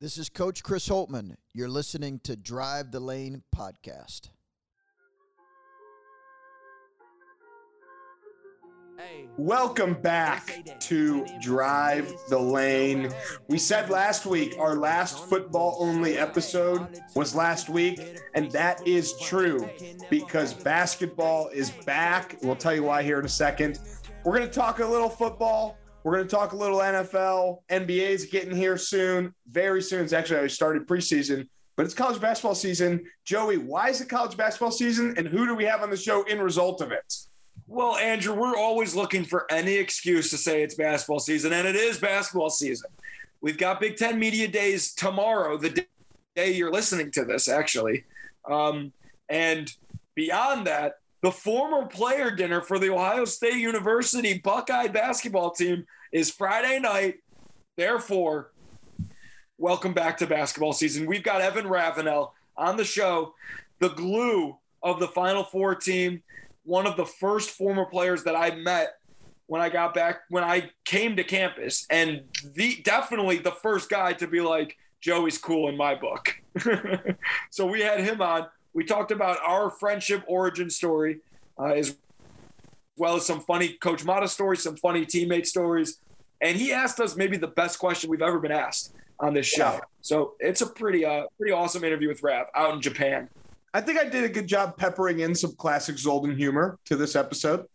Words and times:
This 0.00 0.16
is 0.16 0.28
Coach 0.28 0.62
Chris 0.62 0.88
Holtmann. 0.88 1.34
You're 1.52 1.68
listening 1.68 2.20
to 2.22 2.36
Drive 2.36 2.92
the 2.92 3.00
Lane 3.00 3.42
podcast. 3.52 4.28
Welcome 9.36 9.94
back 9.94 10.64
to 10.82 11.26
Drive 11.40 12.14
the 12.28 12.38
Lane. 12.38 13.10
We 13.48 13.58
said 13.58 13.90
last 13.90 14.24
week 14.24 14.54
our 14.56 14.76
last 14.76 15.18
football 15.28 15.76
only 15.80 16.16
episode 16.16 17.00
was 17.16 17.34
last 17.34 17.68
week, 17.68 17.98
and 18.34 18.52
that 18.52 18.86
is 18.86 19.14
true 19.20 19.68
because 20.10 20.54
basketball 20.54 21.48
is 21.48 21.72
back. 21.84 22.38
We'll 22.40 22.54
tell 22.54 22.74
you 22.74 22.84
why 22.84 23.02
here 23.02 23.18
in 23.18 23.24
a 23.24 23.28
second. 23.28 23.80
We're 24.24 24.36
going 24.36 24.48
to 24.48 24.54
talk 24.54 24.78
a 24.78 24.86
little 24.86 25.08
football. 25.08 25.77
We're 26.04 26.14
going 26.14 26.28
to 26.28 26.34
talk 26.34 26.52
a 26.52 26.56
little 26.56 26.78
NFL. 26.78 27.58
NBA 27.70 28.08
is 28.10 28.26
getting 28.26 28.54
here 28.54 28.76
soon, 28.76 29.34
very 29.50 29.82
soon. 29.82 30.04
It's 30.04 30.12
actually 30.12 30.36
already 30.36 30.52
started 30.52 30.86
preseason, 30.86 31.48
but 31.76 31.84
it's 31.84 31.94
college 31.94 32.20
basketball 32.20 32.54
season. 32.54 33.04
Joey, 33.24 33.56
why 33.56 33.88
is 33.88 34.00
it 34.00 34.08
college 34.08 34.36
basketball 34.36 34.70
season, 34.70 35.14
and 35.16 35.26
who 35.26 35.46
do 35.46 35.54
we 35.54 35.64
have 35.64 35.82
on 35.82 35.90
the 35.90 35.96
show 35.96 36.22
in 36.24 36.40
result 36.40 36.80
of 36.80 36.92
it? 36.92 37.14
Well, 37.66 37.96
Andrew, 37.96 38.34
we're 38.34 38.56
always 38.56 38.94
looking 38.94 39.24
for 39.24 39.44
any 39.50 39.74
excuse 39.74 40.30
to 40.30 40.38
say 40.38 40.62
it's 40.62 40.76
basketball 40.76 41.18
season, 41.18 41.52
and 41.52 41.66
it 41.66 41.76
is 41.76 41.98
basketball 41.98 42.50
season. 42.50 42.90
We've 43.40 43.58
got 43.58 43.80
Big 43.80 43.96
Ten 43.96 44.18
Media 44.18 44.48
Days 44.48 44.94
tomorrow, 44.94 45.58
the 45.58 45.84
day 46.34 46.52
you're 46.52 46.72
listening 46.72 47.10
to 47.12 47.24
this, 47.24 47.48
actually. 47.48 48.04
Um, 48.48 48.92
and 49.28 49.70
beyond 50.14 50.66
that, 50.66 50.94
the 51.22 51.30
former 51.30 51.86
player 51.86 52.30
dinner 52.30 52.60
for 52.60 52.78
the 52.78 52.92
Ohio 52.92 53.24
State 53.24 53.56
University 53.56 54.38
Buckeye 54.38 54.88
basketball 54.88 55.50
team 55.50 55.84
is 56.12 56.30
Friday 56.30 56.78
night. 56.78 57.16
Therefore, 57.76 58.52
welcome 59.56 59.92
back 59.92 60.18
to 60.18 60.26
basketball 60.26 60.72
season. 60.72 61.06
We've 61.06 61.22
got 61.22 61.40
Evan 61.40 61.66
Ravenel 61.66 62.34
on 62.56 62.76
the 62.76 62.84
show, 62.84 63.34
the 63.78 63.90
glue 63.90 64.58
of 64.82 65.00
the 65.00 65.08
Final 65.08 65.44
Four 65.44 65.74
team 65.74 66.22
one 66.68 66.86
of 66.86 66.96
the 66.98 67.06
first 67.06 67.50
former 67.50 67.86
players 67.86 68.24
that 68.24 68.36
I 68.36 68.54
met 68.54 68.98
when 69.46 69.62
I 69.62 69.70
got 69.70 69.94
back 69.94 70.20
when 70.28 70.44
I 70.44 70.70
came 70.84 71.16
to 71.16 71.24
campus, 71.24 71.86
and 71.88 72.24
the 72.54 72.76
definitely 72.84 73.38
the 73.38 73.52
first 73.52 73.88
guy 73.88 74.12
to 74.14 74.26
be 74.26 74.42
like 74.42 74.76
Joey's 75.00 75.38
cool 75.38 75.70
in 75.70 75.78
my 75.78 75.94
book. 75.94 76.34
so 77.50 77.64
we 77.66 77.80
had 77.80 78.00
him 78.00 78.20
on. 78.20 78.46
We 78.74 78.84
talked 78.84 79.10
about 79.10 79.38
our 79.46 79.70
friendship 79.70 80.24
origin 80.26 80.70
story, 80.70 81.20
uh, 81.58 81.72
as 81.72 81.96
well 82.96 83.16
as 83.16 83.26
some 83.26 83.40
funny 83.40 83.74
Coach 83.74 84.04
Matta 84.04 84.28
stories, 84.28 84.62
some 84.62 84.76
funny 84.76 85.04
teammate 85.06 85.46
stories, 85.46 85.98
and 86.40 86.56
he 86.56 86.72
asked 86.72 87.00
us 87.00 87.16
maybe 87.16 87.36
the 87.36 87.48
best 87.48 87.78
question 87.78 88.10
we've 88.10 88.22
ever 88.22 88.38
been 88.38 88.52
asked 88.52 88.94
on 89.20 89.34
this 89.34 89.46
show. 89.46 89.72
Yeah. 89.72 89.80
So 90.00 90.34
it's 90.40 90.60
a 90.60 90.66
pretty 90.66 91.04
uh, 91.04 91.24
pretty 91.36 91.52
awesome 91.52 91.84
interview 91.84 92.08
with 92.08 92.22
Rav 92.22 92.46
out 92.54 92.74
in 92.74 92.80
Japan. 92.80 93.28
I 93.74 93.80
think 93.80 93.98
I 93.98 94.04
did 94.04 94.24
a 94.24 94.28
good 94.28 94.46
job 94.46 94.76
peppering 94.76 95.20
in 95.20 95.34
some 95.34 95.54
classic 95.56 95.96
Zolden 95.96 96.36
humor 96.36 96.78
to 96.86 96.96
this 96.96 97.16
episode. 97.16 97.66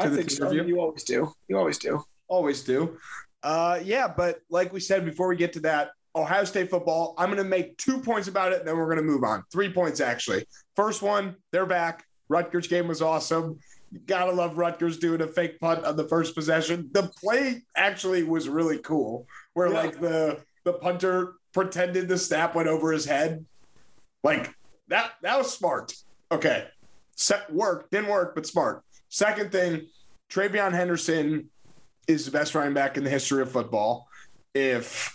To 0.00 0.06
I 0.06 0.08
think 0.08 0.30
so. 0.30 0.50
You 0.50 0.80
always 0.80 1.04
do. 1.04 1.32
You 1.48 1.58
always 1.58 1.78
do. 1.78 2.02
Always 2.28 2.62
do. 2.62 2.98
Uh, 3.42 3.78
yeah, 3.84 4.08
but 4.08 4.40
like 4.48 4.72
we 4.72 4.80
said 4.80 5.04
before 5.04 5.28
we 5.28 5.36
get 5.36 5.52
to 5.52 5.60
that, 5.60 5.90
Ohio 6.16 6.44
State 6.44 6.70
football, 6.70 7.14
I'm 7.18 7.26
going 7.26 7.42
to 7.42 7.48
make 7.48 7.76
two 7.76 7.98
points 7.98 8.28
about 8.28 8.52
it, 8.52 8.64
then 8.64 8.76
we're 8.76 8.86
going 8.86 8.98
to 8.98 9.02
move 9.02 9.24
on. 9.24 9.42
Three 9.52 9.72
points, 9.72 10.00
actually. 10.00 10.46
First 10.76 11.02
one, 11.02 11.36
they're 11.52 11.66
back. 11.66 12.04
Rutgers 12.28 12.68
game 12.68 12.88
was 12.88 13.02
awesome. 13.02 13.58
You 13.94 14.00
gotta 14.06 14.32
love 14.32 14.58
Rutgers 14.58 14.98
doing 14.98 15.20
a 15.20 15.28
fake 15.28 15.60
punt 15.60 15.84
on 15.84 15.96
the 15.96 16.08
first 16.08 16.34
possession. 16.34 16.90
The 16.92 17.12
play 17.20 17.62
actually 17.76 18.24
was 18.24 18.48
really 18.48 18.78
cool, 18.78 19.28
where 19.52 19.68
yeah. 19.68 19.74
like 19.74 20.00
the 20.00 20.40
the 20.64 20.72
punter 20.72 21.34
pretended 21.52 22.08
the 22.08 22.18
snap 22.18 22.56
went 22.56 22.66
over 22.66 22.90
his 22.90 23.04
head. 23.04 23.46
Like 24.24 24.52
that 24.88 25.12
that 25.22 25.38
was 25.38 25.52
smart. 25.56 25.94
Okay. 26.32 26.66
Set 27.14 27.52
work, 27.52 27.88
didn't 27.90 28.08
work, 28.08 28.34
but 28.34 28.46
smart. 28.46 28.82
Second 29.08 29.52
thing, 29.52 29.86
TreVeyon 30.28 30.72
Henderson 30.72 31.48
is 32.08 32.24
the 32.24 32.32
best 32.32 32.56
running 32.56 32.74
back 32.74 32.96
in 32.96 33.04
the 33.04 33.10
history 33.10 33.42
of 33.42 33.52
football. 33.52 34.08
If 34.54 35.14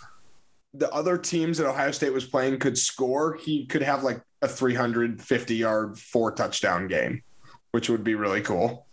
the 0.73 0.91
other 0.93 1.17
teams 1.17 1.57
that 1.57 1.67
Ohio 1.67 1.91
State 1.91 2.13
was 2.13 2.25
playing 2.25 2.59
could 2.59 2.77
score, 2.77 3.35
he 3.35 3.65
could 3.65 3.81
have 3.81 4.03
like 4.03 4.21
a 4.41 4.47
350 4.47 5.55
yard, 5.55 5.97
four 5.97 6.31
touchdown 6.31 6.87
game, 6.87 7.23
which 7.71 7.89
would 7.89 8.03
be 8.03 8.15
really 8.15 8.41
cool. 8.41 8.85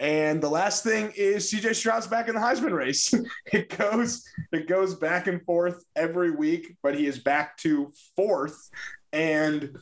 And 0.00 0.40
the 0.40 0.48
last 0.48 0.84
thing 0.84 1.12
is 1.16 1.52
CJ 1.52 1.74
Stroud's 1.74 2.06
back 2.06 2.28
in 2.28 2.34
the 2.34 2.40
Heisman 2.40 2.72
race. 2.72 3.12
it 3.52 3.76
goes 3.76 4.24
it 4.52 4.68
goes 4.68 4.94
back 4.94 5.26
and 5.26 5.44
forth 5.44 5.84
every 5.96 6.30
week, 6.30 6.76
but 6.82 6.96
he 6.96 7.06
is 7.06 7.18
back 7.18 7.56
to 7.58 7.92
fourth. 8.14 8.70
And 9.12 9.76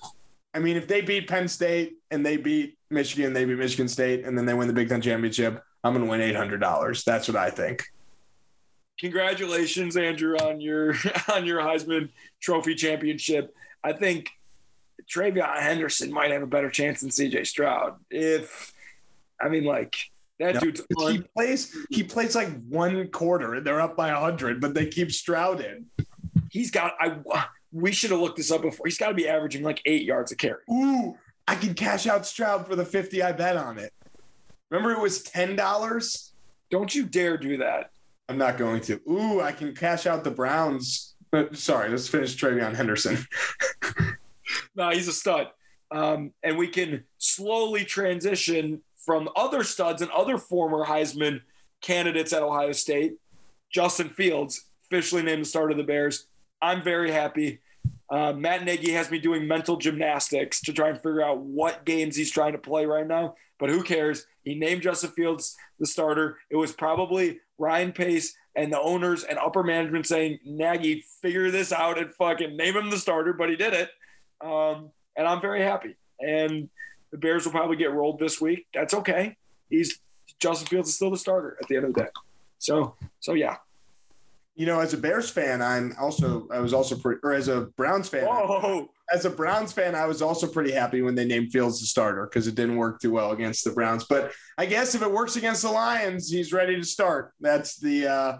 I 0.55 0.59
mean, 0.59 0.77
if 0.77 0.89
they 0.89 1.03
beat 1.03 1.29
Penn 1.29 1.49
State 1.49 1.99
and 2.11 2.25
they 2.25 2.39
beat 2.39 2.79
Michigan, 2.89 3.35
they 3.35 3.45
beat 3.45 3.59
Michigan 3.59 3.89
State, 3.89 4.25
and 4.25 4.39
then 4.39 4.47
they 4.47 4.55
win 4.55 4.69
the 4.69 4.75
Big 4.75 4.89
Ten 4.89 5.03
championship, 5.03 5.63
I'm 5.85 5.93
going 5.93 6.05
to 6.05 6.11
win 6.11 6.23
eight 6.23 6.37
hundred 6.37 6.61
dollars. 6.61 7.05
That's 7.05 7.29
what 7.29 7.37
I 7.37 7.51
think. 7.51 7.85
Congratulations, 8.99 9.97
Andrew, 9.97 10.37
on 10.37 10.61
your 10.61 10.95
on 11.33 11.45
your 11.45 11.61
Heisman 11.61 12.11
Trophy 12.41 12.75
championship. 12.75 13.55
I 13.85 13.93
think 13.93 14.31
TreVeyon 15.11 15.59
Henderson 15.59 16.13
might 16.13 16.31
have 16.31 16.43
a 16.43 16.47
better 16.47 16.71
chance 16.71 17.01
than 17.01 17.11
CJ 17.11 17.47
Stroud. 17.47 17.99
If 18.11 18.73
I 19.41 19.49
mean, 19.49 19.65
like 19.65 19.95
that 20.39 20.55
no, 20.55 20.61
dude's 20.61 20.83
he 21.09 21.23
plays 21.37 21.77
he 21.91 22.03
plays 22.03 22.35
like 22.35 22.49
one 22.69 23.09
quarter 23.09 23.55
and 23.55 23.67
they're 23.67 23.81
up 23.81 23.97
by 23.97 24.11
hundred, 24.11 24.61
but 24.61 24.75
they 24.75 24.87
keep 24.87 25.13
Stroud 25.13 25.61
in. 25.61 25.87
He's 26.51 26.71
got 26.71 26.95
I 27.01 27.19
we 27.73 27.93
should 27.93 28.11
have 28.11 28.21
looked 28.21 28.39
this 28.39 28.51
up 28.51 28.63
before. 28.63 28.87
He's 28.87 28.99
got 28.99 29.09
to 29.09 29.15
be 29.15 29.29
averaging 29.29 29.63
like 29.63 29.83
eight 29.85 30.03
yards 30.03 30.33
a 30.33 30.37
carry. 30.37 30.63
Ooh, 30.71 31.17
I 31.47 31.55
can 31.55 31.75
cash 31.75 32.07
out 32.07 32.27
Stroud 32.27 32.67
for 32.67 32.75
the 32.75 32.85
50 32.85 33.23
I 33.23 33.33
bet 33.33 33.57
on 33.57 33.79
it. 33.79 33.93
Remember 34.71 34.93
it 34.93 35.01
was 35.01 35.23
$10? 35.23 36.31
Don't 36.71 36.95
you 36.95 37.05
dare 37.05 37.37
do 37.37 37.59
that. 37.59 37.91
I'm 38.29 38.39
not 38.39 38.59
going 38.59 38.81
to. 38.83 39.01
Ooh, 39.09 39.41
I 39.41 39.53
can 39.53 39.75
cash 39.75 40.07
out 40.07 40.25
the 40.25 40.31
Browns. 40.31 41.15
But 41.31 41.57
sorry, 41.57 41.91
let's 41.91 42.09
finish 42.09 42.37
TreVeyon 42.37 42.75
Henderson. 42.75 43.19
no, 44.75 44.91
he's 44.91 45.09
a 45.09 45.13
stud. 45.13 45.49
Um, 45.91 46.33
and 46.43 46.57
we 46.57 46.69
can 46.69 47.05
slowly 47.19 47.85
transition 47.85 48.83
from 49.05 49.29
other 49.37 49.63
studs 49.63 50.03
and 50.03 50.11
other 50.11 50.39
former 50.39 50.85
Heisman 50.85 51.41
candidates 51.81 52.33
at 52.33 52.43
Ohio 52.43 52.73
State. 52.73 53.15
Justin 53.71 54.09
Fields, 54.09 54.65
officially 54.87 55.23
named 55.23 55.43
the 55.43 55.49
starter 55.49 55.73
of 55.73 55.77
the 55.77 55.85
Bears. 55.85 56.27
I'm 56.63 56.83
very 56.83 57.11
happy. 57.11 57.61
Uh, 58.09 58.33
Matt 58.33 58.65
Nagy 58.65 58.93
has 58.93 59.11
me 59.11 59.19
doing 59.19 59.49
mental 59.49 59.77
gymnastics 59.77 60.61
to 60.63 60.73
try 60.73 60.89
and 60.89 60.97
figure 60.97 61.23
out 61.23 61.41
what 61.41 61.85
games 61.85 62.17
he's 62.17 62.31
trying 62.31 62.53
to 62.53 62.59
play 62.59 62.87
right 62.87 63.07
now. 63.07 63.35
But 63.59 63.71
who 63.71 63.83
cares? 63.83 64.27
He 64.45 64.55
named 64.55 64.83
Justin 64.83 65.11
Fields 65.11 65.57
the 65.81 65.87
starter. 65.87 66.39
It 66.51 66.57
was 66.57 66.73
probably 66.73 67.41
Ryan 67.59 67.93
Pace 67.93 68.37
and 68.55 68.73
the 68.73 68.81
owners 68.81 69.25
and 69.25 69.39
upper 69.39 69.63
management 69.63 70.07
saying, 70.07 70.39
Nagy, 70.45 71.05
figure 71.21 71.51
this 71.51 71.73
out 71.73 71.99
and 71.99 72.13
fucking 72.15 72.57
name 72.57 72.77
him 72.77 72.91
the 72.91 72.99
starter. 72.99 73.33
But 73.33 73.51
he 73.51 73.57
did 73.57 73.73
it. 73.73 73.91
Um, 74.41 74.91
and 75.17 75.27
I'm 75.27 75.41
very 75.41 75.63
happy. 75.63 75.97
And 76.21 76.69
the 77.11 77.19
Bears 77.19 77.45
will 77.45 77.53
probably 77.53 77.77
get 77.77 77.93
rolled 77.93 78.19
this 78.19 78.41
week. 78.41 78.67
That's 78.75 78.95
okay. 78.95 79.37
He's 79.69 79.99
Justin 80.39 80.67
Fields 80.67 80.89
is 80.91 80.97
still 80.97 81.11
the 81.11 81.17
starter 81.17 81.57
at 81.61 81.69
the 81.69 81.77
end 81.77 81.87
of 81.87 81.95
the 81.95 82.03
day. 82.03 82.09
So, 82.59 82.95
so 83.21 83.33
yeah, 83.33 83.57
you 84.57 84.65
know, 84.65 84.81
as 84.81 84.95
a 84.95 84.97
Bears 84.97 85.29
fan, 85.29 85.61
I'm 85.61 85.95
also 86.01 86.49
I 86.51 86.61
was 86.61 86.73
also 86.73 86.97
pretty, 86.97 87.21
or 87.23 87.35
as 87.35 87.49
a 87.49 87.69
Browns 87.77 88.09
fan, 88.09 88.25
Whoa. 88.25 88.89
as 89.13 89.27
a 89.27 89.31
Browns 89.31 89.71
fan, 89.71 89.95
I 89.95 90.07
was 90.07 90.23
also 90.23 90.47
pretty 90.47 90.73
happy 90.73 91.03
when 91.03 91.15
they 91.15 91.27
named 91.27 91.53
Fields 91.53 91.79
the 91.79 91.87
starter 91.87 92.25
because 92.25 92.47
it 92.47 92.55
didn't 92.55 92.77
work 92.77 93.01
too 93.01 93.13
well 93.13 93.33
against 93.33 93.65
the 93.65 93.71
Browns. 93.71 94.05
But 94.05 94.33
I 94.57 94.65
guess 94.65 94.95
if 94.95 95.03
it 95.03 95.13
works 95.13 95.37
against 95.37 95.61
the 95.61 95.71
Lions, 95.71 96.31
he's 96.31 96.55
ready 96.55 96.75
to 96.75 96.85
start. 96.85 97.35
That's 97.39 97.77
the 97.79 98.07
uh 98.07 98.39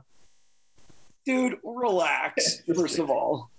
dude. 1.27 1.59
Relax. 1.63 2.63
First 2.75 2.99
of 2.99 3.11
all, 3.11 3.51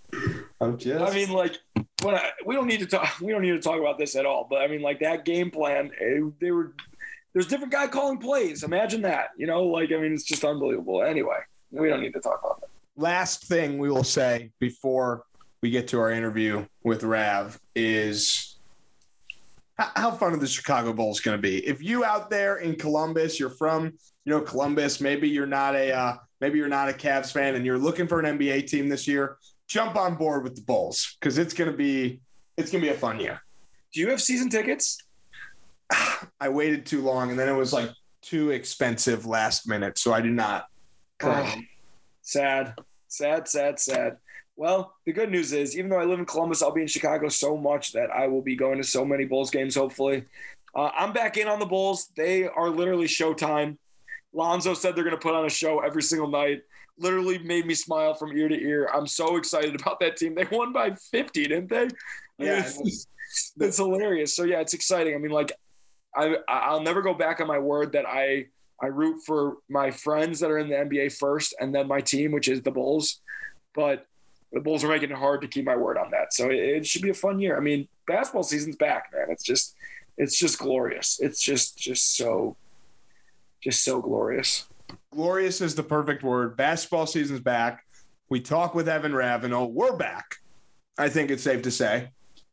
I'm 0.59 0.79
just. 0.79 0.99
I 0.99 1.13
mean, 1.13 1.29
like, 1.29 1.59
when 2.01 2.15
I, 2.15 2.31
we 2.43 2.55
don't 2.55 2.67
need 2.67 2.79
to 2.79 2.87
talk. 2.87 3.21
We 3.21 3.31
don't 3.31 3.43
need 3.43 3.51
to 3.51 3.59
talk 3.61 3.79
about 3.79 3.99
this 3.99 4.15
at 4.15 4.25
all. 4.25 4.47
But 4.49 4.63
I 4.63 4.67
mean, 4.67 4.81
like 4.81 4.99
that 5.01 5.25
game 5.25 5.51
plan. 5.51 5.91
It, 6.01 6.23
eh, 6.23 6.29
they 6.41 6.49
were. 6.49 6.73
There's 7.33 7.45
different 7.45 7.71
guy 7.71 7.85
calling 7.85 8.17
plays. 8.17 8.63
Imagine 8.63 9.03
that. 9.03 9.27
You 9.37 9.45
know, 9.45 9.63
like 9.65 9.91
I 9.91 9.97
mean, 9.97 10.13
it's 10.13 10.23
just 10.23 10.43
unbelievable. 10.43 11.03
Anyway 11.03 11.37
we 11.79 11.89
don't 11.89 12.01
need 12.01 12.13
to 12.13 12.19
talk 12.19 12.39
about 12.43 12.61
that. 12.61 12.69
Last 12.95 13.45
thing 13.45 13.77
we 13.77 13.89
will 13.89 14.03
say 14.03 14.51
before 14.59 15.23
we 15.61 15.69
get 15.69 15.87
to 15.89 15.99
our 15.99 16.11
interview 16.11 16.65
with 16.83 17.03
Rav 17.03 17.59
is 17.75 18.57
how 19.77 20.11
fun 20.11 20.33
are 20.33 20.37
the 20.37 20.47
Chicago 20.47 20.91
Bulls 20.93 21.19
going 21.19 21.37
to 21.37 21.41
be? 21.41 21.65
If 21.65 21.83
you 21.83 22.03
out 22.03 22.29
there 22.29 22.57
in 22.57 22.75
Columbus, 22.75 23.39
you're 23.39 23.49
from 23.49 23.93
you 24.25 24.31
know 24.33 24.41
Columbus, 24.41 24.99
maybe 24.99 25.29
you're 25.29 25.45
not 25.45 25.75
a 25.75 25.93
uh, 25.93 26.17
maybe 26.41 26.57
you're 26.57 26.67
not 26.67 26.89
a 26.89 26.93
Cavs 26.93 27.31
fan, 27.31 27.55
and 27.55 27.65
you're 27.65 27.77
looking 27.77 28.07
for 28.07 28.19
an 28.19 28.37
NBA 28.37 28.67
team 28.67 28.89
this 28.89 29.07
year. 29.07 29.37
Jump 29.67 29.95
on 29.95 30.15
board 30.15 30.43
with 30.43 30.55
the 30.55 30.61
Bulls 30.61 31.17
because 31.19 31.37
it's 31.37 31.53
going 31.53 31.71
to 31.71 31.77
be 31.77 32.19
it's 32.57 32.71
going 32.71 32.83
to 32.83 32.89
be 32.89 32.95
a 32.95 32.97
fun 32.97 33.19
year. 33.19 33.41
Do 33.93 33.99
you 33.99 34.09
have 34.09 34.21
season 34.21 34.49
tickets? 34.49 34.97
I 36.39 36.49
waited 36.49 36.85
too 36.85 37.01
long, 37.01 37.29
and 37.29 37.39
then 37.39 37.47
it 37.47 37.55
was 37.55 37.73
like 37.73 37.91
too 38.21 38.51
expensive 38.51 39.25
last 39.25 39.67
minute, 39.67 39.97
so 39.97 40.13
I 40.13 40.21
did 40.21 40.33
not 40.33 40.65
Oh, 41.23 41.55
sad, 42.21 42.75
sad, 43.07 43.47
sad, 43.47 43.79
sad. 43.79 44.17
Well, 44.55 44.95
the 45.05 45.13
good 45.13 45.29
news 45.31 45.53
is, 45.53 45.77
even 45.77 45.89
though 45.89 45.99
I 45.99 46.05
live 46.05 46.19
in 46.19 46.25
Columbus, 46.25 46.61
I'll 46.61 46.71
be 46.71 46.81
in 46.81 46.87
Chicago 46.87 47.29
so 47.29 47.55
much 47.55 47.93
that 47.93 48.09
I 48.09 48.27
will 48.27 48.41
be 48.41 48.55
going 48.55 48.77
to 48.77 48.83
so 48.83 49.05
many 49.05 49.25
Bulls 49.25 49.51
games, 49.51 49.75
hopefully. 49.75 50.25
Uh, 50.75 50.89
I'm 50.97 51.13
back 51.13 51.37
in 51.37 51.47
on 51.47 51.59
the 51.59 51.65
Bulls. 51.65 52.09
They 52.15 52.47
are 52.47 52.69
literally 52.69 53.07
showtime. 53.07 53.77
Lonzo 54.33 54.73
said 54.73 54.95
they're 54.95 55.03
going 55.03 55.15
to 55.15 55.21
put 55.21 55.35
on 55.35 55.45
a 55.45 55.49
show 55.49 55.79
every 55.79 56.01
single 56.01 56.27
night. 56.27 56.61
Literally 56.97 57.37
made 57.37 57.65
me 57.65 57.75
smile 57.75 58.15
from 58.15 58.35
ear 58.35 58.47
to 58.47 58.59
ear. 58.59 58.89
I'm 58.93 59.07
so 59.07 59.37
excited 59.37 59.79
about 59.79 59.99
that 59.99 60.17
team. 60.17 60.35
They 60.35 60.45
won 60.51 60.73
by 60.73 60.91
50, 60.91 61.47
didn't 61.47 61.69
they? 61.69 61.87
Yeah. 62.39 62.63
It's, 62.65 63.07
it's 63.59 63.77
hilarious. 63.77 64.35
So, 64.35 64.43
yeah, 64.43 64.59
it's 64.59 64.73
exciting. 64.73 65.13
I 65.13 65.17
mean, 65.19 65.31
like, 65.31 65.51
I, 66.15 66.37
I'll 66.49 66.81
never 66.81 67.03
go 67.03 67.13
back 67.13 67.41
on 67.41 67.47
my 67.47 67.59
word 67.59 67.91
that 67.91 68.05
I 68.07 68.47
I 68.81 68.87
root 68.87 69.21
for 69.25 69.57
my 69.69 69.91
friends 69.91 70.39
that 70.39 70.51
are 70.51 70.59
in 70.59 70.69
the 70.69 70.75
NBA 70.75 71.17
first, 71.17 71.55
and 71.59 71.73
then 71.73 71.87
my 71.87 72.01
team, 72.01 72.31
which 72.31 72.47
is 72.47 72.61
the 72.61 72.71
Bulls. 72.71 73.21
But 73.73 74.05
the 74.53 74.59
Bulls 74.59 74.83
are 74.83 74.87
making 74.87 75.11
it 75.11 75.17
hard 75.17 75.41
to 75.41 75.47
keep 75.47 75.65
my 75.65 75.75
word 75.75 75.97
on 75.97 76.11
that. 76.11 76.33
So 76.33 76.49
it, 76.49 76.57
it 76.57 76.85
should 76.85 77.01
be 77.01 77.09
a 77.09 77.15
fun 77.15 77.39
year. 77.39 77.57
I 77.57 77.59
mean, 77.59 77.87
basketball 78.05 78.43
season's 78.43 78.75
back, 78.75 79.11
man. 79.13 79.27
It's 79.29 79.43
just, 79.43 79.75
it's 80.17 80.37
just 80.37 80.59
glorious. 80.59 81.19
It's 81.19 81.41
just, 81.41 81.77
just 81.77 82.15
so, 82.15 82.55
just 83.61 83.83
so 83.83 84.01
glorious. 84.01 84.67
Glorious 85.11 85.61
is 85.61 85.75
the 85.75 85.83
perfect 85.83 86.23
word. 86.23 86.55
Basketball 86.55 87.07
season's 87.07 87.39
back. 87.39 87.83
We 88.29 88.39
talk 88.39 88.75
with 88.75 88.87
Evan 88.87 89.15
Ravenel. 89.15 89.71
We're 89.71 89.97
back. 89.97 90.35
I 90.97 91.09
think 91.09 91.31
it's 91.31 91.43
safe 91.43 91.61
to 91.63 91.71
say. 91.71 92.09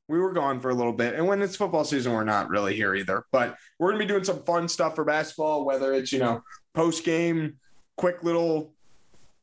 We 0.09 0.19
were 0.19 0.33
gone 0.33 0.61
for 0.61 0.71
a 0.71 0.75
little 0.75 0.93
bit. 0.93 1.15
And 1.15 1.27
when 1.27 1.41
it's 1.41 1.57
football 1.57 1.85
season, 1.85 2.13
we're 2.13 2.25
not 2.25 2.51
really 2.51 2.77
here 2.77 2.95
either. 2.95 3.25
But 3.33 3.57
we're 3.79 3.89
going 3.89 4.01
to 4.01 4.05
be 4.07 4.13
doing 4.13 4.25
some 4.25 4.43
fun 4.45 4.69
stuff 4.69 4.95
for 4.95 5.05
basketball, 5.05 5.65
whether 5.65 5.95
it's, 5.95 6.13
you 6.13 6.19
know, 6.19 6.43
post 6.75 7.05
game, 7.05 7.55
quick 7.97 8.23
little 8.23 8.75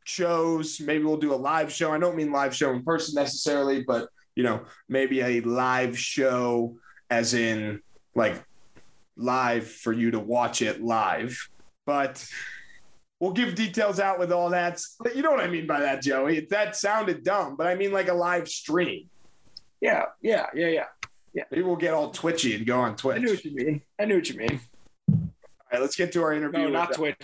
shows. 0.04 0.80
Maybe 0.80 1.04
we'll 1.04 1.18
do 1.18 1.34
a 1.34 1.36
live 1.36 1.72
show. 1.72 1.92
I 1.92 1.98
don't 1.98 2.16
mean 2.16 2.32
live 2.32 2.56
show 2.56 2.72
in 2.74 2.84
person 2.84 3.16
necessarily, 3.16 3.84
but, 3.84 4.10
you 4.36 4.44
know, 4.44 4.62
maybe 4.88 5.22
a 5.22 5.42
live 5.42 5.98
show 5.98 6.76
as 7.10 7.34
in 7.34 7.82
like 8.14 8.44
live 9.18 9.68
for 9.68 9.94
you 9.94 10.12
to 10.12 10.20
watch 10.20 10.62
it 10.62 10.84
live. 10.84 11.50
But 11.88 12.24
we'll 13.20 13.32
give 13.32 13.56
details 13.56 14.00
out 14.00 14.20
with 14.20 14.32
all 14.32 14.52
that. 14.52 14.80
You 15.16 15.24
know 15.24 15.32
what 15.32 15.40
I 15.40 15.48
mean 15.48 15.66
by 15.66 15.80
that, 15.80 16.04
Joey? 16.04 16.48
That 16.52 16.76
sounded 16.76 17.24
dumb, 17.24 17.56
but 17.56 17.66
I 17.66 17.74
mean 17.74 17.92
like 17.92 18.10
a 18.10 18.14
live 18.14 18.48
stream. 18.48 19.10
Yeah, 19.82 20.06
yeah, 20.22 20.46
yeah, 20.54 20.86
yeah. 21.34 21.44
Maybe 21.50 21.64
we'll 21.64 21.76
get 21.76 21.94
all 21.94 22.12
twitchy 22.12 22.56
and 22.56 22.66
go 22.66 22.80
on 22.80 22.96
Twitch. 22.96 23.18
I 23.18 23.20
knew 23.20 23.32
what 23.32 23.44
you 23.44 23.56
mean. 23.56 23.82
I 24.00 24.06
knew 24.06 24.16
what 24.16 24.30
you 24.30 24.38
mean. 24.38 24.62
All 25.12 25.20
right, 25.74 25.82
let's 25.82 25.96
get 25.96 26.12
to 26.14 26.22
our 26.24 26.34
interview. 26.34 26.60
No, 26.60 26.66
with- 26.66 26.74
not 26.74 26.94
Twitch. 26.94 27.16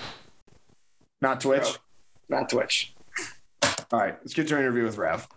Not 1.21 1.41
Twitch. 1.41 1.63
No. 2.29 2.39
Not 2.39 2.49
Twitch. 2.49 2.95
All 3.91 3.99
right, 3.99 4.17
let's 4.19 4.33
get 4.33 4.47
to 4.49 4.55
our 4.55 4.59
interview 4.59 4.83
with 4.83 4.97
Rav. 4.97 5.27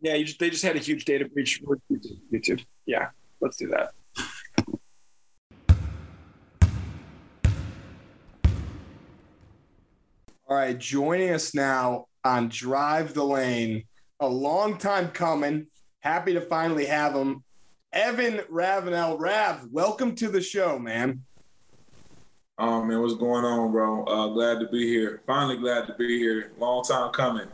Yeah, 0.00 0.14
you 0.14 0.24
just, 0.24 0.38
they 0.38 0.50
just 0.50 0.64
had 0.64 0.76
a 0.76 0.78
huge 0.78 1.04
data 1.04 1.28
breach 1.28 1.60
with. 1.64 1.80
YouTube. 2.32 2.64
Yeah, 2.86 3.08
let's 3.40 3.56
do 3.56 3.68
that. 3.68 3.92
All 10.48 10.56
right, 10.56 10.78
joining 10.78 11.30
us 11.30 11.54
now 11.54 12.06
on 12.24 12.48
Drive 12.48 13.14
the 13.14 13.24
Lane, 13.24 13.84
a 14.20 14.28
long 14.28 14.78
time 14.78 15.08
coming. 15.08 15.66
Happy 16.06 16.34
to 16.34 16.40
finally 16.40 16.86
have 16.86 17.16
him. 17.16 17.42
Evan 17.92 18.42
Ravenel. 18.48 19.18
Rav, 19.18 19.66
welcome 19.72 20.14
to 20.14 20.28
the 20.28 20.40
show, 20.40 20.78
man. 20.78 21.24
Oh 22.58 22.84
man, 22.84 23.02
what's 23.02 23.16
going 23.16 23.44
on, 23.44 23.72
bro? 23.72 24.04
Uh, 24.04 24.28
glad 24.28 24.60
to 24.60 24.68
be 24.68 24.86
here. 24.86 25.20
Finally, 25.26 25.56
glad 25.56 25.88
to 25.88 25.94
be 25.94 26.16
here. 26.16 26.52
Long 26.60 26.84
time 26.84 27.10
coming. 27.10 27.48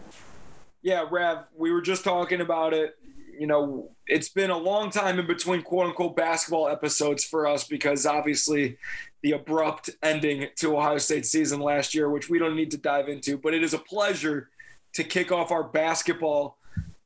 Yeah, 0.82 1.06
Rav, 1.10 1.46
we 1.56 1.72
were 1.72 1.80
just 1.80 2.04
talking 2.04 2.42
about 2.42 2.74
it. 2.74 2.98
You 3.40 3.46
know, 3.46 3.92
it's 4.06 4.28
been 4.28 4.50
a 4.50 4.58
long 4.58 4.90
time 4.90 5.18
in 5.18 5.26
between 5.26 5.62
quote 5.62 5.86
unquote 5.86 6.14
basketball 6.14 6.68
episodes 6.68 7.24
for 7.24 7.46
us 7.46 7.66
because 7.66 8.04
obviously 8.04 8.76
the 9.22 9.32
abrupt 9.32 9.88
ending 10.02 10.48
to 10.56 10.76
Ohio 10.76 10.98
State 10.98 11.24
season 11.24 11.60
last 11.60 11.94
year, 11.94 12.10
which 12.10 12.28
we 12.28 12.38
don't 12.38 12.54
need 12.54 12.72
to 12.72 12.76
dive 12.76 13.08
into, 13.08 13.38
but 13.38 13.54
it 13.54 13.62
is 13.64 13.72
a 13.72 13.78
pleasure 13.78 14.50
to 14.92 15.04
kick 15.04 15.32
off 15.32 15.50
our 15.50 15.64
basketball 15.64 16.58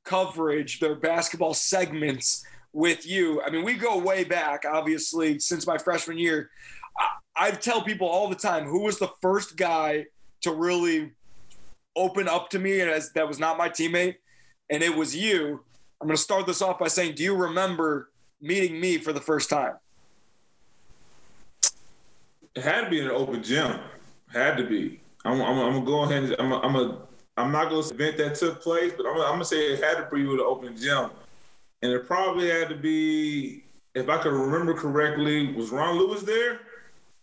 coverage, 0.07 0.81
their 0.81 0.95
basketball 0.95 1.53
segments 1.53 2.45
with 2.73 3.07
you. 3.07 3.43
I 3.43 3.51
mean, 3.51 3.65
we 3.65 3.75
go 3.75 3.99
way 3.99 4.25
back, 4.25 4.65
obviously, 4.67 5.39
since 5.39 5.67
my 5.67 5.77
freshman 5.79 6.19
year. 6.19 6.51
I, 7.37 7.49
I 7.49 7.51
tell 7.51 7.83
people 7.83 8.09
all 8.09 8.29
the 8.29 8.37
time 8.37 8.65
who 8.65 8.81
was 8.85 8.99
the 8.99 9.11
first 9.21 9.57
guy 9.57 10.07
to 10.43 10.53
really 10.53 11.13
open 11.97 12.29
up 12.29 12.51
to 12.51 12.59
me 12.59 12.81
and 12.81 12.91
as 12.91 13.13
that 13.13 13.27
was 13.27 13.39
not 13.39 13.59
my 13.59 13.69
teammate 13.69 14.17
and 14.69 14.83
it 14.83 14.95
was 14.95 15.17
you 15.17 15.65
i'm 16.01 16.07
going 16.07 16.15
to 16.15 16.23
start 16.23 16.47
this 16.47 16.61
off 16.61 16.79
by 16.79 16.89
saying 16.89 17.15
do 17.15 17.23
you 17.23 17.35
remember 17.35 18.11
meeting 18.43 18.79
me 18.79 18.99
for 18.99 19.15
the 19.15 19.21
first 19.21 19.49
time 19.49 19.73
It 22.57 22.63
had 22.63 22.85
to 22.85 22.91
be 22.91 23.01
in 23.01 23.07
an 23.07 23.13
open 23.13 23.43
gym. 23.43 23.79
Had 24.33 24.57
to 24.57 24.65
be. 24.65 24.99
I'm, 25.27 25.41
I'm, 25.43 25.59
I'm 25.59 25.73
gonna 25.75 25.85
go 25.85 26.03
ahead. 26.05 26.25
And, 26.25 26.37
I'm, 26.39 26.53
I'm, 26.53 26.77
a, 26.77 26.99
I'm 27.37 27.53
not 27.53 27.69
gonna 27.69 27.87
event 27.87 28.17
that 28.19 28.35
took 28.37 28.63
place, 28.63 28.93
but 28.97 29.07
I'm, 29.07 29.17
I'm 29.17 29.33
gonna 29.33 29.45
say 29.45 29.73
it 29.73 29.83
had 29.83 29.97
to 29.97 30.09
be 30.15 30.25
with 30.27 30.41
an 30.41 30.47
open 30.47 30.77
gym, 30.77 31.11
and 31.83 31.93
it 31.93 32.07
probably 32.07 32.49
had 32.49 32.69
to 32.71 32.77
be, 32.77 33.65
if 33.95 34.09
I 34.09 34.19
could 34.19 34.33
remember 34.33 34.75
correctly, 34.75 35.53
was 35.53 35.71
Ron 35.71 35.99
Lewis 35.99 36.23
there? 36.23 36.61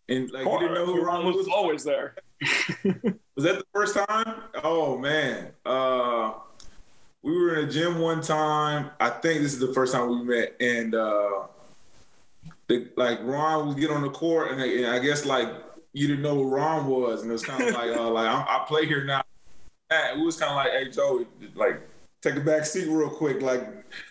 And 0.09 0.29
like 0.31 0.45
you 0.45 0.59
didn't 0.59 0.73
know 0.73 0.85
who 0.85 1.01
Ron 1.01 1.23
Lewis 1.23 1.37
was 1.37 1.47
always 1.47 1.83
there 1.83 2.15
Was 2.83 3.45
that 3.45 3.57
the 3.57 3.65
first 3.73 3.95
time? 3.95 4.41
Oh 4.63 4.97
man. 4.97 5.51
Uh 5.65 6.33
we 7.21 7.31
were 7.31 7.55
in 7.57 7.69
a 7.69 7.71
gym 7.71 7.99
one 7.99 8.21
time. 8.21 8.91
I 8.99 9.09
think 9.09 9.41
this 9.41 9.53
is 9.53 9.59
the 9.59 9.73
first 9.73 9.93
time 9.93 10.09
we 10.09 10.23
met. 10.23 10.55
And 10.59 10.93
uh 10.93 11.43
the, 12.67 12.89
like 12.97 13.19
Ron 13.23 13.67
would 13.67 13.77
get 13.77 13.91
on 13.91 14.01
the 14.01 14.09
court 14.09 14.51
and, 14.51 14.61
and 14.61 14.87
I 14.87 14.99
guess 14.99 15.25
like 15.25 15.49
you 15.93 16.07
didn't 16.07 16.23
know 16.23 16.35
who 16.35 16.49
Ron 16.49 16.87
was. 16.87 17.21
And 17.21 17.29
it 17.29 17.33
was 17.33 17.45
kind 17.45 17.63
of 17.63 17.73
like 17.73 17.95
uh 17.95 18.09
like 18.09 18.27
I, 18.27 18.41
I 18.41 18.65
play 18.67 18.85
here 18.85 19.05
now. 19.05 19.23
And 19.93 20.21
it 20.21 20.25
was 20.25 20.37
kind 20.37 20.51
of 20.51 20.55
like, 20.57 20.71
hey 20.71 20.89
Joey, 20.89 21.27
like 21.55 21.81
take 22.21 22.35
a 22.35 22.41
back 22.41 22.65
seat 22.65 22.87
real 22.89 23.09
quick, 23.09 23.41
like 23.41 23.67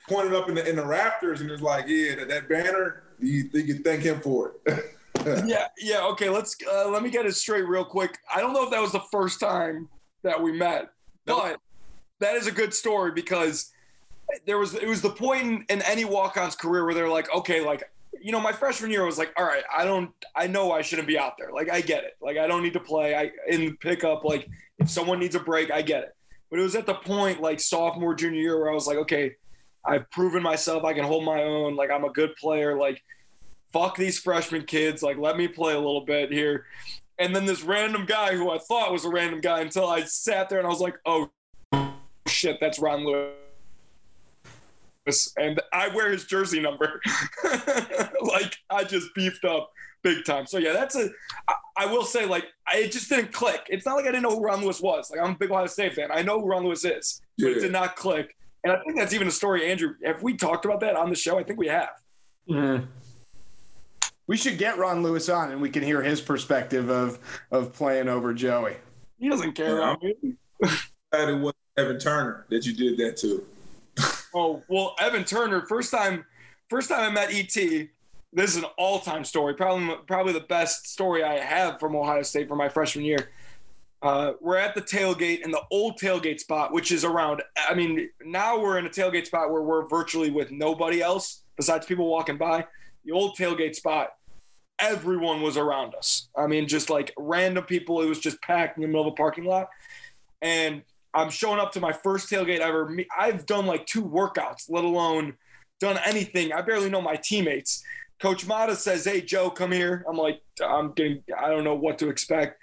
pointed 0.09 0.35
up 0.35 0.49
in 0.49 0.55
the 0.55 0.69
in 0.69 0.77
the 0.77 0.87
rafters 0.87 1.41
and 1.41 1.51
it's 1.51 1.63
like, 1.63 1.87
yeah, 1.89 2.17
that, 2.17 2.29
that 2.29 2.49
banner, 2.49 3.05
you 3.19 3.45
think 3.45 3.69
you 3.69 3.79
thank 3.79 4.03
him 4.03 4.21
for 4.21 4.55
it. 4.67 4.85
yeah 5.47 5.69
yeah 5.79 6.03
okay 6.03 6.29
let's 6.31 6.57
uh, 6.73 6.89
let 6.89 7.03
me 7.03 7.11
get 7.11 7.27
it 7.27 7.35
straight 7.35 7.67
real 7.67 7.85
quick. 7.85 8.19
I 8.35 8.41
don't 8.41 8.53
know 8.53 8.65
if 8.65 8.71
that 8.71 8.81
was 8.81 8.93
the 8.93 9.03
first 9.13 9.41
time 9.41 9.89
that 10.23 10.41
we 10.41 10.53
met 10.53 10.89
but 11.27 11.59
that 12.21 12.35
is 12.35 12.47
a 12.47 12.53
good 12.53 12.73
story 12.73 13.13
because 13.13 13.73
there 14.47 14.59
was 14.59 14.75
it 14.75 14.89
was 14.89 15.03
the 15.03 15.11
point 15.11 15.43
in, 15.43 15.65
in 15.69 15.83
any 15.83 16.05
walk-on's 16.05 16.57
career 16.57 16.85
where 16.85 16.95
they're 16.95 17.09
like 17.09 17.33
okay 17.35 17.65
like 17.65 17.85
you 18.21 18.33
know 18.33 18.41
my 18.41 18.53
freshman 18.53 18.91
year 18.91 19.03
I 19.03 19.07
was 19.07 19.19
like 19.19 19.33
all 19.37 19.45
right 19.45 19.65
i 19.75 19.85
don't 19.85 20.11
i 20.37 20.47
know 20.47 20.71
i 20.73 20.83
shouldn't 20.83 21.09
be 21.09 21.19
out 21.19 21.35
there. 21.39 21.51
Like 21.53 21.71
i 21.71 21.81
get 21.81 22.05
it. 22.05 22.17
Like 22.21 22.39
i 22.39 22.47
don't 22.47 22.63
need 22.63 22.73
to 22.75 22.81
play. 22.81 23.15
I 23.15 23.31
in 23.49 23.77
pickup 23.77 24.25
like 24.25 24.49
if 24.83 24.91
someone 24.91 25.19
needs 25.19 25.35
a 25.35 25.41
break 25.41 25.71
i 25.71 25.83
get 25.83 26.03
it. 26.03 26.17
But 26.51 26.59
it 26.59 26.63
was 26.63 26.75
at 26.75 26.87
the 26.87 26.95
point 26.95 27.41
like 27.41 27.61
sophomore 27.61 28.15
junior 28.15 28.41
year 28.41 28.61
where 28.61 28.71
i 28.71 28.75
was 28.75 28.87
like 28.87 28.99
okay 28.99 29.35
i've 29.85 30.11
proven 30.11 30.43
myself 30.43 30.85
i 30.85 30.93
can 30.93 31.05
hold 31.05 31.25
my 31.25 31.43
own 31.43 31.77
like 31.77 31.91
i'm 31.91 32.05
a 32.05 32.11
good 32.11 32.35
player 32.37 32.77
like 32.79 33.03
fuck 33.73 33.97
these 33.97 34.19
freshman 34.19 34.65
kids 34.65 35.03
like 35.03 35.17
let 35.17 35.37
me 35.37 35.49
play 35.49 35.75
a 35.75 35.79
little 35.79 36.05
bit 36.05 36.31
here. 36.31 36.67
And 37.19 37.37
then 37.37 37.47
this 37.47 37.63
random 37.63 38.05
guy 38.05 38.35
who 38.35 38.51
i 38.51 38.59
thought 38.59 38.93
was 38.93 39.05
a 39.05 39.11
random 39.11 39.41
guy 39.41 39.61
until 39.61 39.87
i 39.87 40.03
sat 40.03 40.49
there 40.49 40.59
and 40.59 40.67
i 40.67 40.71
was 40.71 40.81
like 40.81 40.99
oh 41.07 41.31
shit 42.27 42.59
that's 42.61 42.79
ron 42.79 43.05
lewis 43.05 43.42
and 45.37 45.61
I 45.73 45.89
wear 45.89 46.11
his 46.11 46.25
jersey 46.25 46.61
number. 46.61 47.01
like 48.23 48.57
I 48.71 48.85
just 48.85 49.15
beefed 49.15 49.45
up 49.45 49.71
big 50.03 50.25
time. 50.25 50.47
So 50.47 50.59
yeah, 50.59 50.73
that's 50.73 50.97
a. 50.97 51.09
I, 51.49 51.55
I 51.79 51.87
will 51.87 52.05
say 52.05 52.27
like 52.27 52.47
I, 52.67 52.79
it 52.79 52.93
just 52.93 53.09
didn't 53.09 53.33
click. 53.33 53.67
It's 53.69 53.87
not 53.87 53.97
like 53.97 54.05
I 54.05 54.09
didn't 54.09 54.23
know 54.23 54.37
who 54.37 54.43
Ron 54.43 54.63
Lewis 54.63 54.81
was. 54.81 55.11
Like 55.11 55.21
I'm 55.21 55.35
a 55.35 55.39
big 55.39 55.51
Ohio 55.51 55.67
State 55.67 55.95
fan. 55.95 56.11
I 56.13 56.23
know 56.23 56.41
who 56.41 56.47
Ron 56.47 56.65
Lewis 56.65 56.85
is, 56.85 57.21
but 57.39 57.49
it 57.49 57.61
did 57.61 57.73
not 57.73 57.97
click. 57.97 58.37
And 58.65 58.73
I 58.73 58.81
think 58.83 58.97
that's 58.97 59.13
even 59.13 59.27
a 59.27 59.33
story, 59.33 59.71
Andrew. 59.71 59.95
Have 60.05 60.23
we 60.23 60.37
talked 60.37 60.65
about 60.65 60.81
that 60.81 60.95
on 60.97 61.11
the 61.11 61.17
show? 61.17 61.39
I 61.39 61.43
think 61.43 61.59
we 61.59 61.67
have. 61.69 61.91
Hmm. 62.49 62.77
We 64.29 64.37
should 64.37 64.57
get 64.57 64.79
Ron 64.79 65.03
Lewis 65.03 65.29
on 65.29 65.51
and 65.51 65.61
we 65.61 65.69
can 65.69 65.83
hear 65.83 66.01
his 66.01 66.21
perspective 66.21 66.91
of 66.91 67.19
of 67.51 67.73
playing 67.73 68.09
over 68.09 68.33
Joey. 68.33 68.77
He 69.19 69.29
doesn't 69.29 69.53
care. 69.53 69.79
Yeah. 69.79 69.93
about 69.93 70.03
me. 70.03 70.15
Glad 71.11 71.29
it 71.29 71.41
was 71.41 71.55
Evan 71.77 71.99
Turner 71.99 72.47
that 72.51 72.65
you 72.65 72.75
did 72.75 72.99
that 72.99 73.17
to. 73.19 73.45
Oh 74.35 74.63
well, 74.69 74.95
Evan 74.99 75.25
Turner. 75.25 75.67
First 75.67 75.91
time, 75.91 76.25
first 76.71 76.89
time 76.89 77.01
I 77.01 77.11
met 77.11 77.33
ET. 77.33 77.89
This 78.35 78.51
is 78.51 78.57
an 78.57 78.65
all-time 78.79 79.25
story. 79.25 79.55
Probably, 79.55 79.95
probably 80.07 80.33
the 80.33 80.41
best 80.41 80.87
story 80.87 81.23
I 81.23 81.39
have 81.39 81.79
from 81.79 81.95
Ohio 81.95 82.23
State 82.23 82.49
for 82.49 82.57
my 82.57 82.71
freshman 82.71 83.05
year. 83.05 83.29
Uh, 84.01 84.33
we're 84.41 84.57
at 84.57 84.75
the 84.75 84.81
tailgate 84.81 85.43
in 85.43 85.51
the 85.51 85.61
old 85.71 86.01
tailgate 86.01 86.41
spot, 86.41 86.73
which 86.73 86.91
is 86.91 87.05
around. 87.05 87.43
I 87.69 87.75
mean, 87.75 88.09
now 88.25 88.59
we're 88.59 88.79
in 88.79 88.87
a 88.87 88.91
tailgate 88.91 89.27
spot 89.27 89.53
where 89.53 89.63
we're 89.63 89.87
virtually 89.87 90.31
with 90.31 90.51
nobody 90.51 91.03
else 91.03 91.43
besides 91.57 91.87
people 91.87 92.07
walking 92.07 92.39
by. 92.39 92.67
The 93.05 93.13
old 93.13 93.37
tailgate 93.37 93.75
spot, 93.75 94.15
everyone 94.79 95.43
was 95.43 95.57
around 95.57 95.95
us. 95.95 96.29
I 96.37 96.47
mean, 96.47 96.67
just 96.67 96.89
like 96.91 97.13
random 97.19 97.65
people. 97.65 98.01
It 98.01 98.07
was 98.07 98.19
just 98.19 98.41
packed 98.41 98.79
in 98.79 98.83
the 98.83 98.89
middle 98.89 99.07
of 99.07 99.13
a 99.13 99.17
parking 99.17 99.45
lot, 99.45 99.69
and 100.41 100.83
I'm 101.15 101.31
showing 101.31 101.61
up 101.61 101.73
to 101.73 101.81
my 101.81 101.93
first 101.93 102.31
tailgate 102.31 102.61
ever. 102.61 102.95
I've 103.17 103.47
done 103.47 103.67
like 103.67 103.87
two 103.87 104.05
workouts, 104.05 104.65
let 104.69 104.85
alone 104.85 105.35
done 105.81 105.99
anything. 106.05 106.53
I 106.53 106.63
barely 106.63 106.89
know 106.89 107.03
my 107.03 107.17
teammates. 107.17 107.83
Coach 108.21 108.47
Matta 108.47 108.77
says, 108.77 109.05
"Hey 109.05 109.21
Joe, 109.21 109.51
come 109.51 109.73
here." 109.73 110.05
I'm 110.09 110.17
like, 110.17 110.41
I'm 110.65 110.93
getting, 110.93 111.23
I 111.37 111.51
don't 111.51 111.65
know 111.65 111.75
what 111.75 111.99
to 111.99 112.09
expect. 112.09 112.59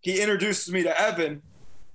He 0.00 0.20
introduces 0.20 0.72
me 0.72 0.82
to 0.82 1.00
Evan 1.00 1.42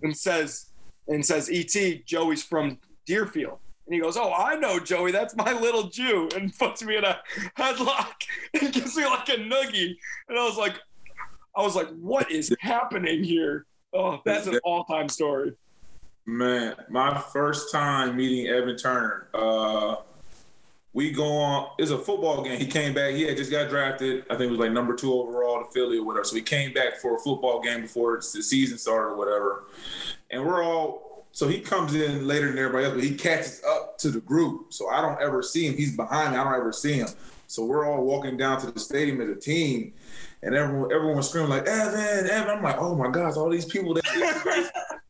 and 0.03 0.15
says, 0.15 0.67
and 1.07 1.25
says, 1.25 1.49
"ET, 1.51 2.05
Joey's 2.05 2.43
from 2.43 2.77
Deerfield." 3.05 3.57
And 3.87 3.95
he 3.95 3.99
goes, 3.99 4.15
"Oh, 4.15 4.31
I 4.31 4.55
know 4.55 4.79
Joey. 4.79 5.11
That's 5.11 5.35
my 5.35 5.51
little 5.59 5.89
Jew," 5.89 6.29
and 6.35 6.55
puts 6.59 6.83
me 6.83 6.97
in 6.97 7.03
a 7.03 7.19
headlock 7.57 8.13
and 8.53 8.71
gives 8.73 8.95
me 8.95 9.05
like 9.05 9.27
a 9.29 9.37
noogie. 9.37 9.95
And 10.29 10.37
I 10.37 10.45
was 10.45 10.57
like, 10.57 10.75
I 11.57 11.63
was 11.63 11.75
like, 11.75 11.89
"What 11.95 12.31
is 12.31 12.55
happening 12.59 13.23
here?" 13.23 13.65
Oh, 13.91 14.21
that's 14.23 14.45
an 14.45 14.59
all-time 14.63 15.09
story. 15.09 15.53
Man, 16.25 16.75
my 16.89 17.19
first 17.19 17.71
time 17.71 18.15
meeting 18.15 18.47
Evan 18.47 18.77
Turner. 18.77 19.27
Uh, 19.33 19.95
we 20.93 21.11
go 21.11 21.25
on. 21.37 21.69
It's 21.77 21.91
a 21.91 21.97
football 21.97 22.43
game. 22.43 22.59
He 22.59 22.65
came 22.65 22.93
back. 22.93 23.13
He 23.13 23.23
had 23.23 23.37
just 23.37 23.51
got 23.51 23.69
drafted. 23.69 24.25
I 24.29 24.35
think 24.35 24.49
it 24.49 24.51
was 24.51 24.59
like 24.59 24.71
number 24.71 24.95
two 24.95 25.13
overall 25.13 25.63
to 25.63 25.71
Philly 25.71 25.97
or 25.97 26.05
whatever. 26.05 26.25
So 26.25 26.35
he 26.35 26.41
came 26.41 26.73
back 26.73 26.97
for 26.97 27.15
a 27.15 27.19
football 27.19 27.61
game 27.61 27.81
before 27.81 28.15
the 28.17 28.21
season 28.21 28.77
started 28.77 29.13
or 29.13 29.15
whatever. 29.15 29.65
And 30.31 30.45
we're 30.45 30.63
all. 30.63 31.27
So 31.31 31.47
he 31.47 31.59
comes 31.59 31.93
in 31.93 32.27
later 32.27 32.47
than 32.47 32.57
everybody 32.57 32.85
else, 32.85 32.95
but 32.95 33.03
he 33.03 33.15
catches 33.15 33.61
up 33.63 33.97
to 33.99 34.09
the 34.09 34.19
group. 34.19 34.73
So 34.73 34.89
I 34.89 34.99
don't 34.99 35.21
ever 35.21 35.43
see 35.43 35.67
him. 35.67 35.75
He's 35.75 35.95
behind 35.95 36.33
me. 36.33 36.37
I 36.37 36.43
don't 36.43 36.53
ever 36.53 36.73
see 36.73 36.93
him. 36.93 37.07
So 37.45 37.65
we're 37.65 37.85
all 37.85 38.03
walking 38.03 38.35
down 38.35 38.59
to 38.61 38.71
the 38.71 38.79
stadium 38.79 39.21
as 39.21 39.29
a 39.29 39.35
team, 39.35 39.93
and 40.43 40.55
everyone 40.55 40.91
everyone's 40.91 41.29
screaming 41.29 41.49
like 41.49 41.67
Evan, 41.67 42.29
Evan. 42.29 42.57
I'm 42.57 42.63
like, 42.63 42.77
oh 42.79 42.95
my 42.95 43.09
gosh, 43.09 43.37
all 43.37 43.49
these 43.49 43.65
people 43.65 43.93
that. 43.93 44.71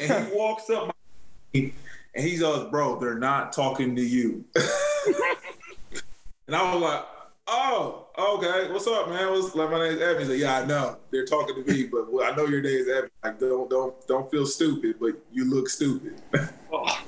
and 0.00 0.26
he 0.26 0.34
walks 0.34 0.70
up, 0.70 0.94
and 1.54 1.72
he 2.14 2.38
goes, 2.38 2.70
"Bro, 2.70 3.00
they're 3.00 3.18
not 3.18 3.52
talking 3.52 3.94
to 3.96 4.02
you." 4.02 4.44
and 6.46 6.56
I 6.56 6.74
was 6.74 6.82
like, 6.82 7.04
"Oh, 7.46 8.08
okay. 8.18 8.72
What's 8.72 8.86
up, 8.86 9.08
man? 9.08 9.30
What's 9.30 9.54
like? 9.54 9.70
My 9.70 9.88
name's 9.88 10.00
Evan." 10.00 10.20
He's 10.20 10.28
like, 10.28 10.38
"Yeah, 10.38 10.58
I 10.58 10.64
know. 10.64 10.96
They're 11.10 11.26
talking 11.26 11.62
to 11.62 11.70
me, 11.70 11.84
but 11.84 12.10
well, 12.10 12.30
I 12.30 12.34
know 12.34 12.46
your 12.46 12.62
name 12.62 12.78
is 12.78 12.88
Evan. 12.88 13.10
Like, 13.22 13.38
don't 13.38 13.68
don't 13.68 14.06
don't 14.06 14.30
feel 14.30 14.46
stupid, 14.46 14.96
but 15.00 15.16
you 15.32 15.44
look 15.44 15.68
stupid." 15.68 16.20
oh, 16.72 17.02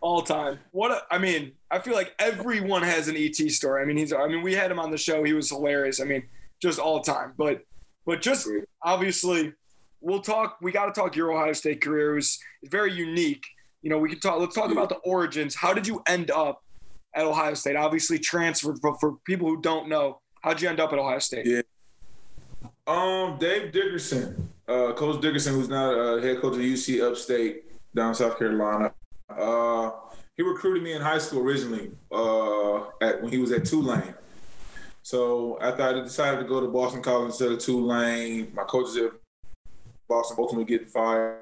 all 0.00 0.22
time. 0.22 0.58
What 0.72 0.90
a, 0.90 1.02
I 1.10 1.18
mean, 1.18 1.52
I 1.70 1.78
feel 1.78 1.94
like 1.94 2.14
everyone 2.18 2.82
has 2.82 3.08
an 3.08 3.16
ET 3.16 3.36
story. 3.36 3.82
I 3.82 3.84
mean, 3.86 3.96
he's. 3.96 4.12
I 4.12 4.26
mean, 4.26 4.42
we 4.42 4.54
had 4.54 4.70
him 4.70 4.78
on 4.78 4.90
the 4.90 4.98
show. 4.98 5.22
He 5.22 5.32
was 5.32 5.48
hilarious. 5.48 6.00
I 6.00 6.04
mean, 6.04 6.24
just 6.60 6.78
all 6.78 7.00
time. 7.00 7.32
But 7.36 7.64
but 8.06 8.20
just 8.20 8.48
obviously 8.82 9.54
we'll 10.04 10.20
talk. 10.20 10.58
We 10.60 10.70
got 10.70 10.86
to 10.86 10.92
talk 10.92 11.16
your 11.16 11.32
Ohio 11.32 11.52
State 11.52 11.80
career. 11.80 12.12
It 12.12 12.16
was 12.16 12.38
very 12.64 12.92
unique. 12.92 13.44
You 13.82 13.90
know, 13.90 13.98
we 13.98 14.10
can 14.10 14.20
talk. 14.20 14.38
Let's 14.38 14.54
talk 14.54 14.70
about 14.70 14.88
the 14.88 14.96
origins. 14.96 15.54
How 15.54 15.72
did 15.74 15.86
you 15.86 16.02
end 16.06 16.30
up 16.30 16.62
at 17.14 17.24
Ohio 17.24 17.54
State? 17.54 17.76
Obviously, 17.76 18.18
transferred. 18.18 18.78
But 18.82 19.00
for 19.00 19.16
people 19.26 19.48
who 19.48 19.60
don't 19.60 19.88
know, 19.88 20.20
how'd 20.42 20.60
you 20.60 20.68
end 20.68 20.78
up 20.78 20.92
at 20.92 20.98
Ohio 20.98 21.18
State? 21.18 21.46
Yeah. 21.46 21.62
Um, 22.86 23.38
Dave 23.38 23.72
Dickerson, 23.72 24.50
uh, 24.68 24.92
Coach 24.92 25.20
Dickerson, 25.22 25.54
who's 25.54 25.68
now 25.68 25.90
uh, 25.90 26.20
head 26.20 26.40
coach 26.40 26.54
of 26.54 26.60
USC 26.60 27.02
Upstate 27.02 27.64
down 27.94 28.14
South 28.14 28.38
Carolina. 28.38 28.92
Uh, 29.28 29.90
he 30.36 30.42
recruited 30.42 30.82
me 30.82 30.92
in 30.92 31.00
high 31.00 31.18
school 31.18 31.40
originally 31.40 31.92
uh, 32.12 32.84
at 33.00 33.22
when 33.22 33.30
he 33.30 33.38
was 33.38 33.52
at 33.52 33.64
Tulane. 33.64 34.14
So 35.02 35.58
after 35.60 35.82
I 35.82 35.92
decided 35.92 36.40
to 36.40 36.44
go 36.44 36.60
to 36.60 36.68
Boston 36.68 37.02
College 37.02 37.26
instead 37.26 37.52
of 37.52 37.58
Tulane, 37.58 38.52
my 38.54 38.64
coaches 38.64 38.96
at 38.96 39.12
Boston 40.08 40.36
ultimately 40.38 40.64
getting 40.64 40.86
fired, 40.86 41.38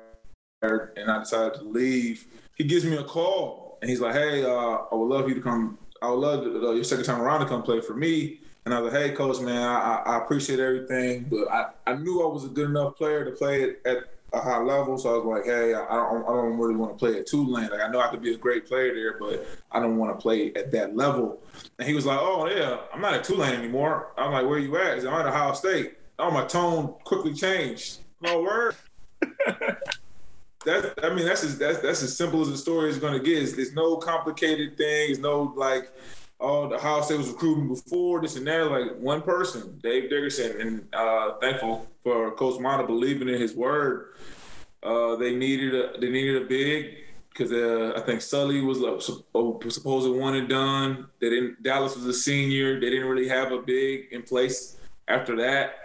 and 0.62 1.11
I 1.11 1.19
decided 1.19 1.54
to 1.54 1.64
leave. 1.64 2.26
He 2.57 2.64
gives 2.64 2.85
me 2.85 2.97
a 2.97 3.04
call, 3.04 3.78
and 3.81 3.90
he's 3.90 4.00
like, 4.00 4.14
"Hey, 4.14 4.45
uh, 4.45 4.78
I 4.90 4.95
would 4.95 5.09
love 5.09 5.28
you 5.28 5.35
to 5.35 5.40
come. 5.40 5.78
I 6.00 6.11
would 6.11 6.21
love 6.21 6.45
to, 6.45 6.69
uh, 6.69 6.73
your 6.73 6.85
second 6.85 7.04
time 7.04 7.21
around 7.21 7.40
to 7.40 7.47
come 7.47 7.62
play 7.62 7.81
for 7.81 7.95
me." 7.95 8.40
And 8.64 8.73
I 8.73 8.81
was 8.81 8.92
like, 8.92 9.02
"Hey, 9.02 9.14
coach, 9.14 9.40
man, 9.40 9.62
I, 9.62 10.02
I 10.07 10.19
appreciate 10.19 10.61
everything, 10.61 11.26
but 11.31 11.50
I, 11.50 11.71
I 11.87 11.95
knew 11.95 12.23
I 12.23 12.33
was 12.33 12.45
a 12.45 12.49
good 12.49 12.69
enough 12.69 12.97
player 12.97 13.25
to 13.25 13.33
play 13.33 13.62
at, 13.64 13.76
at 13.85 14.04
a 14.33 14.40
high 14.40 14.59
level. 14.59 14.99
So 14.99 15.14
I 15.14 15.19
was 15.19 15.25
like, 15.26 15.45
hey, 15.45 15.75
I 15.75 15.95
don't, 15.95 16.25
I 16.25 16.28
don't 16.28 16.59
really 16.59 16.75
want 16.75 16.92
to 16.92 16.99
play 16.99 17.19
at 17.19 17.26
Tulane. 17.26 17.71
Like 17.71 17.81
I 17.81 17.88
know 17.88 18.00
I 18.00 18.09
could 18.09 18.23
be 18.23 18.33
a 18.33 18.38
great 18.38 18.66
player 18.66 18.95
there, 18.95 19.19
but 19.19 19.47
I 19.71 19.81
don't 19.81 19.99
want 19.99 20.16
to 20.16 20.21
play 20.21 20.52
at 20.54 20.73
that 20.73 20.97
level. 20.97 21.42
And 21.78 21.87
he 21.87 21.95
was 21.95 22.07
like, 22.07 22.19
oh 22.21 22.49
yeah, 22.49 22.78
I'm 22.92 23.00
not 23.00 23.14
at 23.14 23.25
Tulane 23.25 23.54
anymore. 23.54 24.12
I'm 24.16 24.33
like, 24.33 24.47
where 24.47 24.59
you 24.59 24.76
at? 24.76 24.95
He's 24.95 25.04
like, 25.04 25.14
I'm 25.14 25.21
at 25.21 25.26
Ohio 25.26 25.52
State. 25.52 25.99
Oh, 26.19 26.31
my 26.31 26.45
tone 26.45 26.95
quickly 27.04 27.35
changed. 27.35 27.99
No 28.22 28.42
word. 28.42 28.76
that's, 30.64 30.86
I 31.02 31.14
mean, 31.14 31.26
that's 31.26 31.44
as 31.44 31.58
that's 31.58 31.80
that's 31.80 32.02
as 32.02 32.16
simple 32.16 32.40
as 32.40 32.50
the 32.50 32.56
story 32.56 32.90
is 32.90 32.98
going 32.98 33.14
to 33.14 33.20
get. 33.20 33.42
It's, 33.42 33.52
there's 33.54 33.74
no 33.74 33.96
complicated 33.96 34.76
things. 34.76 35.18
No 35.18 35.52
like, 35.56 35.90
oh, 36.40 36.68
the 36.68 36.78
house 36.78 37.06
State 37.06 37.18
was 37.18 37.28
recruiting 37.28 37.68
before 37.68 38.20
this 38.20 38.36
and 38.36 38.46
that. 38.46 38.70
Like 38.70 38.96
one 38.98 39.22
person, 39.22 39.78
Dave 39.82 40.10
Dickerson, 40.10 40.60
and 40.60 40.88
uh, 40.92 41.34
thankful 41.40 41.88
for 42.02 42.30
Coach 42.32 42.60
Matta 42.60 42.84
believing 42.84 43.28
in 43.28 43.40
his 43.40 43.54
word. 43.54 44.14
Uh, 44.82 45.16
they 45.16 45.34
needed 45.34 45.74
a 45.74 46.00
they 46.00 46.10
needed 46.10 46.42
a 46.42 46.46
big 46.46 46.96
because 47.28 47.52
uh, 47.52 47.94
I 47.96 48.00
think 48.00 48.20
Sully 48.20 48.60
was 48.60 48.78
like, 48.78 49.00
supposed 49.00 50.06
to 50.06 50.18
one 50.18 50.34
and 50.34 50.48
done. 50.48 51.06
They 51.20 51.30
didn't. 51.30 51.62
Dallas 51.62 51.96
was 51.96 52.06
a 52.06 52.12
senior. 52.12 52.78
They 52.78 52.90
didn't 52.90 53.08
really 53.08 53.28
have 53.28 53.52
a 53.52 53.58
big 53.58 54.08
in 54.12 54.22
place 54.22 54.76
after 55.08 55.36
that. 55.36 55.81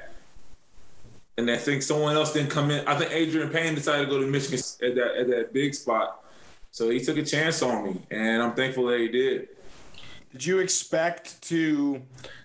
And 1.38 1.52
I 1.52 1.58
think 1.58 1.84
someone 1.84 2.16
else 2.16 2.34
didn't 2.34 2.50
come 2.50 2.72
in. 2.72 2.86
I 2.88 2.96
think 2.96 3.12
Adreian 3.12 3.52
Payne 3.52 3.76
decided 3.76 4.06
to 4.06 4.10
go 4.10 4.20
to 4.20 4.28
Michigan 4.28 4.60
at 4.82 4.96
that 4.96 5.16
at 5.18 5.28
that 5.28 5.54
big 5.54 5.76
spot. 5.76 6.24
So 6.72 6.90
he 6.90 7.00
took 7.00 7.18
a 7.18 7.24
chance 7.24 7.62
on 7.62 7.86
me, 7.86 8.02
and 8.12 8.42
I'm 8.42 8.54
thankful 8.54 8.86
that 8.88 9.00
he 9.00 9.08
did. 9.08 9.50
Did 10.32 10.46
you 10.46 10.60
expect 10.60 11.42
to 11.44 12.02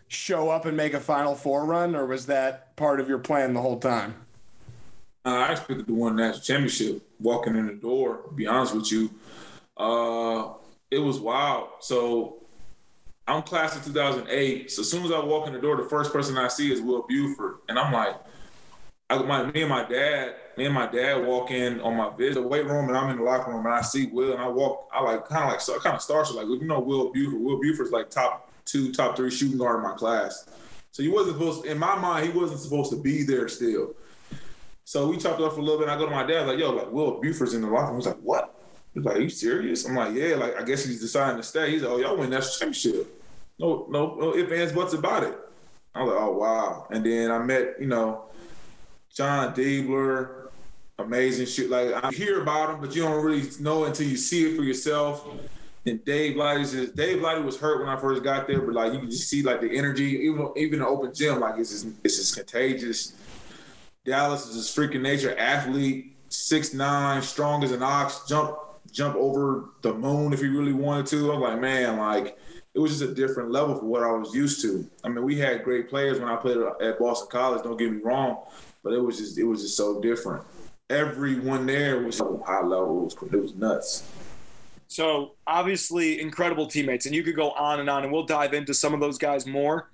show 0.08 0.50
up 0.50 0.66
and 0.66 0.76
make 0.76 0.94
a 0.94 1.00
Final 1.00 1.34
Four 1.34 1.64
run, 1.64 1.94
or 1.96 2.06
was 2.06 2.26
that 2.26 2.76
part 2.76 3.00
of 3.00 3.08
your 3.08 3.18
plan 3.18 3.54
the 3.54 3.61
whole 3.61 3.78
time? 3.78 4.14
Uh, 5.25 5.30
I 5.30 5.52
expected 5.52 5.87
to 5.87 5.94
win 5.94 6.14
a 6.14 6.16
national 6.16 6.42
championship 6.42 7.02
walking 7.20 7.56
in 7.56 7.66
the 7.66 7.75
door, 7.75 8.22
to 8.28 8.34
be 8.34 8.46
honest 8.46 8.75
with 8.75 8.90
you. 8.90 9.11
Uh, 9.76 10.54
it 10.90 10.99
was 10.99 11.18
wild. 11.20 11.68
So 11.80 12.42
I'm 13.26 13.42
class 13.42 13.76
of 13.76 13.84
2008. 13.84 14.70
So 14.70 14.82
as 14.82 14.90
soon 14.90 15.04
as 15.04 15.12
I 15.12 15.20
walk 15.20 15.46
in 15.46 15.52
the 15.52 15.61
door, 15.61 15.76
the 15.76 15.88
first 15.88 16.12
person 16.12 16.37
I 16.37 16.49
see 16.49 16.72
is 16.72 16.80
Will 16.80 17.06
Buford. 17.08 17.58
And 17.68 17.78
I'm 17.78 17.92
like, 17.92 18.16
I, 19.12 19.23
my, 19.23 19.50
me 19.50 19.62
and 19.62 19.71
my 19.71 19.85
dad, 19.85 20.35
me 20.57 20.64
and 20.66 20.75
my 20.75 20.87
dad 20.87 21.25
walk 21.25 21.50
in 21.50 21.81
on 21.81 21.97
my 21.97 22.14
visit 22.16 22.40
the 22.40 22.49
weight 22.49 22.66
room, 22.66 22.88
and 22.88 22.97
I'm 22.97 23.11
in 23.11 23.19
the 23.19 23.23
locker 23.23 23.50
room, 23.50 23.64
and 23.64 23.75
I 23.75 23.83
see 23.83 24.07
Will, 24.07 24.33
and 24.33 24.42
I 24.42 24.49
walk, 24.49 24.88
I 24.92 25.02
like 25.02 25.26
kind 25.26 25.45
of 25.45 25.50
like 25.50 25.61
so 25.61 25.78
kind 25.78 25.97
of 25.97 26.02
starstruck, 26.02 26.35
like 26.35 26.47
you 26.47 26.66
know 26.66 26.81
Will 26.81 27.12
Buford. 27.12 27.40
Will 27.40 27.61
Buford's 27.61 27.90
like 27.90 28.11
top 28.11 28.50
two, 28.64 28.92
top 28.92 29.16
three 29.16 29.31
shooting 29.31 29.59
guard 29.59 29.76
in 29.76 29.83
my 29.83 29.95
class. 29.95 30.49
So 30.92 31.02
he 31.02 31.09
wasn't 31.09 31.38
supposed, 31.38 31.64
in 31.64 31.78
my 31.78 31.97
mind, 31.97 32.26
he 32.26 32.38
wasn't 32.38 32.61
supposed 32.61 32.90
to 32.90 32.97
be 32.97 33.23
there 33.23 33.49
still. 33.49 33.95
So 34.85 35.09
we 35.09 35.16
talked 35.16 35.40
up 35.40 35.54
for 35.54 35.61
a 35.61 35.62
little 35.62 35.78
bit. 35.78 35.88
And 35.88 35.92
I 35.92 35.99
go 35.99 36.04
to 36.04 36.14
my 36.14 36.26
dad, 36.26 36.47
like, 36.47 36.59
yo, 36.59 36.71
like 36.71 36.92
Will 36.92 37.21
Buford's 37.21 37.54
in 37.54 37.62
the 37.62 37.69
locker 37.69 37.92
room. 37.92 37.97
He's 37.97 38.07
like, 38.07 38.21
what? 38.21 38.54
He's 38.92 39.02
like, 39.02 39.16
are 39.16 39.21
you 39.21 39.31
serious? 39.31 39.87
I'm 39.87 39.95
like, 39.95 40.14
yeah. 40.14 40.35
Like, 40.35 40.61
I 40.61 40.64
guess 40.64 40.85
he's 40.85 41.00
deciding 41.00 41.38
to 41.38 41.42
stay. 41.42 41.71
He's 41.71 41.83
like, 41.83 41.92
oh, 41.92 41.99
y'all 41.99 42.16
win 42.19 42.28
that 42.31 42.42
championship. 42.42 43.23
No, 43.59 43.87
no, 43.88 44.16
no 44.16 44.37
ifs, 44.37 44.52
ands, 44.52 44.73
buts 44.73 44.92
about 44.92 45.23
it. 45.23 45.38
I 45.95 46.02
was 46.02 46.12
like, 46.12 46.23
oh 46.23 46.33
wow. 46.33 46.87
And 46.90 47.04
then 47.04 47.31
I 47.31 47.38
met, 47.38 47.76
you 47.81 47.87
know, 47.87 48.25
Jon 49.14 49.54
Diebler, 49.54 50.49
amazing 50.99 51.47
shit. 51.47 51.69
Like 51.69 51.92
I 52.04 52.11
hear 52.11 52.40
about 52.40 52.71
him, 52.71 52.81
but 52.81 52.95
you 52.95 53.02
don't 53.02 53.23
really 53.23 53.49
know 53.61 53.85
until 53.85 54.07
you 54.07 54.16
see 54.16 54.50
it 54.50 54.57
for 54.57 54.62
yourself. 54.62 55.26
And 55.85 56.04
Dave 56.04 56.37
Lighty's 56.37 56.73
just 56.73 56.97
Dave 56.97 57.19
Lighty 57.19 57.45
was 57.45 57.59
hurt 57.59 57.81
when 57.81 57.88
I 57.88 57.97
first 57.97 58.23
got 58.23 58.47
there, 58.47 58.61
but 58.61 58.75
like 58.75 58.92
you 58.92 59.00
can 59.00 59.11
just 59.11 59.28
see 59.28 59.42
like 59.42 59.61
the 59.61 59.76
energy, 59.76 60.21
even 60.25 60.50
even 60.57 60.78
the 60.78 60.87
open 60.87 61.12
gym, 61.12 61.40
like 61.40 61.59
it's 61.59 61.71
just 61.71 61.87
it's 62.04 62.16
just 62.16 62.37
contagious. 62.37 63.14
Dallas 64.04 64.47
is 64.47 64.54
his 64.57 64.69
freaking 64.69 65.02
nature 65.02 65.37
athlete, 65.37 66.16
six 66.28 66.73
nine, 66.73 67.21
strong 67.23 67.64
as 67.64 67.73
an 67.73 67.83
ox, 67.83 68.23
jump 68.28 68.57
jump 68.92 69.16
over 69.16 69.71
the 69.83 69.92
moon 69.92 70.33
if 70.33 70.40
he 70.40 70.47
really 70.47 70.73
wanted 70.73 71.07
to. 71.07 71.33
I'm 71.33 71.40
like, 71.40 71.61
man, 71.61 71.99
like 71.99 72.38
it 72.75 72.78
was 72.78 72.99
just 72.99 73.11
a 73.11 73.14
different 73.14 73.50
level 73.50 73.75
for 73.75 73.85
what 73.85 74.02
I 74.02 74.12
was 74.12 74.35
used 74.35 74.62
to. 74.62 74.88
I 75.04 75.09
mean, 75.09 75.25
we 75.25 75.37
had 75.37 75.64
great 75.64 75.90
players 75.90 76.19
when 76.19 76.28
I 76.28 76.37
played 76.37 76.59
at 76.81 76.99
Boston 76.99 77.28
College. 77.31 77.62
Don't 77.64 77.76
get 77.76 77.90
me 77.90 78.00
wrong, 78.02 78.38
but 78.83 78.93
it 78.93 79.01
was 79.01 79.19
just 79.19 79.39
it 79.39 79.45
was 79.45 79.62
just 79.62 79.77
so 79.77 80.01
different. 80.01 80.45
Everyone 80.91 81.67
there 81.67 82.03
was 82.03 82.17
so 82.17 82.43
high 82.47 82.62
level. 82.62 83.01
It 83.01 83.05
was, 83.05 83.33
it 83.33 83.43
was 83.43 83.55
nuts. 83.55 84.09
So 84.89 85.37
obviously, 85.47 86.21
incredible 86.21 86.67
teammates, 86.67 87.07
and 87.07 87.15
you 87.15 87.23
could 87.23 87.37
go 87.37 87.53
on 87.53 87.81
and 87.81 87.89
on, 87.89 88.05
and 88.05 88.12
we'll 88.12 88.27
dive 88.27 88.53
into 88.53 88.75
some 88.75 88.93
of 88.93 89.01
those 89.01 89.17
guys 89.17 89.47
more. 89.47 89.91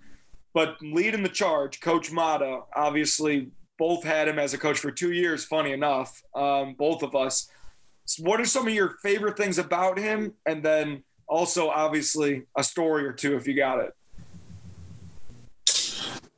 But 0.54 0.76
leading 0.83 1.23
the 1.23 1.28
charge, 1.28 1.80
Coach 1.80 2.11
Matta, 2.11 2.62
obviously 2.75 3.50
both 3.78 4.02
had 4.02 4.26
him 4.26 4.40
as 4.40 4.54
a 4.54 4.59
coach 4.59 4.78
for 4.80 4.90
two 4.90 5.12
years. 5.12 5.45
Funny 5.45 5.73
enough, 5.73 6.21
um, 6.35 6.75
both 6.76 7.04
of 7.04 7.14
us. 7.14 7.49
So 8.07 8.25
what 8.25 8.40
are 8.40 8.45
some 8.45 8.66
of 8.66 8.75
your 8.75 8.97
favorite 9.02 9.37
things 9.37 9.59
about 9.59 9.99
him? 9.99 10.33
And 10.47 10.64
then 10.64 11.04
also, 11.28 11.68
obviously, 11.68 12.42
a 12.57 12.64
story 12.64 13.07
or 13.07 13.12
two 13.12 13.37
if 13.37 13.47
you 13.47 13.54
got 13.54 13.78
it. 13.78 13.92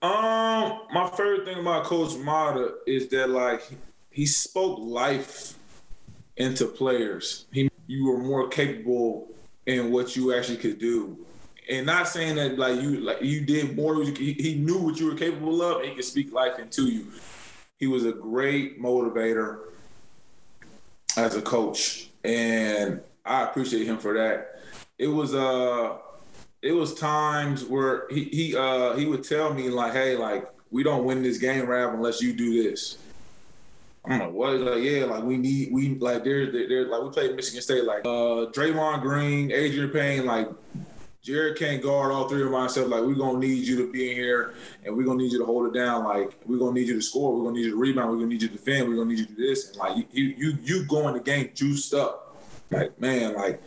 Um, 0.03 0.81
my 0.93 1.11
favorite 1.15 1.45
thing 1.45 1.59
about 1.59 1.85
Coach 1.85 2.17
Matta 2.17 2.77
is 2.87 3.09
that 3.09 3.29
like 3.29 3.63
he 4.11 4.25
spoke 4.25 4.79
life 4.81 5.55
into 6.37 6.67
players. 6.67 7.47
He 7.53 7.71
you 7.87 8.07
were 8.07 8.19
more 8.19 8.49
capable 8.49 9.29
in 9.67 9.91
what 9.91 10.17
you 10.17 10.35
actually 10.35 10.57
could 10.57 10.79
do. 10.79 11.19
And 11.69 11.87
not 11.87 12.09
saying 12.09 12.37
that 12.37 12.59
like 12.59 12.81
you 12.81 13.01
like 13.01 13.21
you 13.21 13.45
did 13.45 13.77
more. 13.77 14.03
He, 14.03 14.33
he 14.33 14.55
knew 14.55 14.79
what 14.79 14.99
you 14.99 15.07
were 15.07 15.17
capable 15.17 15.61
of. 15.63 15.83
And 15.83 15.91
he 15.91 15.95
could 15.95 16.05
speak 16.05 16.33
life 16.33 16.59
into 16.59 16.85
you. 16.85 17.07
He 17.79 17.87
was 17.87 18.07
a 18.07 18.13
great 18.13 18.81
motivator 18.81 19.61
as 21.17 21.37
a 21.37 21.43
coach, 21.43 22.09
and 22.25 23.01
I 23.25 23.43
appreciate 23.43 23.87
him 23.87 23.99
for 23.99 24.15
that. 24.15 24.63
It 24.99 25.09
was 25.09 25.35
uh, 25.35 25.97
it 26.63 26.73
was 26.73 26.95
times 26.95 27.65
where 27.65 28.07
he 28.11 28.25
he 28.25 28.57
uh 28.57 28.95
he 28.97 29.07
would 29.07 29.25
tell 29.25 29.53
me 29.53 29.69
like, 29.69 29.93
hey, 29.93 30.17
like 30.17 30.49
we 30.71 30.83
don't 30.83 31.05
win 31.05 31.23
this 31.23 31.39
game, 31.39 31.67
Rav, 31.67 31.95
unless 31.95 32.21
you 32.21 32.33
do 32.33 32.63
this. 32.63 32.99
I'm 34.05 34.19
like, 34.19 34.33
what? 34.33 34.53
He's 34.55 34.63
like, 34.63 34.83
yeah, 34.83 35.05
like 35.05 35.25
we 35.25 35.37
need, 35.37 35.73
we 35.73 35.91
like, 35.97 36.25
there's, 36.25 36.53
there, 36.53 36.87
like 36.87 37.03
we 37.03 37.11
played 37.11 37.37
Michigan 37.37 37.61
State, 37.61 37.85
like 37.85 38.01
uh, 38.07 38.49
Draymond 38.51 39.03
Green, 39.03 39.51
Adreian 39.51 39.93
Payne, 39.93 40.25
like 40.25 40.49
Jared 41.23 41.59
can't 41.59 41.83
guard 41.83 42.11
all 42.11 42.27
three 42.27 42.43
of 42.43 42.51
myself. 42.51 42.89
Like 42.89 43.03
we're 43.03 43.15
gonna 43.15 43.39
need 43.39 43.67
you 43.67 43.77
to 43.77 43.93
be 43.93 44.11
in 44.11 44.17
here, 44.17 44.55
and 44.85 44.97
we're 44.97 45.05
gonna 45.05 45.19
need 45.19 45.33
you 45.33 45.39
to 45.39 45.45
hold 45.45 45.67
it 45.67 45.79
down. 45.79 46.05
Like 46.05 46.33
we're 46.47 46.59
gonna 46.59 46.73
need 46.73 46.89
you 46.89 46.95
to 46.95 47.03
score. 47.03 47.37
We're 47.37 47.45
gonna 47.45 47.57
need 47.57 47.67
you 47.67 47.73
to 47.73 47.77
rebound. 47.77 48.11
We're 48.11 48.17
gonna 48.17 48.29
need 48.29 48.43
you 48.43 48.49
to 48.49 48.55
defend. 48.55 48.89
We're 48.89 48.97
gonna 48.97 49.11
need 49.11 49.19
you 49.19 49.27
to 49.27 49.33
do 49.35 49.47
this. 49.47 49.69
And 49.69 49.77
like 49.77 50.07
you, 50.13 50.35
you, 50.37 50.59
you 50.63 50.85
go 50.87 51.07
in 51.09 51.15
the 51.15 51.21
game 51.21 51.51
juiced 51.55 51.93
up. 51.93 52.43
Like 52.71 52.99
man, 52.99 53.35
like 53.35 53.61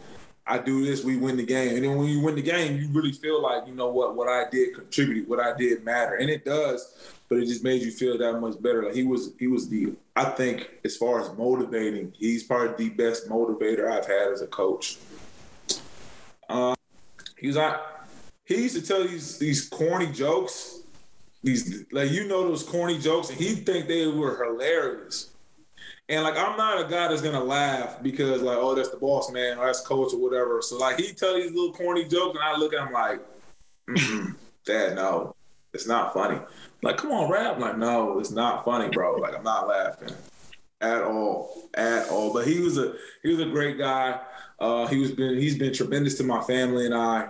I 0.46 0.58
do 0.58 0.84
this, 0.84 1.04
we 1.04 1.18
win 1.18 1.38
the 1.38 1.46
game. 1.46 1.76
And 1.76 1.84
then 1.84 1.98
when 1.98 2.08
you 2.08 2.22
win 2.22 2.36
the 2.36 2.42
game, 2.42 2.78
you 2.78 2.90
really 2.90 3.14
feel 3.14 3.42
like 3.42 3.66
you 3.66 3.74
know 3.74 3.90
what, 3.90 4.16
what 4.16 4.28
I 4.28 4.50
did 4.50 4.76
contributed, 4.76 5.30
what 5.30 5.40
I 5.40 5.56
did 5.56 5.86
matter, 5.86 6.16
and 6.16 6.30
it 6.30 6.44
does 6.44 7.14
but 7.34 7.42
it 7.42 7.48
just 7.48 7.64
made 7.64 7.82
you 7.82 7.92
feel 7.92 8.16
that 8.16 8.40
much 8.40 8.62
better. 8.62 8.84
Like 8.84 8.94
he 8.94 9.04
was, 9.04 9.32
he 9.40 9.48
was 9.48 9.68
the. 9.68 9.94
I 10.16 10.26
think 10.26 10.70
as 10.86 10.96
far 10.96 11.20
as 11.20 11.36
motivating, 11.36 12.14
he's 12.16 12.44
probably 12.44 12.90
the 12.90 12.94
best 12.94 13.28
motivator 13.28 13.90
I've 13.90 14.06
had 14.06 14.32
as 14.32 14.42
a 14.42 14.48
coach. 14.48 14.98
Uh, 16.48 16.76
he 17.38 17.48
was 17.48 17.56
like, 17.56 17.76
he 18.46 18.62
used 18.62 18.76
to 18.76 18.84
tell 18.84 19.04
these 19.04 19.40
these 19.40 19.68
corny 19.68 20.12
jokes, 20.12 20.82
these 21.42 21.86
like 21.92 22.12
you 22.12 22.28
know 22.28 22.48
those 22.48 22.62
corny 22.62 23.00
jokes, 23.00 23.30
and 23.30 23.40
he'd 23.40 23.66
think 23.66 23.88
they 23.88 24.06
were 24.06 24.44
hilarious. 24.44 25.32
And 26.14 26.24
like 26.24 26.38
I'm 26.38 26.56
not 26.58 26.80
a 26.80 26.84
guy 26.84 27.08
that's 27.08 27.22
gonna 27.22 27.44
laugh 27.44 28.02
because 28.04 28.44
like 28.44 28.58
oh 28.58 28.76
that's 28.76 28.90
the 28.90 28.98
boss 28.98 29.32
man 29.32 29.58
or 29.58 29.66
that's 29.66 29.82
coach 29.82 30.14
or 30.14 30.20
whatever. 30.20 30.62
So 30.62 30.78
like 30.78 31.00
he 31.00 31.12
tell 31.12 31.34
these 31.34 31.52
little 31.52 31.74
corny 31.74 32.08
jokes, 32.08 32.38
and 32.38 32.44
I 32.44 32.56
look 32.56 32.74
at 32.74 32.86
him 32.86 32.94
like, 32.94 33.20
Dad, 34.66 34.96
no, 34.96 35.36
it's 35.74 35.88
not 35.88 36.14
funny. 36.14 36.40
Like, 36.84 36.98
come 36.98 37.12
on, 37.12 37.32
Rav. 37.32 37.58
Like, 37.58 37.78
no, 37.78 38.20
it's 38.20 38.30
not 38.30 38.64
funny, 38.64 38.90
bro. 38.90 39.16
Like, 39.16 39.36
I'm 39.36 39.44
not 39.44 39.68
laughing 39.68 40.10
at 40.82 41.02
all, 41.02 41.70
at 41.74 42.10
all. 42.10 42.32
But 42.32 42.46
he 42.46 42.60
was 42.60 42.78
a 42.78 42.94
he 43.24 43.30
was 43.30 43.40
a 43.40 43.50
great 43.50 43.80
guy. 43.80 44.20
Uh, 44.60 44.86
he 44.88 45.00
was 45.00 45.12
been 45.12 45.36
he's 45.36 45.58
been 45.58 45.74
tremendous 45.74 46.16
to 46.20 46.24
my 46.24 46.42
family 46.42 46.86
and 46.86 46.94
I. 46.94 47.30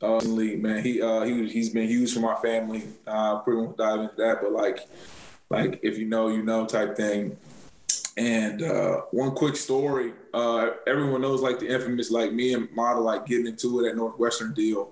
Uh, 0.00 0.20
man, 0.24 0.82
he 0.82 1.00
uh, 1.00 1.22
he 1.22 1.48
he's 1.48 1.70
been 1.70 1.86
huge 1.86 2.12
for 2.12 2.20
my 2.20 2.34
family. 2.36 2.84
Uh, 3.06 3.38
pretty 3.38 3.60
won't 3.60 3.76
dive 3.76 4.00
into 4.00 4.14
that, 4.16 4.38
but 4.42 4.52
like 4.52 4.80
like 5.50 5.80
if 5.82 5.98
you 5.98 6.06
know, 6.06 6.28
you 6.28 6.42
know, 6.42 6.66
type 6.66 6.96
thing. 6.96 7.36
And 8.18 8.62
uh, 8.62 9.02
one 9.12 9.30
quick 9.30 9.56
story, 9.56 10.12
uh, 10.34 10.70
everyone 10.86 11.22
knows 11.22 11.40
like 11.40 11.60
the 11.60 11.72
infamous 11.72 12.10
like 12.10 12.32
me 12.32 12.52
and 12.52 12.68
Matta 12.74 13.00
like 13.00 13.24
getting 13.24 13.46
into 13.46 13.82
it 13.82 13.88
at 13.88 13.96
Northwestern 13.96 14.52
deal 14.52 14.90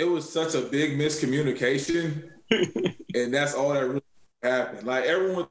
it 0.00 0.04
was 0.04 0.30
such 0.30 0.54
a 0.54 0.62
big 0.62 0.98
miscommunication, 0.98 2.30
and 3.14 3.34
that's 3.34 3.54
all 3.54 3.74
that 3.74 3.86
really 3.86 4.02
happened. 4.42 4.86
Like 4.86 5.04
everyone 5.04 5.46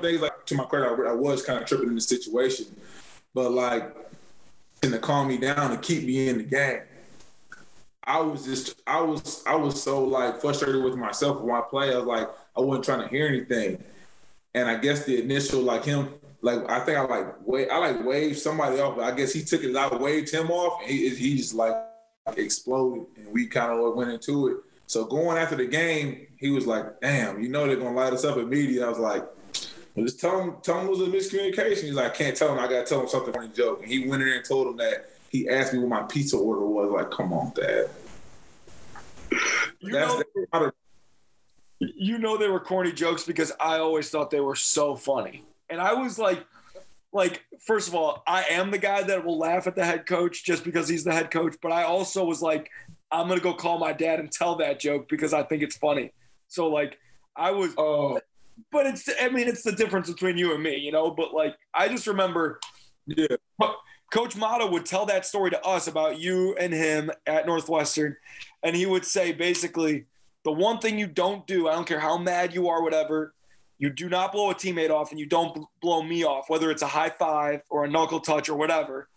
things 0.00 0.20
like 0.20 0.44
to 0.44 0.54
my 0.54 0.64
credit, 0.64 1.06
I, 1.06 1.14
was 1.14 1.42
kind 1.42 1.58
of 1.58 1.66
tripping 1.66 1.88
in 1.88 1.94
the 1.94 2.00
situation, 2.00 2.66
but 3.32 3.50
like 3.52 3.96
and 4.82 4.92
to 4.92 4.98
calm 4.98 5.28
me 5.28 5.38
down 5.38 5.70
to 5.70 5.78
keep 5.78 6.04
me 6.04 6.28
in 6.28 6.38
the 6.38 6.44
game. 6.44 6.82
I 8.06 8.20
was 8.20 8.44
just 8.44 8.80
I 8.86 9.00
was 9.00 9.42
I 9.46 9.56
was 9.56 9.82
so 9.82 10.04
like 10.04 10.40
frustrated 10.40 10.82
with 10.82 10.94
myself 10.94 11.40
when 11.40 11.56
I 11.56 11.62
play. 11.62 11.92
I 11.92 11.98
was 11.98 12.06
like 12.06 12.28
I 12.56 12.60
wasn't 12.60 12.84
trying 12.84 13.02
to 13.02 13.08
hear 13.08 13.26
anything, 13.26 13.82
and 14.54 14.68
I 14.68 14.76
guess 14.76 15.04
the 15.04 15.20
initial 15.20 15.60
like 15.60 15.84
him 15.84 16.08
like 16.40 16.68
I 16.70 16.80
think 16.80 16.98
I 16.98 17.02
like 17.02 17.34
wave 17.44 17.68
I 17.70 17.78
like 17.78 18.04
waved 18.04 18.38
somebody 18.38 18.80
off, 18.80 18.98
I 18.98 19.10
guess 19.10 19.32
he 19.32 19.42
took 19.42 19.64
it. 19.64 19.74
I 19.74 19.94
waved 19.96 20.32
him 20.32 20.50
off, 20.50 20.82
and 20.82 20.90
he 20.90 21.08
he 21.10 21.36
just 21.36 21.54
like 21.54 21.74
exploded, 22.36 23.06
and 23.16 23.32
we 23.32 23.46
kind 23.46 23.72
of 23.72 23.94
went 23.94 24.10
into 24.10 24.48
it. 24.48 24.56
So 24.86 25.04
going 25.04 25.36
after 25.36 25.56
the 25.56 25.66
game, 25.66 26.28
he 26.36 26.50
was 26.50 26.66
like, 26.66 27.00
"Damn, 27.00 27.42
you 27.42 27.48
know 27.48 27.66
they're 27.66 27.76
gonna 27.76 27.96
light 27.96 28.12
us 28.12 28.24
up 28.24 28.36
immediately." 28.36 28.82
I 28.84 28.88
was 28.88 29.00
like, 29.00 29.24
well, 29.96 30.06
"Just 30.06 30.20
tell 30.20 30.40
him, 30.40 30.56
tell 30.62 30.80
him 30.80 30.86
it 30.86 30.90
was 30.90 31.00
a 31.00 31.06
miscommunication." 31.06 31.82
He's 31.82 31.94
like, 31.94 32.12
"I 32.12 32.16
can't 32.16 32.36
tell 32.36 32.52
him. 32.52 32.60
I 32.60 32.68
gotta 32.68 32.84
tell 32.84 33.00
him 33.00 33.08
something 33.08 33.34
funny 33.34 33.48
joke." 33.48 33.82
And 33.82 33.90
he 33.90 34.08
went 34.08 34.22
in 34.22 34.28
there 34.28 34.36
and 34.36 34.44
told 34.44 34.68
him 34.68 34.76
that 34.76 35.10
he 35.30 35.48
asked 35.48 35.72
me 35.72 35.80
what 35.80 35.88
my 35.88 36.02
pizza 36.02 36.36
order 36.36 36.66
was. 36.66 36.90
Like, 36.90 37.10
come 37.10 37.32
on, 37.32 37.52
Dad. 37.54 37.88
You 39.80 39.92
That's 39.92 40.22
know, 40.52 40.70
you 41.80 42.18
know 42.18 42.36
they 42.36 42.48
were 42.48 42.60
corny 42.60 42.92
jokes 42.92 43.24
because 43.24 43.52
I 43.60 43.78
always 43.78 44.10
thought 44.10 44.30
they 44.30 44.40
were 44.40 44.56
so 44.56 44.96
funny. 44.96 45.42
And 45.68 45.80
I 45.80 45.94
was 45.94 46.18
like, 46.18 46.44
like, 47.12 47.44
first 47.60 47.88
of 47.88 47.94
all, 47.94 48.22
I 48.26 48.44
am 48.50 48.70
the 48.70 48.78
guy 48.78 49.02
that 49.02 49.24
will 49.24 49.38
laugh 49.38 49.66
at 49.66 49.74
the 49.74 49.84
head 49.84 50.06
coach 50.06 50.44
just 50.44 50.64
because 50.64 50.88
he's 50.88 51.04
the 51.04 51.12
head 51.12 51.30
coach. 51.30 51.56
But 51.60 51.72
I 51.72 51.84
also 51.84 52.24
was 52.24 52.42
like, 52.42 52.70
I'm 53.10 53.28
gonna 53.28 53.40
go 53.40 53.54
call 53.54 53.78
my 53.78 53.92
dad 53.92 54.20
and 54.20 54.30
tell 54.30 54.56
that 54.56 54.80
joke 54.80 55.08
because 55.08 55.32
I 55.32 55.42
think 55.42 55.62
it's 55.62 55.76
funny. 55.76 56.12
So 56.48 56.68
like, 56.68 56.98
I 57.34 57.50
was. 57.50 57.74
Oh. 57.76 58.20
But 58.72 58.86
it's. 58.86 59.08
I 59.20 59.28
mean, 59.28 59.48
it's 59.48 59.62
the 59.62 59.72
difference 59.72 60.10
between 60.10 60.38
you 60.38 60.54
and 60.54 60.62
me, 60.62 60.76
you 60.76 60.92
know. 60.92 61.10
But 61.10 61.34
like, 61.34 61.56
I 61.74 61.88
just 61.88 62.06
remember. 62.06 62.60
Yeah. 63.06 63.36
Coach 64.12 64.36
Matta 64.36 64.66
would 64.66 64.86
tell 64.86 65.06
that 65.06 65.26
story 65.26 65.50
to 65.50 65.60
us 65.64 65.88
about 65.88 66.18
you 66.20 66.54
and 66.56 66.72
him 66.72 67.10
at 67.26 67.46
Northwestern, 67.46 68.16
and 68.62 68.76
he 68.76 68.86
would 68.86 69.04
say 69.04 69.32
basically, 69.32 70.06
the 70.44 70.52
one 70.52 70.78
thing 70.78 70.98
you 70.98 71.08
don't 71.08 71.46
do, 71.46 71.68
I 71.68 71.74
don't 71.74 71.88
care 71.88 71.98
how 71.98 72.16
mad 72.16 72.54
you 72.54 72.68
are, 72.68 72.82
whatever, 72.82 73.34
you 73.78 73.90
do 73.90 74.08
not 74.08 74.32
blow 74.32 74.50
a 74.50 74.54
teammate 74.54 74.90
off 74.90 75.10
and 75.10 75.20
you 75.20 75.26
don't 75.26 75.66
blow 75.80 76.02
me 76.02 76.24
off, 76.24 76.48
whether 76.48 76.70
it's 76.70 76.82
a 76.82 76.86
high 76.86 77.10
five 77.10 77.60
or 77.68 77.84
a 77.84 77.90
knuckle 77.90 78.20
touch 78.20 78.48
or 78.48 78.56
whatever. 78.56 79.08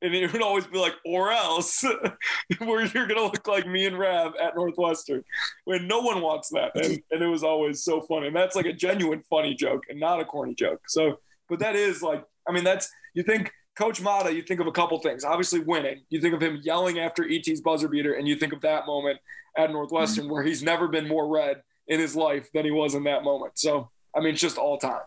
And 0.00 0.14
it 0.14 0.32
would 0.32 0.42
always 0.42 0.66
be 0.66 0.78
like, 0.78 0.94
or 1.04 1.32
else, 1.32 1.84
where 2.58 2.84
you're 2.84 3.08
going 3.08 3.18
to 3.18 3.24
look 3.24 3.48
like 3.48 3.66
me 3.66 3.86
and 3.86 3.98
Rav 3.98 4.34
at 4.40 4.54
Northwestern. 4.54 5.24
When 5.64 5.88
no 5.88 5.98
one 5.98 6.20
wants 6.20 6.50
that. 6.50 6.70
And, 6.76 7.02
and 7.10 7.22
it 7.22 7.26
was 7.26 7.42
always 7.42 7.82
so 7.82 8.00
funny. 8.02 8.28
And 8.28 8.36
that's 8.36 8.54
like 8.54 8.66
a 8.66 8.72
genuine 8.72 9.24
funny 9.28 9.54
joke 9.54 9.82
and 9.88 9.98
not 9.98 10.20
a 10.20 10.24
corny 10.24 10.54
joke. 10.54 10.82
So, 10.86 11.18
but 11.48 11.58
that 11.58 11.74
is 11.74 12.00
like, 12.00 12.24
I 12.48 12.52
mean, 12.52 12.62
that's, 12.62 12.88
you 13.14 13.24
think 13.24 13.50
Coach 13.78 14.00
Matta, 14.00 14.34
you 14.34 14.42
think 14.42 14.58
of 14.58 14.66
a 14.66 14.72
couple 14.72 14.98
things. 14.98 15.24
Obviously, 15.24 15.60
winning. 15.60 16.02
You 16.10 16.20
think 16.20 16.34
of 16.34 16.42
him 16.42 16.60
yelling 16.64 16.98
after 16.98 17.24
ET's 17.30 17.60
buzzer 17.60 17.86
beater, 17.86 18.14
and 18.14 18.26
you 18.26 18.34
think 18.34 18.52
of 18.52 18.60
that 18.62 18.86
moment 18.86 19.20
at 19.56 19.70
Northwestern 19.70 20.24
mm-hmm. 20.24 20.32
where 20.32 20.42
he's 20.42 20.64
never 20.64 20.88
been 20.88 21.06
more 21.06 21.28
red 21.28 21.62
in 21.86 22.00
his 22.00 22.16
life 22.16 22.50
than 22.52 22.64
he 22.64 22.72
was 22.72 22.96
in 22.96 23.04
that 23.04 23.22
moment. 23.22 23.56
So 23.56 23.88
I 24.16 24.18
mean, 24.18 24.32
it's 24.32 24.40
just 24.40 24.58
all 24.58 24.78
time. 24.78 25.02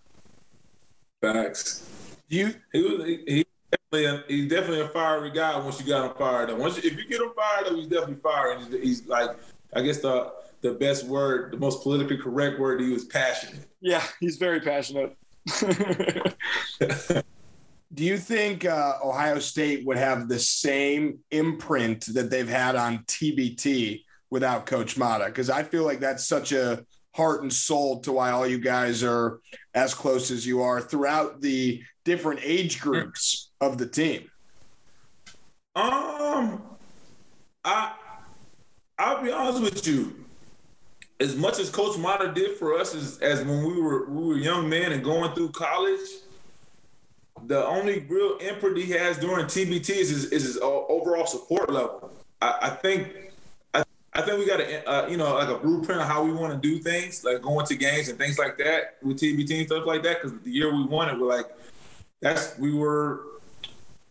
Facts. 1.21 1.85
You 2.29 2.55
he 2.71 2.81
was 2.81 3.05
he, 3.05 3.45
definitely 3.91 4.05
a, 4.05 4.23
he's 4.29 4.49
definitely 4.49 4.79
a 4.79 4.87
fiery 4.87 5.31
guy 5.31 5.59
once 5.59 5.81
you 5.81 5.85
got 5.85 6.09
him 6.09 6.17
fired 6.17 6.49
up. 6.49 6.57
Once 6.57 6.81
you, 6.81 6.89
if 6.89 6.97
you 6.97 7.05
get 7.09 7.19
him 7.19 7.33
fired 7.35 7.67
up, 7.67 7.75
he's 7.75 7.87
definitely 7.87 8.15
fired. 8.15 8.59
He's, 8.59 8.81
he's 8.81 9.05
like 9.05 9.31
I 9.75 9.81
guess 9.81 9.97
the 9.97 10.31
the 10.61 10.71
best 10.71 11.05
word, 11.07 11.51
the 11.51 11.57
most 11.57 11.83
politically 11.83 12.17
correct 12.17 12.57
word. 12.57 12.79
He 12.79 12.89
was 12.91 13.03
passionate. 13.03 13.65
Yeah, 13.81 14.03
he's 14.21 14.37
very 14.37 14.61
passionate. 14.61 15.17
Do 17.93 18.05
you 18.05 18.17
think 18.17 18.63
uh, 18.65 18.93
Ohio 19.03 19.39
State 19.39 19.85
would 19.85 19.97
have 19.97 20.27
the 20.27 20.39
same 20.39 21.19
imprint 21.29 22.05
that 22.13 22.29
they've 22.29 22.47
had 22.47 22.75
on 22.75 22.99
TBT 22.99 24.03
without 24.29 24.65
Coach 24.65 24.97
Matta? 24.97 25.25
Because 25.25 25.49
I 25.49 25.63
feel 25.63 25.83
like 25.83 25.99
that's 25.99 26.25
such 26.25 26.53
a 26.53 26.85
heart 27.13 27.41
and 27.41 27.51
soul 27.51 27.99
to 28.01 28.13
why 28.13 28.31
all 28.31 28.47
you 28.47 28.59
guys 28.59 29.03
are 29.03 29.41
as 29.73 29.93
close 29.93 30.31
as 30.31 30.45
you 30.47 30.61
are 30.61 30.79
throughout 30.79 31.41
the 31.41 31.83
different 32.05 32.39
age 32.43 32.79
groups 32.79 33.51
of 33.59 33.77
the 33.77 33.87
team? 33.87 34.29
Um, 35.75 36.61
I 37.63 37.93
I'll 38.97 39.23
be 39.23 39.31
honest 39.31 39.61
with 39.61 39.87
you. 39.87 40.15
As 41.19 41.35
much 41.35 41.59
as 41.59 41.69
Coach 41.69 41.97
Matta 41.97 42.31
did 42.33 42.57
for 42.57 42.77
us 42.77 42.95
as, 42.95 43.19
as 43.19 43.43
when 43.43 43.63
we 43.63 43.81
were 43.81 44.09
we 44.09 44.25
were 44.25 44.37
young 44.37 44.69
men 44.69 44.91
and 44.91 45.03
going 45.03 45.33
through 45.33 45.51
college, 45.51 45.99
the 47.51 47.67
only 47.67 47.99
real 48.07 48.37
imprint 48.37 48.77
he 48.77 48.91
has 48.91 49.17
during 49.17 49.45
TBT 49.45 49.89
is 49.89 50.09
his, 50.09 50.25
is 50.31 50.43
his 50.43 50.57
overall 50.61 51.25
support 51.25 51.69
level. 51.69 52.09
I, 52.41 52.57
I 52.61 52.69
think 52.69 53.13
I 54.13 54.21
think 54.21 54.39
we 54.39 54.47
got 54.47 54.61
a 54.61 54.89
uh, 54.89 55.07
you 55.09 55.17
know 55.17 55.33
like 55.33 55.49
a 55.49 55.57
blueprint 55.57 55.99
of 55.99 56.07
how 56.07 56.23
we 56.23 56.31
want 56.31 56.53
to 56.53 56.59
do 56.59 56.79
things, 56.79 57.25
like 57.25 57.41
going 57.41 57.65
to 57.65 57.75
games 57.75 58.07
and 58.07 58.17
things 58.17 58.39
like 58.39 58.57
that 58.59 58.97
with 59.03 59.19
TBT 59.19 59.57
and 59.57 59.67
stuff 59.67 59.85
like 59.85 60.01
that. 60.03 60.21
Because 60.21 60.39
the 60.39 60.49
year 60.49 60.73
we 60.73 60.85
won 60.85 61.09
it, 61.09 61.19
we're 61.19 61.27
like, 61.27 61.47
that's 62.21 62.57
we 62.57 62.73
were. 62.73 63.25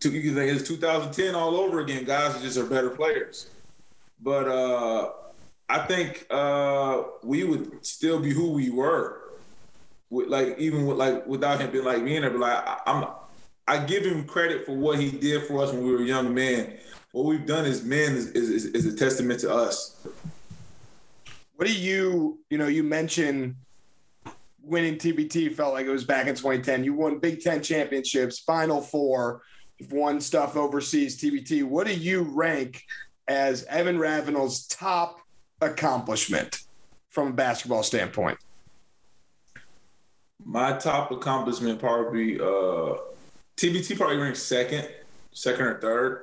To, 0.01 0.09
it's 0.11 0.67
2010 0.67 1.35
all 1.35 1.57
over 1.57 1.81
again. 1.81 2.05
Guys 2.05 2.41
just 2.41 2.57
are 2.57 2.65
better 2.65 2.91
players, 2.91 3.49
but 4.23 4.49
uh, 4.49 5.13
I 5.69 5.79
think 5.81 6.27
uh, 6.31 7.03
we 7.23 7.45
would 7.45 7.85
still 7.85 8.19
be 8.21 8.33
who 8.33 8.51
we 8.51 8.71
were. 8.71 9.21
with, 10.11 10.29
like 10.29 10.59
even 10.59 10.87
with 10.87 10.97
like 10.99 11.27
without 11.27 11.61
him 11.61 11.71
being 11.71 11.85
like 11.85 12.03
me 12.03 12.17
and 12.17 12.25
there, 12.25 12.31
but 12.31 12.41
like 12.41 12.67
I, 12.67 12.81
I'm 12.87 13.05
I 13.71 13.79
give 13.79 14.05
him 14.05 14.25
credit 14.25 14.67
for 14.67 14.73
what 14.73 14.99
he 14.99 15.13
did 15.13 15.45
for 15.45 15.63
us 15.63 15.73
when 15.73 15.85
we 15.85 15.93
were 15.93 16.03
young 16.03 16.35
men. 16.35 16.77
What 17.13 17.27
we've 17.27 17.47
done 17.47 17.67
as 17.67 17.85
men 17.85 18.17
is, 18.17 18.27
is, 18.33 18.65
is 18.65 18.85
a 18.85 18.97
testament 18.97 19.39
to 19.41 19.55
us. 19.55 20.05
What 21.55 21.69
do 21.69 21.73
you, 21.73 22.41
you 22.51 22.59
know, 22.59 22.67
you 22.67 22.83
mentioned 22.83 23.55
winning 24.61 24.97
TBT 24.97 25.55
felt 25.55 25.73
like 25.73 25.87
it 25.87 25.91
was 25.91 26.03
back 26.03 26.27
in 26.27 26.35
2010. 26.35 26.83
You 26.83 26.95
won 26.95 27.21
Big 27.21 27.43
Ten 27.43 27.63
championships, 27.63 28.41
Final 28.41 28.81
Four, 28.81 29.43
you've 29.79 29.93
won 29.93 30.21
stuff 30.21 30.57
overseas, 30.57 31.17
TBT. 31.21 31.63
What 31.63 31.87
do 31.87 31.95
you 31.95 32.23
rank 32.23 32.83
as 33.29 33.63
Evan 33.67 34.01
Ravenel's 34.01 34.67
top 34.67 35.21
accomplishment 35.61 36.63
from 37.11 37.29
a 37.29 37.33
basketball 37.33 37.85
standpoint? 37.85 38.37
My 40.45 40.73
top 40.77 41.13
accomplishment 41.13 41.79
probably 41.79 42.41
uh 42.41 42.95
TBT 43.61 43.95
probably 43.99 44.17
ranked 44.17 44.39
second, 44.39 44.89
second 45.33 45.67
or 45.67 45.79
third. 45.81 46.23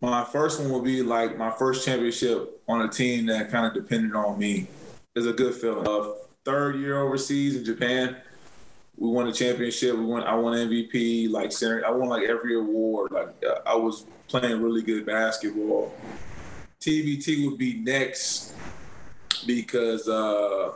My 0.00 0.24
first 0.24 0.58
one 0.58 0.70
will 0.70 0.80
be 0.80 1.02
like 1.02 1.36
my 1.36 1.50
first 1.50 1.84
championship 1.84 2.62
on 2.66 2.80
a 2.80 2.88
team 2.88 3.26
that 3.26 3.50
kind 3.50 3.66
of 3.66 3.74
depended 3.74 4.16
on 4.16 4.38
me. 4.38 4.66
It's 5.14 5.26
a 5.26 5.34
good 5.34 5.54
feeling. 5.54 5.86
Uh, 5.86 6.12
third 6.46 6.76
year 6.76 6.98
overseas 6.98 7.56
in 7.56 7.64
Japan, 7.66 8.16
we 8.96 9.10
won 9.10 9.28
a 9.28 9.34
championship. 9.34 9.94
We 9.94 10.06
won. 10.06 10.22
I 10.22 10.34
won 10.34 10.56
MVP. 10.56 11.30
Like 11.30 11.52
center, 11.52 11.86
I 11.86 11.90
won 11.90 12.08
like 12.08 12.26
every 12.26 12.56
award. 12.56 13.12
Like 13.12 13.34
uh, 13.46 13.58
I 13.66 13.74
was 13.74 14.06
playing 14.26 14.62
really 14.62 14.80
good 14.80 15.04
basketball. 15.04 15.94
TBT 16.80 17.50
would 17.50 17.58
be 17.58 17.74
next 17.74 18.54
because 19.46 20.08
uh, 20.08 20.72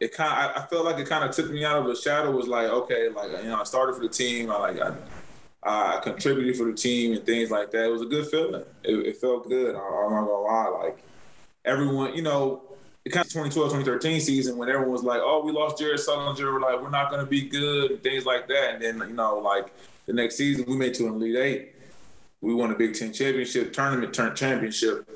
it 0.00 0.12
kind. 0.12 0.32
I, 0.32 0.62
I 0.62 0.66
felt 0.66 0.84
like 0.84 0.98
it 0.98 1.08
kind 1.08 1.24
of 1.24 1.34
took 1.34 1.50
me 1.50 1.64
out 1.64 1.78
of 1.78 1.86
the 1.86 1.94
shadow. 1.94 2.30
Was 2.30 2.48
like 2.48 2.68
okay, 2.68 3.08
like 3.08 3.30
you 3.42 3.48
know, 3.48 3.60
I 3.60 3.64
started 3.64 3.94
for 3.94 4.02
the 4.02 4.08
team. 4.08 4.50
I 4.50 4.58
like 4.58 4.80
I, 4.80 4.94
I 5.62 6.00
contributed 6.02 6.56
for 6.56 6.64
the 6.64 6.74
team 6.74 7.14
and 7.14 7.24
things 7.24 7.50
like 7.50 7.70
that. 7.70 7.84
It 7.84 7.92
was 7.92 8.02
a 8.02 8.06
good 8.06 8.26
feeling. 8.26 8.64
It, 8.82 8.94
it 8.94 9.16
felt 9.16 9.48
good. 9.48 9.74
I, 9.74 9.78
I'm 9.78 10.12
not 10.12 10.26
gonna 10.26 10.40
lie. 10.40 10.84
Like 10.84 10.98
everyone, 11.64 12.14
you 12.14 12.22
know, 12.22 12.62
the 13.04 13.10
kind 13.10 13.24
of 13.24 13.32
2012, 13.32 13.70
2013 13.70 14.20
season 14.20 14.56
when 14.56 14.68
everyone 14.68 14.90
was 14.90 15.04
like, 15.04 15.20
"Oh, 15.22 15.42
we 15.44 15.52
lost 15.52 15.78
Jared 15.78 16.00
Sullinger. 16.00 16.52
We're 16.52 16.60
like, 16.60 16.82
we're 16.82 16.90
not 16.90 17.10
gonna 17.10 17.26
be 17.26 17.48
good," 17.48 17.92
and 17.92 18.02
things 18.02 18.26
like 18.26 18.48
that. 18.48 18.74
And 18.74 18.82
then 18.82 19.08
you 19.08 19.14
know, 19.14 19.38
like 19.38 19.72
the 20.06 20.12
next 20.12 20.36
season, 20.36 20.64
we 20.66 20.76
made 20.76 20.94
to 20.94 21.06
an 21.06 21.14
Elite 21.14 21.36
Eight. 21.36 21.74
We 22.40 22.52
won 22.52 22.70
a 22.70 22.74
Big 22.74 22.94
Ten 22.94 23.12
championship, 23.12 23.72
tournament 23.72 24.12
turn 24.12 24.34
championship. 24.34 25.08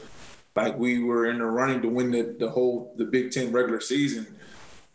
Like 0.57 0.79
we 0.79 1.03
were 1.03 1.27
in 1.27 1.39
the 1.39 1.45
running 1.45 1.83
to 1.83 1.89
win 1.89 2.11
the, 2.11 2.35
the 2.39 2.49
whole 2.49 2.95
the 2.97 3.05
Big 3.05 3.33
Ten 3.33 3.53
regular 3.53 3.81
season 3.81 4.38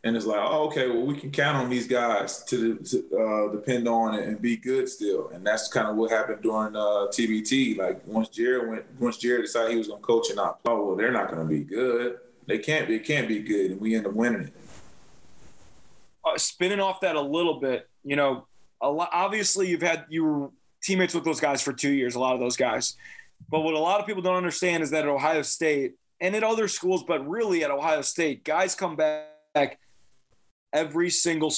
and 0.05 0.17
it's 0.17 0.25
like, 0.25 0.39
oh, 0.41 0.65
okay, 0.67 0.89
well, 0.89 1.05
we 1.05 1.15
can 1.15 1.31
count 1.31 1.55
on 1.55 1.69
these 1.69 1.87
guys 1.87 2.43
to, 2.45 2.75
to 2.75 3.17
uh, 3.17 3.51
depend 3.53 3.87
on 3.87 4.15
and 4.15 4.41
be 4.41 4.57
good 4.57 4.89
still. 4.89 5.29
And 5.29 5.47
that's 5.47 5.69
kind 5.69 5.87
of 5.87 5.95
what 5.95 6.11
happened 6.11 6.41
during 6.41 6.75
uh, 6.75 7.07
TBT. 7.07 7.77
Like 7.77 8.05
once 8.05 8.27
Jared 8.27 8.69
went, 8.69 8.85
once 8.99 9.17
Jared 9.17 9.45
decided 9.45 9.71
he 9.71 9.77
was 9.77 9.87
going 9.87 10.01
to 10.01 10.05
coach 10.05 10.27
and 10.27 10.35
not 10.35 10.61
play, 10.61 10.73
well, 10.73 10.97
they're 10.97 11.11
not 11.11 11.29
going 11.29 11.41
to 11.41 11.47
be 11.47 11.63
good. 11.63 12.17
They 12.45 12.57
can't 12.57 12.89
be. 12.89 12.95
It 12.95 13.05
can't 13.05 13.29
be 13.29 13.39
good, 13.39 13.71
and 13.71 13.79
we 13.79 13.95
end 13.95 14.05
up 14.05 14.11
winning 14.11 14.41
it. 14.41 14.53
Uh, 16.25 16.37
spinning 16.37 16.81
off 16.81 16.99
that 16.99 17.15
a 17.15 17.21
little 17.21 17.61
bit, 17.61 17.89
you 18.03 18.17
know, 18.17 18.47
a 18.81 18.91
lot, 18.91 19.09
obviously 19.13 19.69
you've 19.69 19.81
had 19.81 20.05
you 20.09 20.25
were 20.25 20.49
teammates 20.81 21.13
with 21.13 21.23
those 21.23 21.39
guys 21.39 21.61
for 21.61 21.71
two 21.71 21.91
years. 21.93 22.15
A 22.15 22.19
lot 22.19 22.33
of 22.33 22.41
those 22.41 22.57
guys, 22.57 22.97
but 23.49 23.61
what 23.61 23.73
a 23.73 23.79
lot 23.79 24.01
of 24.01 24.05
people 24.05 24.21
don't 24.21 24.35
understand 24.35 24.83
is 24.83 24.89
that 24.89 25.05
at 25.05 25.09
Ohio 25.09 25.41
State 25.41 25.93
and 26.19 26.35
at 26.35 26.43
other 26.43 26.67
schools, 26.67 27.05
but 27.07 27.25
really 27.25 27.63
at 27.63 27.71
Ohio 27.71 28.01
State, 28.01 28.43
guys 28.43 28.75
come 28.75 28.97
back 28.97 29.79
every 30.73 31.09
single 31.09 31.53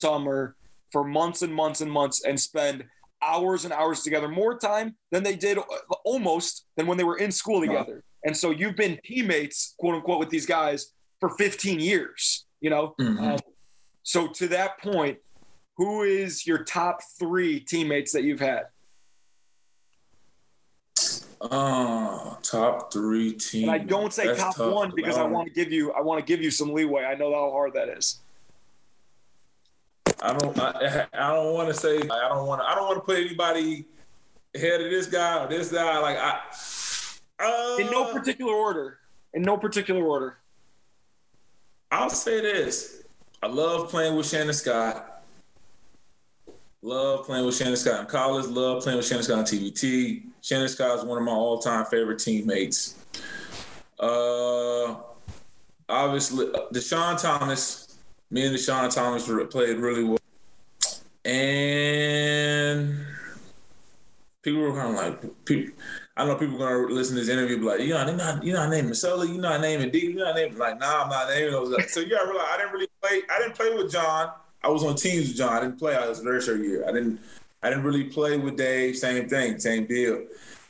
summer 0.00 0.56
for 0.92 1.04
months 1.04 1.42
and 1.42 1.54
months 1.54 1.80
and 1.80 1.90
months 1.90 2.24
and 2.24 2.38
spend 2.38 2.84
hours 3.22 3.64
and 3.64 3.72
hours 3.72 4.02
together, 4.02 4.28
more 4.28 4.58
time 4.58 4.96
than 5.10 5.22
they 5.22 5.36
did 5.36 5.58
almost 6.04 6.66
than 6.76 6.86
when 6.86 6.98
they 6.98 7.04
were 7.04 7.18
in 7.18 7.32
school 7.32 7.60
together. 7.60 8.02
And 8.24 8.36
so 8.36 8.50
you've 8.50 8.76
been 8.76 8.98
teammates, 9.04 9.74
quote 9.78 9.94
unquote, 9.94 10.18
with 10.18 10.30
these 10.30 10.46
guys 10.46 10.92
for 11.20 11.30
15 11.30 11.80
years, 11.80 12.46
you 12.60 12.70
know? 12.70 12.94
Mm-hmm. 13.00 13.24
Um, 13.24 13.38
so 14.02 14.28
to 14.28 14.48
that 14.48 14.80
point, 14.80 15.18
who 15.76 16.02
is 16.02 16.46
your 16.46 16.64
top 16.64 17.00
three 17.18 17.60
teammates 17.60 18.12
that 18.12 18.22
you've 18.22 18.40
had? 18.40 18.64
Oh, 21.40 22.38
top 22.42 22.92
three 22.92 23.32
teams. 23.34 23.64
And 23.64 23.70
I 23.70 23.78
don't 23.78 24.12
say 24.12 24.26
That's 24.26 24.56
top 24.56 24.72
one 24.72 24.92
because 24.94 25.18
I 25.18 25.24
want 25.24 25.48
to 25.48 25.54
give 25.54 25.70
you 25.70 25.92
I 25.92 26.00
want 26.00 26.18
to 26.18 26.24
give 26.24 26.42
you 26.42 26.50
some 26.50 26.72
leeway. 26.72 27.04
I 27.04 27.14
know 27.14 27.32
how 27.32 27.50
hard 27.50 27.74
that 27.74 27.88
is. 27.88 28.20
I 30.20 30.32
don't. 30.32 30.58
I, 30.58 31.06
I 31.12 31.34
don't 31.34 31.52
want 31.52 31.68
to 31.68 31.74
say. 31.74 31.98
I 31.98 32.28
don't 32.28 32.46
want. 32.46 32.62
to 32.62 32.66
I 32.66 32.74
don't 32.74 32.86
want 32.86 32.96
to 32.96 33.02
put 33.02 33.18
anybody 33.18 33.84
ahead 34.54 34.80
of 34.80 34.90
this 34.90 35.06
guy 35.06 35.44
or 35.44 35.48
this 35.48 35.70
guy. 35.70 35.98
Like 35.98 36.16
I. 36.18 36.40
Uh, 37.38 37.76
In 37.80 37.90
no 37.90 38.12
particular 38.12 38.54
order. 38.54 38.98
In 39.34 39.42
no 39.42 39.58
particular 39.58 40.02
order. 40.02 40.38
I'll 41.90 42.10
say 42.10 42.40
this. 42.40 43.02
I 43.42 43.48
love 43.48 43.90
playing 43.90 44.16
with 44.16 44.26
Shannon 44.26 44.54
Scott. 44.54 45.15
Love 46.86 47.26
playing 47.26 47.44
with 47.44 47.56
Shannon 47.56 47.74
Scott 47.74 47.98
in 47.98 48.06
college. 48.06 48.46
Love 48.46 48.80
playing 48.84 48.98
with 48.98 49.06
Shannon 49.08 49.24
Scott 49.24 49.38
on 49.38 49.44
TBT. 49.44 50.22
Shannon 50.40 50.68
Scott 50.68 50.96
is 50.96 51.04
one 51.04 51.18
of 51.18 51.24
my 51.24 51.32
all-time 51.32 51.84
favorite 51.86 52.20
teammates. 52.20 52.94
Uh, 53.98 54.94
obviously, 55.88 56.46
Deshaun 56.72 57.20
Thomas. 57.20 57.98
Me 58.30 58.46
and 58.46 58.54
Deshaun 58.54 58.94
Thomas 58.94 59.28
played 59.50 59.78
really 59.78 60.04
well. 60.04 60.18
And 61.24 63.04
people 64.42 64.60
were 64.60 64.72
kind 64.72 64.90
of 64.90 64.94
like, 64.94 65.44
people, 65.44 65.76
I 66.16 66.24
know 66.24 66.36
people 66.36 66.62
are 66.62 66.82
gonna 66.82 66.94
listen 66.94 67.16
to 67.16 67.20
this 67.20 67.28
interview, 67.28 67.58
be 67.58 67.64
like, 67.64 67.80
you 67.80 67.94
know, 67.94 68.14
not, 68.14 68.44
you're 68.44 68.56
not 68.56 68.70
naming 68.70 68.94
Sully, 68.94 69.32
you're 69.32 69.40
not 69.40 69.60
naming 69.60 69.90
D, 69.90 70.12
you're 70.12 70.24
not 70.24 70.36
naming 70.36 70.56
like, 70.56 70.78
nah, 70.78 71.02
I'm 71.02 71.10
not 71.10 71.30
naming 71.30 71.50
those. 71.50 71.76
guys. 71.76 71.92
So 71.92 71.98
you 71.98 72.10
gotta 72.10 72.30
realize 72.30 72.46
I 72.48 72.58
didn't 72.58 72.72
really 72.74 72.88
play. 73.02 73.22
I 73.28 73.38
didn't 73.40 73.56
play 73.56 73.74
with 73.74 73.90
John. 73.90 74.30
I 74.62 74.68
was 74.68 74.84
on 74.84 74.96
teams 74.96 75.28
with 75.28 75.36
John. 75.36 75.52
I 75.52 75.60
didn't 75.60 75.78
play. 75.78 75.94
I 75.94 76.08
was 76.08 76.20
very 76.20 76.40
sure 76.40 76.56
year. 76.56 76.84
I 76.88 76.92
didn't. 76.92 77.20
I 77.62 77.70
didn't 77.70 77.84
really 77.84 78.04
play 78.04 78.36
with 78.36 78.56
Dave. 78.56 78.96
Same 78.96 79.28
thing, 79.28 79.58
same 79.58 79.86
deal. 79.86 80.24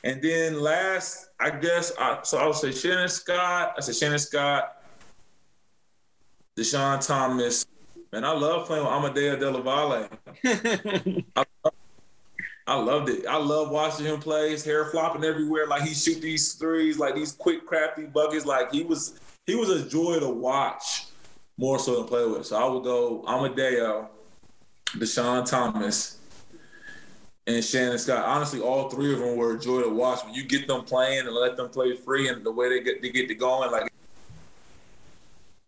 And 0.04 0.22
then 0.22 0.60
last, 0.60 1.28
I 1.40 1.50
guess, 1.50 1.92
I, 1.98 2.20
so 2.22 2.38
I 2.38 2.46
would 2.46 2.54
say 2.54 2.72
Shannon 2.72 3.08
Scott. 3.08 3.74
I 3.76 3.80
said 3.80 3.96
Shannon 3.96 4.18
Scott, 4.18 4.82
Deshaun 6.56 7.04
Thomas. 7.04 7.66
Man, 8.12 8.24
I 8.24 8.32
love 8.32 8.66
playing 8.66 8.84
with 8.84 8.92
Amedeo 8.92 9.38
Della 9.38 9.62
Valle. 9.62 10.08
I 12.68 12.74
loved 12.74 13.08
it. 13.10 13.26
I 13.26 13.36
love 13.36 13.70
watching 13.70 14.06
him 14.06 14.20
play. 14.20 14.50
His 14.50 14.64
hair 14.64 14.86
flopping 14.86 15.24
everywhere, 15.24 15.66
like 15.66 15.82
he 15.82 15.92
shoot 15.92 16.20
these 16.20 16.54
threes, 16.54 16.98
like 16.98 17.14
these 17.14 17.32
quick, 17.32 17.66
crafty 17.66 18.06
buckets. 18.06 18.46
Like 18.46 18.72
he 18.72 18.84
was, 18.84 19.18
he 19.46 19.54
was 19.54 19.70
a 19.70 19.88
joy 19.88 20.18
to 20.20 20.28
watch 20.28 21.05
more 21.58 21.78
so 21.78 21.96
than 21.96 22.04
play 22.04 22.26
with. 22.26 22.46
So 22.46 22.56
I 22.56 22.70
would 22.70 22.84
go 22.84 23.22
Amedeo, 23.26 24.08
Deshaun 24.98 25.48
Thomas, 25.48 26.18
and 27.46 27.64
Shannon 27.64 27.98
Scott. 27.98 28.24
Honestly, 28.24 28.60
all 28.60 28.90
three 28.90 29.12
of 29.12 29.20
them 29.20 29.36
were 29.36 29.54
a 29.54 29.58
joy 29.58 29.82
to 29.82 29.88
watch. 29.88 30.24
When 30.24 30.34
you 30.34 30.44
get 30.44 30.66
them 30.66 30.84
playing 30.84 31.26
and 31.26 31.34
let 31.34 31.56
them 31.56 31.68
play 31.68 31.96
free, 31.96 32.28
and 32.28 32.44
the 32.44 32.52
way 32.52 32.68
they 32.68 32.80
get 32.82 33.02
they 33.02 33.10
get 33.10 33.28
to 33.28 33.34
going, 33.34 33.70
like 33.70 33.90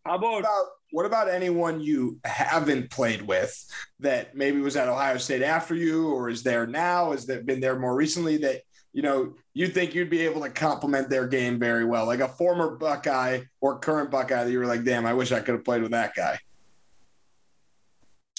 How 0.04 0.16
about 0.16 0.32
What 0.32 0.40
about 0.40 0.66
what 0.90 1.06
about 1.06 1.28
anyone 1.28 1.80
you 1.80 2.18
haven't 2.24 2.90
played 2.90 3.22
with 3.22 3.54
that 4.00 4.34
maybe 4.34 4.60
was 4.60 4.76
at 4.76 4.88
Ohio 4.88 5.18
State 5.18 5.42
after 5.42 5.74
you 5.74 6.08
or 6.08 6.30
is 6.30 6.42
there 6.42 6.66
now? 6.66 7.12
Has 7.12 7.26
that 7.26 7.44
been 7.44 7.60
there 7.60 7.78
more 7.78 7.94
recently 7.94 8.38
that 8.38 8.62
you 8.92 9.02
know 9.02 9.34
you 9.58 9.66
think 9.66 9.92
you'd 9.92 10.08
be 10.08 10.20
able 10.20 10.40
to 10.42 10.50
complement 10.50 11.10
their 11.10 11.26
game 11.26 11.58
very 11.58 11.84
well, 11.84 12.06
like 12.06 12.20
a 12.20 12.28
former 12.28 12.76
Buckeye 12.76 13.40
or 13.60 13.76
current 13.80 14.08
Buckeye 14.08 14.44
that 14.44 14.52
you 14.52 14.60
were 14.60 14.66
like, 14.66 14.84
damn, 14.84 15.04
I 15.04 15.12
wish 15.12 15.32
I 15.32 15.40
could 15.40 15.56
have 15.56 15.64
played 15.64 15.82
with 15.82 15.90
that 15.90 16.14
guy. 16.14 16.38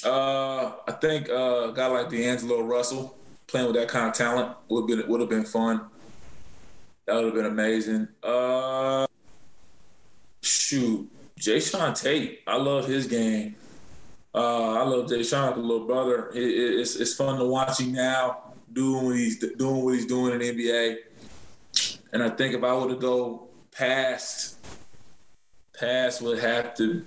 Uh, 0.05 0.71
I 0.87 0.93
think 0.93 1.27
uh, 1.27 1.71
a 1.71 1.73
guy 1.75 1.87
like 1.87 2.09
D'Angelo 2.09 2.61
Russell 2.61 3.17
playing 3.47 3.67
with 3.67 3.75
that 3.75 3.89
kind 3.89 4.07
of 4.07 4.13
talent 4.13 4.55
would 4.69 4.87
been 4.87 5.05
would 5.09 5.19
have 5.19 5.29
been 5.29 5.43
fun. 5.43 5.81
That 7.05 7.15
would 7.15 7.25
have 7.25 7.33
been 7.33 7.47
amazing. 7.47 8.07
Uh, 8.23 9.05
shoot, 10.41 11.11
Jae'Sean 11.37 12.01
Tate. 12.01 12.43
I 12.47 12.55
love 12.55 12.87
his 12.87 13.07
game. 13.07 13.57
Uh, 14.33 14.71
I 14.71 14.83
love 14.83 15.09
Jay 15.09 15.23
Sean, 15.23 15.53
the 15.53 15.59
little 15.59 15.85
brother. 15.85 16.29
It, 16.33 16.43
it, 16.43 16.79
it's 16.79 16.95
it's 16.95 17.13
fun 17.13 17.37
to 17.39 17.45
watch 17.45 17.81
him 17.81 17.91
now 17.91 18.53
doing 18.71 19.05
what 19.05 19.17
he's 19.17 19.37
doing 19.37 19.83
what 19.83 19.95
he's 19.95 20.05
doing 20.05 20.33
in 20.33 20.39
the 20.39 20.53
NBA. 20.53 20.97
And 22.11 22.23
I 22.23 22.29
think 22.29 22.55
if 22.55 22.63
I 22.63 22.75
were 22.75 22.89
to 22.89 22.95
go 22.95 23.47
past, 23.71 24.57
past 25.73 26.21
would 26.21 26.39
have 26.39 26.75
to 26.77 27.05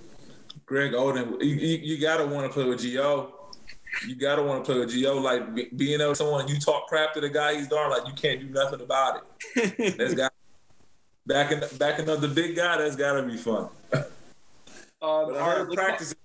Greg 0.65 0.93
Oden, 0.93 1.41
you, 1.41 1.55
you, 1.55 1.77
you 1.77 2.01
gotta 2.01 2.25
want 2.25 2.47
to 2.47 2.53
play 2.53 2.63
with 2.65 2.79
Gio. 2.79 3.31
You 4.07 4.15
gotta 4.15 4.41
want 4.41 4.63
to 4.63 4.71
play 4.71 4.79
with 4.79 4.93
Gio. 4.93 5.21
Like 5.21 5.53
be, 5.53 5.69
being 5.75 6.01
able 6.01 6.15
someone 6.15 6.47
you 6.47 6.59
talk 6.59 6.87
crap 6.87 7.13
to 7.13 7.21
the 7.21 7.29
guy 7.29 7.55
he's 7.55 7.67
darn 7.67 7.91
like 7.91 8.07
you 8.07 8.13
can't 8.13 8.39
do 8.39 8.49
nothing 8.49 8.81
about 8.81 9.23
it. 9.55 9.97
That's 9.97 10.13
got 10.13 10.33
backing 11.25 11.61
backing 11.77 12.09
up 12.09 12.21
the 12.21 12.27
big 12.27 12.55
guy. 12.55 12.77
That's 12.77 12.95
gotta 12.95 13.23
be 13.23 13.37
fun. 13.37 13.69
uh, 13.91 14.03
But 15.01 15.35
I 15.35 15.39
all 15.39 15.49
heard 15.49 15.67
right, 15.67 15.77
practice 15.77 16.15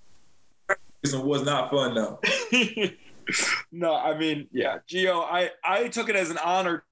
It 1.03 1.25
was 1.25 1.45
not 1.45 1.71
fun 1.71 1.95
though. 1.95 2.21
no, 3.73 3.95
I 3.95 4.17
mean, 4.17 4.47
yeah, 4.53 4.79
Gio, 4.89 5.25
I 5.25 5.51
I 5.65 5.89
took 5.89 6.09
it 6.09 6.15
as 6.15 6.31
an 6.31 6.39
honor 6.39 6.85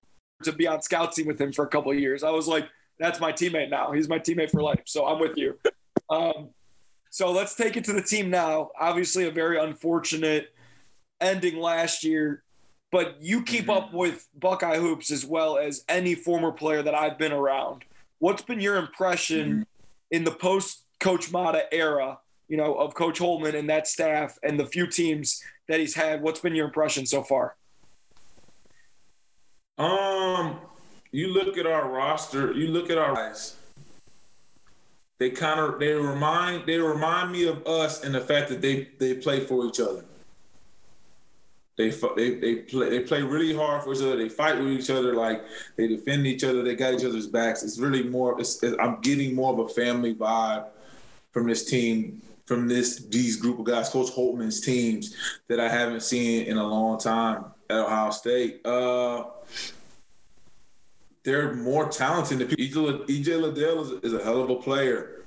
to 0.42 0.52
be 0.52 0.66
on 0.66 0.82
scout 0.82 1.12
team 1.12 1.26
with 1.26 1.40
him 1.40 1.52
for 1.52 1.64
a 1.64 1.68
couple 1.68 1.92
of 1.92 1.98
years. 1.98 2.22
I 2.22 2.30
was 2.30 2.46
like, 2.46 2.68
that's 2.98 3.20
my 3.20 3.32
teammate 3.32 3.70
now. 3.70 3.92
He's 3.92 4.08
my 4.08 4.18
teammate 4.18 4.50
for 4.50 4.62
life. 4.62 4.82
So 4.86 5.06
I'm 5.06 5.18
with 5.18 5.36
you. 5.36 5.58
Um, 6.08 6.50
so 7.10 7.32
let's 7.32 7.54
take 7.54 7.76
it 7.76 7.84
to 7.84 7.92
the 7.92 8.02
team 8.02 8.30
now. 8.30 8.70
Obviously, 8.78 9.26
a 9.26 9.30
very 9.30 9.58
unfortunate 9.58 10.54
ending 11.20 11.58
last 11.58 12.04
year, 12.04 12.42
but 12.92 13.16
you 13.20 13.42
keep 13.42 13.62
mm-hmm. 13.62 13.70
up 13.70 13.92
with 13.92 14.28
Buckeye 14.34 14.78
hoops 14.78 15.10
as 15.10 15.24
well 15.24 15.58
as 15.58 15.84
any 15.88 16.14
former 16.14 16.52
player 16.52 16.82
that 16.82 16.94
I've 16.94 17.18
been 17.18 17.32
around. 17.32 17.84
What's 18.18 18.42
been 18.42 18.60
your 18.60 18.76
impression 18.76 19.50
mm-hmm. 19.50 19.62
in 20.10 20.24
the 20.24 20.30
post 20.30 20.84
Coach 21.00 21.32
Matta 21.32 21.72
era? 21.72 22.18
You 22.48 22.56
know, 22.56 22.74
of 22.74 22.94
Coach 22.94 23.18
Holtmann 23.18 23.56
and 23.56 23.68
that 23.70 23.88
staff 23.88 24.38
and 24.40 24.60
the 24.60 24.66
few 24.66 24.86
teams 24.86 25.42
that 25.66 25.80
he's 25.80 25.96
had. 25.96 26.22
What's 26.22 26.38
been 26.38 26.54
your 26.54 26.66
impression 26.66 27.04
so 27.04 27.24
far? 27.24 27.56
Um, 29.78 30.58
you 31.10 31.32
look 31.32 31.58
at 31.58 31.66
our 31.66 31.88
roster. 31.88 32.52
You 32.52 32.68
look 32.68 32.90
at 32.90 32.98
our 32.98 33.14
guys. 33.14 33.56
They 35.18 35.30
kind 35.30 35.60
of 35.60 35.78
they 35.78 35.92
remind 35.92 36.66
they 36.66 36.78
remind 36.78 37.32
me 37.32 37.46
of 37.46 37.66
us 37.66 38.04
in 38.04 38.12
the 38.12 38.20
fact 38.20 38.48
that 38.50 38.60
they 38.60 38.88
they 38.98 39.14
play 39.14 39.40
for 39.40 39.64
each 39.66 39.80
other. 39.80 40.04
They 41.76 41.90
they 41.90 42.34
they 42.34 42.54
play 42.56 42.90
they 42.90 43.00
play 43.00 43.22
really 43.22 43.54
hard 43.54 43.82
for 43.82 43.92
each 43.94 44.00
other. 44.00 44.16
They 44.16 44.28
fight 44.28 44.58
with 44.58 44.68
each 44.68 44.90
other. 44.90 45.14
Like 45.14 45.42
they 45.76 45.88
defend 45.88 46.26
each 46.26 46.44
other. 46.44 46.62
They 46.62 46.74
got 46.74 46.94
each 46.94 47.04
other's 47.04 47.26
backs. 47.26 47.62
It's 47.62 47.78
really 47.78 48.02
more. 48.02 48.38
It's, 48.40 48.62
I'm 48.62 49.00
getting 49.00 49.34
more 49.34 49.52
of 49.52 49.58
a 49.58 49.68
family 49.68 50.14
vibe 50.14 50.66
from 51.32 51.46
this 51.46 51.64
team, 51.66 52.22
from 52.46 52.68
this 52.68 53.04
these 53.06 53.36
group 53.36 53.58
of 53.58 53.66
guys, 53.66 53.88
Coach 53.88 54.10
Holtmann's 54.10 54.60
teams 54.60 55.14
that 55.48 55.60
I 55.60 55.68
haven't 55.68 56.02
seen 56.02 56.46
in 56.46 56.56
a 56.56 56.66
long 56.66 56.98
time 56.98 57.46
at 57.68 57.76
Ohio 57.76 58.10
State. 58.10 58.64
Uh, 58.64 59.24
they're 61.24 61.54
more 61.54 61.88
talented 61.88 62.38
than 62.38 62.48
people. 62.48 62.84
EJ 62.84 63.40
Liddell 63.42 63.82
is, 63.82 64.04
is, 64.04 64.12
a 64.12 64.22
hell 64.22 64.40
of 64.40 64.48
a 64.48 64.56
player. 64.56 65.24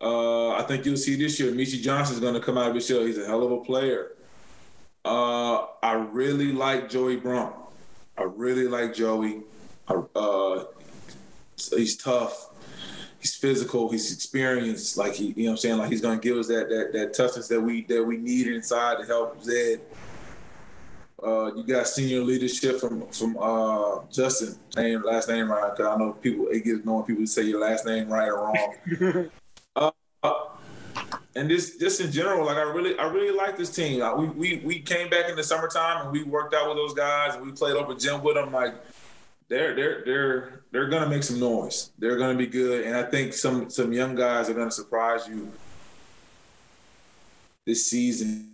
Uh, 0.00 0.50
I 0.50 0.62
think 0.62 0.84
you'll 0.84 0.96
see 0.96 1.14
this 1.14 1.38
year. 1.38 1.52
Meechie 1.52 1.80
Johnson 1.80 2.16
is 2.16 2.20
going 2.20 2.34
to 2.34 2.40
come 2.40 2.58
out 2.58 2.76
of 2.76 2.82
show. 2.82 3.06
He's 3.06 3.16
a 3.16 3.24
hell 3.24 3.44
of 3.44 3.52
a 3.52 3.60
player. 3.60 4.12
Uh, 5.04 5.66
I 5.84 5.92
really 5.92 6.50
like 6.50 6.90
Joey 6.90 7.16
Brunk. 7.16 7.54
I 8.18 8.24
really 8.24 8.66
like 8.66 8.92
Joey. 8.92 9.42
Uh, 9.88 10.64
he's 11.70 11.96
tough. 11.96 12.48
He's 13.26 13.34
physical. 13.34 13.90
He's 13.90 14.14
experienced. 14.14 14.96
Like 14.96 15.14
he, 15.14 15.32
you 15.32 15.34
know, 15.34 15.42
what 15.46 15.50
I'm 15.50 15.56
saying, 15.56 15.78
like 15.78 15.90
he's 15.90 16.00
going 16.00 16.20
to 16.20 16.22
give 16.22 16.38
us 16.38 16.46
that 16.46 16.68
that 16.68 16.92
that 16.92 17.12
toughness 17.12 17.48
that 17.48 17.60
we 17.60 17.82
that 17.86 18.04
we 18.04 18.18
need 18.18 18.46
inside 18.46 18.98
to 19.00 19.04
help 19.04 19.42
Zed. 19.42 19.80
Uh, 21.20 21.52
you 21.56 21.64
got 21.64 21.88
senior 21.88 22.20
leadership 22.20 22.78
from 22.78 23.04
from 23.08 23.36
uh, 23.36 24.02
Justin. 24.12 24.54
Name 24.76 25.02
last 25.02 25.28
name 25.28 25.50
right? 25.50 25.74
Cause 25.74 25.86
I 25.86 25.96
know 25.96 26.12
people. 26.12 26.46
It 26.50 26.62
gets 26.62 26.84
knowing 26.84 27.04
people 27.04 27.24
to 27.24 27.26
say 27.26 27.42
your 27.42 27.60
last 27.60 27.84
name 27.84 28.08
right 28.08 28.28
or 28.28 28.44
wrong. 28.44 29.30
uh, 30.22 30.32
and 31.34 31.50
this 31.50 31.78
just 31.78 32.00
in 32.00 32.12
general, 32.12 32.46
like 32.46 32.58
I 32.58 32.62
really 32.62 32.96
I 32.96 33.10
really 33.10 33.36
like 33.36 33.56
this 33.56 33.74
team. 33.74 33.98
Like, 33.98 34.16
we 34.16 34.26
we 34.28 34.56
we 34.64 34.78
came 34.78 35.10
back 35.10 35.28
in 35.28 35.34
the 35.34 35.42
summertime 35.42 36.02
and 36.02 36.12
we 36.12 36.22
worked 36.22 36.54
out 36.54 36.68
with 36.68 36.76
those 36.76 36.94
guys 36.94 37.34
and 37.34 37.44
we 37.44 37.50
played 37.50 37.74
open 37.74 37.98
gym 37.98 38.22
with 38.22 38.36
them. 38.36 38.52
Like 38.52 38.74
they're 39.48 39.74
they're 39.74 40.04
they're 40.04 40.62
they're 40.72 40.88
gonna 40.88 41.08
make 41.08 41.22
some 41.22 41.40
noise. 41.40 41.92
They're 41.98 42.16
gonna 42.16 42.36
be 42.36 42.46
good, 42.46 42.86
and 42.86 42.96
I 42.96 43.04
think 43.04 43.32
some 43.32 43.70
some 43.70 43.92
young 43.92 44.14
guys 44.14 44.48
are 44.50 44.54
gonna 44.54 44.70
surprise 44.70 45.28
you 45.28 45.50
this 47.64 47.88
season. 47.88 48.52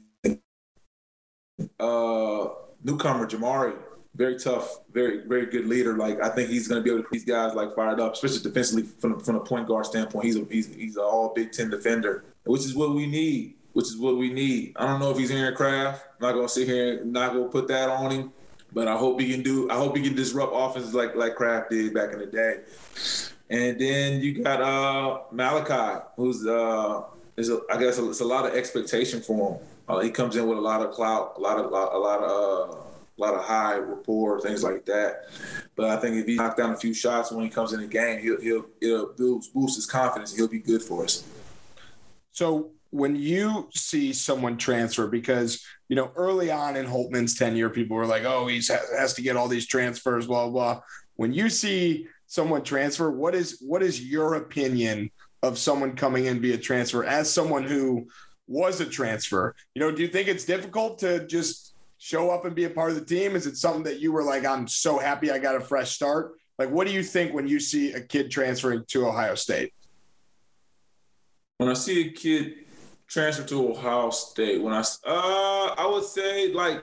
Uh, 1.78 2.48
newcomer 2.82 3.26
Jamari, 3.26 3.76
very 4.14 4.38
tough, 4.38 4.80
very 4.92 5.26
very 5.26 5.46
good 5.46 5.66
leader. 5.66 5.96
Like 5.96 6.20
I 6.22 6.28
think 6.28 6.50
he's 6.50 6.68
to 6.68 6.80
be 6.80 6.90
able 6.90 7.02
to 7.02 7.08
these 7.12 7.24
guys 7.24 7.54
like 7.54 7.74
fired 7.74 8.00
up, 8.00 8.14
especially 8.14 8.40
defensively 8.40 8.84
from 8.84 9.20
from 9.20 9.36
a 9.36 9.40
point 9.40 9.68
guard 9.68 9.86
standpoint. 9.86 10.24
He's 10.24 10.36
a 10.36 10.44
he's 10.50 10.74
he's 10.74 10.96
an 10.96 11.02
all 11.02 11.32
Big 11.34 11.52
Ten 11.52 11.70
defender 11.70 12.24
which 12.44 12.62
is 12.62 12.74
what 12.74 12.94
we 12.94 13.06
need. 13.06 13.54
Which 13.72 13.86
is 13.86 13.96
what 13.96 14.18
we 14.18 14.30
need. 14.30 14.74
I 14.76 14.86
don't 14.86 15.00
know 15.00 15.10
if 15.10 15.18
he's 15.18 15.30
Aaron 15.30 15.54
Craft. 15.54 16.04
I'm 16.20 16.28
not 16.28 16.34
gonna 16.34 16.48
sit 16.48 16.68
here 16.68 17.00
and 17.00 17.12
not 17.12 17.32
gonna 17.32 17.48
put 17.48 17.68
that 17.68 17.88
on 17.88 18.10
him, 18.10 18.32
but 18.74 18.88
I 18.88 18.96
hope 18.96 19.20
he 19.20 19.30
can 19.30 19.42
do. 19.42 19.70
I 19.70 19.76
hope 19.76 19.96
he 19.96 20.02
can 20.02 20.14
disrupt 20.14 20.52
offenses 20.54 20.94
like 20.94 21.14
like 21.14 21.34
Craft 21.34 21.70
did 21.70 21.94
back 21.94 22.12
in 22.12 22.18
the 22.18 22.26
day. 22.26 22.60
And 23.50 23.78
then 23.78 24.20
you 24.20 24.42
got 24.42 24.60
uh 24.62 25.20
Malaki, 25.32 26.04
who's 26.16 26.46
uh 26.46 27.02
is 27.36 27.50
a, 27.50 27.60
I 27.70 27.78
guess 27.78 27.98
it's 27.98 28.20
a 28.20 28.24
lot 28.24 28.46
of 28.46 28.54
expectation 28.54 29.20
for 29.20 29.52
him. 29.52 29.66
Uh, 29.88 30.00
he 30.00 30.10
comes 30.10 30.36
in 30.36 30.46
with 30.46 30.58
a 30.58 30.60
lot 30.60 30.80
of 30.80 30.92
clout, 30.92 31.34
a 31.36 31.40
lot 31.40 31.58
of 31.58 31.66
a 31.66 31.98
lot 31.98 32.20
of 32.22 32.70
uh, 32.70 32.76
a 33.18 33.20
lot 33.20 33.34
of 33.34 33.44
high 33.44 33.76
rapport, 33.76 34.40
things 34.40 34.62
like 34.62 34.84
that. 34.86 35.24
But 35.76 35.90
I 35.90 35.96
think 35.96 36.16
if 36.16 36.26
he 36.26 36.36
knocks 36.36 36.56
down 36.56 36.70
a 36.72 36.76
few 36.76 36.94
shots 36.94 37.30
when 37.30 37.44
he 37.44 37.50
comes 37.50 37.72
in 37.72 37.80
the 37.80 37.86
game, 37.86 38.20
he'll 38.20 38.40
he'll 38.40 38.66
it'll 38.80 39.12
boost, 39.12 39.52
boost 39.52 39.76
his 39.76 39.86
confidence. 39.86 40.34
He'll 40.34 40.48
be 40.48 40.60
good 40.60 40.82
for 40.82 41.04
us. 41.04 41.24
So 42.30 42.70
when 42.92 43.16
you 43.16 43.70
see 43.74 44.12
someone 44.12 44.58
transfer, 44.58 45.08
because 45.08 45.64
you 45.88 45.96
know 45.96 46.12
early 46.14 46.50
on 46.50 46.76
in 46.76 46.86
Holtmann's 46.86 47.36
tenure, 47.36 47.70
people 47.70 47.96
were 47.96 48.06
like, 48.06 48.24
"Oh, 48.24 48.46
he 48.46 48.62
has 48.96 49.14
to 49.14 49.22
get 49.22 49.34
all 49.34 49.48
these 49.48 49.66
transfers," 49.66 50.26
blah 50.26 50.48
blah. 50.48 50.82
When 51.16 51.32
you 51.32 51.48
see 51.48 52.06
someone 52.26 52.62
transfer, 52.62 53.10
what 53.10 53.34
is 53.34 53.58
what 53.66 53.82
is 53.82 54.04
your 54.04 54.34
opinion 54.34 55.10
of 55.42 55.58
someone 55.58 55.96
coming 55.96 56.26
in 56.26 56.40
via 56.40 56.58
transfer? 56.58 57.02
As 57.02 57.32
someone 57.32 57.64
who 57.64 58.08
was 58.46 58.80
a 58.80 58.86
transfer, 58.86 59.56
you 59.74 59.80
know, 59.80 59.90
do 59.90 60.02
you 60.02 60.08
think 60.08 60.28
it's 60.28 60.44
difficult 60.44 60.98
to 60.98 61.26
just 61.26 61.74
show 61.96 62.30
up 62.30 62.44
and 62.44 62.54
be 62.54 62.64
a 62.64 62.70
part 62.70 62.90
of 62.90 62.96
the 62.96 63.04
team? 63.04 63.34
Is 63.36 63.46
it 63.46 63.56
something 63.56 63.84
that 63.84 64.00
you 64.00 64.12
were 64.12 64.22
like, 64.22 64.44
"I'm 64.44 64.68
so 64.68 64.98
happy 64.98 65.30
I 65.30 65.38
got 65.38 65.56
a 65.56 65.60
fresh 65.60 65.92
start"? 65.92 66.34
Like, 66.58 66.70
what 66.70 66.86
do 66.86 66.92
you 66.92 67.02
think 67.02 67.32
when 67.32 67.48
you 67.48 67.58
see 67.58 67.92
a 67.92 68.02
kid 68.02 68.30
transferring 68.30 68.84
to 68.88 69.06
Ohio 69.06 69.34
State? 69.34 69.72
when 71.62 71.70
I 71.70 71.74
see 71.74 72.08
a 72.08 72.10
kid 72.10 72.61
transfer 73.12 73.44
to 73.44 73.70
Ohio 73.70 74.10
State, 74.10 74.62
when 74.62 74.72
I 74.72 74.80
uh, 74.80 75.74
I 75.76 75.86
would 75.86 76.04
say 76.04 76.52
like 76.52 76.82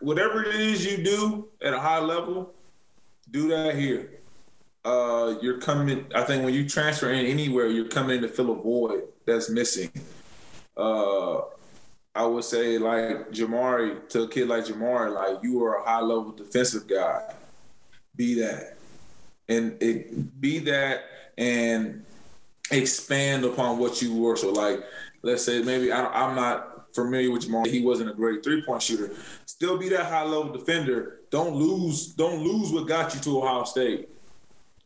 whatever 0.00 0.42
it 0.42 0.54
is 0.54 0.84
you 0.84 1.04
do 1.04 1.48
at 1.62 1.74
a 1.74 1.78
high 1.78 2.00
level, 2.00 2.54
do 3.30 3.48
that 3.48 3.76
here. 3.76 4.10
Uh, 4.84 5.34
you're 5.42 5.60
coming. 5.60 6.06
I 6.14 6.22
think 6.22 6.44
when 6.44 6.54
you 6.54 6.68
transfer 6.68 7.10
in 7.10 7.26
anywhere, 7.26 7.66
you're 7.66 7.88
coming 7.88 8.16
in 8.16 8.22
to 8.22 8.28
fill 8.28 8.52
a 8.52 8.54
void 8.54 9.02
that's 9.26 9.50
missing. 9.50 9.90
Uh, 10.76 11.40
I 12.14 12.24
would 12.24 12.44
say 12.44 12.78
like 12.78 13.30
Jamari 13.30 14.08
to 14.10 14.22
a 14.22 14.28
kid 14.28 14.48
like 14.48 14.64
Jamari, 14.64 15.12
like 15.12 15.42
you 15.42 15.62
are 15.62 15.76
a 15.76 15.84
high 15.84 16.00
level 16.00 16.32
defensive 16.32 16.86
guy. 16.86 17.34
Be 18.14 18.40
that, 18.40 18.78
and 19.48 19.76
it 19.82 20.40
be 20.40 20.60
that, 20.60 21.04
and 21.36 22.06
expand 22.70 23.44
upon 23.44 23.78
what 23.78 24.00
you 24.00 24.14
were. 24.14 24.36
So, 24.36 24.52
like, 24.52 24.80
let's 25.26 25.44
say 25.44 25.60
maybe 25.62 25.90
I, 25.90 26.28
am 26.28 26.36
not 26.36 26.94
familiar 26.94 27.30
with 27.30 27.42
Jamal. 27.42 27.64
He 27.64 27.84
wasn't 27.84 28.10
a 28.10 28.14
great 28.14 28.44
three 28.44 28.62
point 28.62 28.80
shooter. 28.80 29.10
Still 29.44 29.76
be 29.76 29.88
that 29.90 30.06
high 30.06 30.22
level 30.22 30.52
defender. 30.52 31.20
Don't 31.30 31.56
lose. 31.56 32.14
Don't 32.14 32.42
lose 32.42 32.72
what 32.72 32.86
got 32.86 33.12
you 33.14 33.20
to 33.20 33.42
Ohio 33.42 33.64
State. 33.64 34.08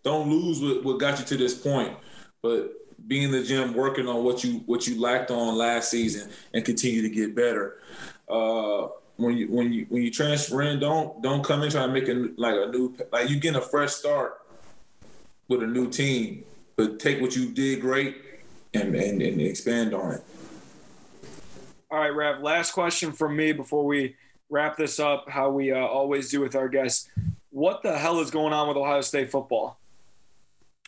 Don't 0.02 0.30
lose 0.30 0.60
what, 0.60 0.82
what 0.82 0.98
got 0.98 1.18
you 1.18 1.24
to 1.26 1.36
this 1.36 1.54
point. 1.54 1.94
But 2.42 2.72
be 3.06 3.22
in 3.22 3.30
the 3.30 3.42
gym 3.42 3.74
working 3.74 4.08
on 4.08 4.24
what 4.24 4.42
you 4.42 4.62
what 4.66 4.86
you 4.86 4.98
lacked 4.98 5.30
on 5.30 5.56
last 5.56 5.90
season 5.90 6.30
and 6.54 6.64
continue 6.64 7.02
to 7.02 7.10
get 7.10 7.34
better. 7.36 7.78
Uh, 8.28 8.88
when 9.16 9.36
you 9.36 9.46
when 9.48 9.72
you 9.72 9.86
when 9.90 10.02
you 10.02 10.10
transfer 10.10 10.62
in, 10.62 10.80
don't 10.80 11.22
don't 11.22 11.44
come 11.44 11.62
in 11.62 11.70
trying 11.70 11.88
to 11.88 11.92
make 11.92 12.08
a 12.08 12.30
like 12.40 12.54
a 12.54 12.70
new 12.70 12.96
like 13.12 13.28
you 13.28 13.38
getting 13.38 13.58
a 13.58 13.64
fresh 13.64 13.92
start 13.92 14.40
with 15.48 15.62
a 15.62 15.66
new 15.66 15.90
team 15.90 16.44
but 16.76 16.98
take 16.98 17.20
what 17.20 17.34
you 17.34 17.50
did 17.50 17.80
great 17.80 18.29
and, 18.74 18.94
and, 18.94 19.22
and 19.22 19.40
expand 19.40 19.94
on 19.94 20.14
it. 20.14 20.22
All 21.90 21.98
right, 21.98 22.14
Rav, 22.14 22.42
last 22.42 22.72
question 22.72 23.12
from 23.12 23.36
me 23.36 23.52
before 23.52 23.84
we 23.84 24.14
wrap 24.48 24.76
this 24.76 25.00
up, 25.00 25.28
how 25.28 25.50
we 25.50 25.72
uh, 25.72 25.78
always 25.78 26.30
do 26.30 26.40
with 26.40 26.54
our 26.54 26.68
guests. 26.68 27.08
What 27.50 27.82
the 27.82 27.96
hell 27.98 28.20
is 28.20 28.30
going 28.30 28.52
on 28.52 28.68
with 28.68 28.76
Ohio 28.76 29.00
State 29.00 29.30
football? 29.30 29.78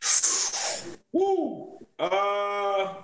Woo! 1.13 1.85
Uh, 1.99 2.95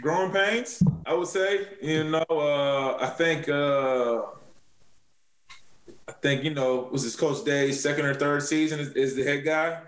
growing 0.00 0.32
pains, 0.32 0.82
I 1.06 1.14
would 1.14 1.28
say. 1.28 1.68
You 1.82 2.04
know, 2.04 2.24
uh, 2.28 2.98
I 3.00 3.06
think, 3.06 3.48
uh, 3.48 4.22
I 6.08 6.12
think 6.20 6.44
you 6.44 6.54
know, 6.54 6.88
was 6.90 7.04
this 7.04 7.16
Coach 7.16 7.44
Day's 7.44 7.82
second 7.82 8.04
or 8.04 8.14
third 8.14 8.42
season 8.42 8.80
is, 8.80 8.90
is 8.90 9.16
the 9.16 9.24
head 9.24 9.44
guy. 9.44 9.80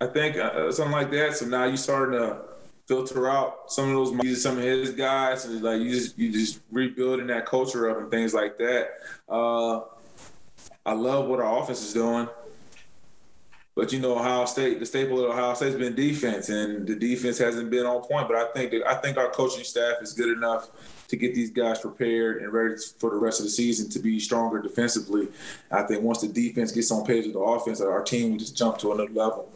I 0.00 0.06
think 0.06 0.36
uh, 0.36 0.70
something 0.72 0.92
like 0.92 1.10
that. 1.10 1.36
So 1.36 1.46
now 1.46 1.64
you're 1.64 1.76
starting 1.76 2.18
to 2.18 2.38
filter 2.90 3.30
out 3.30 3.70
some 3.70 3.88
of 3.88 3.94
those 3.94 4.42
some 4.42 4.58
of 4.58 4.64
his 4.64 4.90
guys, 4.90 5.44
and 5.44 5.62
like 5.62 5.80
you 5.80 5.90
just 5.90 6.18
you 6.18 6.32
just 6.32 6.58
rebuilding 6.72 7.28
that 7.28 7.46
culture 7.46 7.88
up 7.88 7.98
and 7.98 8.10
things 8.10 8.34
like 8.34 8.58
that. 8.58 8.88
Uh, 9.28 9.82
I 10.84 10.92
love 10.94 11.28
what 11.28 11.38
our 11.38 11.62
offense 11.62 11.82
is 11.82 11.92
doing. 11.92 12.28
But 13.76 13.92
you 13.92 14.00
know, 14.00 14.18
Ohio 14.18 14.44
State, 14.44 14.80
the 14.80 14.86
staple 14.86 15.24
of 15.24 15.30
Ohio 15.30 15.54
State 15.54 15.66
has 15.66 15.76
been 15.76 15.94
defense, 15.94 16.48
and 16.48 16.84
the 16.84 16.96
defense 16.96 17.38
hasn't 17.38 17.70
been 17.70 17.86
on 17.86 18.02
point. 18.02 18.26
But 18.26 18.36
I 18.38 18.52
think 18.52 18.72
that, 18.72 18.84
I 18.84 18.96
think 18.96 19.16
our 19.16 19.30
coaching 19.30 19.62
staff 19.62 20.02
is 20.02 20.12
good 20.12 20.36
enough 20.36 20.70
to 21.06 21.16
get 21.16 21.32
these 21.32 21.50
guys 21.50 21.78
prepared 21.78 22.42
and 22.42 22.52
ready 22.52 22.74
for 22.98 23.10
the 23.10 23.16
rest 23.16 23.38
of 23.38 23.46
the 23.46 23.50
season 23.50 23.88
to 23.90 24.00
be 24.00 24.18
stronger 24.18 24.60
defensively. 24.60 25.28
I 25.70 25.84
think 25.84 26.02
once 26.02 26.22
the 26.22 26.28
defense 26.28 26.72
gets 26.72 26.90
on 26.90 27.06
page 27.06 27.26
with 27.26 27.34
the 27.34 27.38
offense, 27.38 27.80
our 27.80 28.02
team 28.02 28.32
will 28.32 28.38
just 28.38 28.56
jump 28.56 28.78
to 28.78 28.90
another 28.90 29.12
level. 29.12 29.48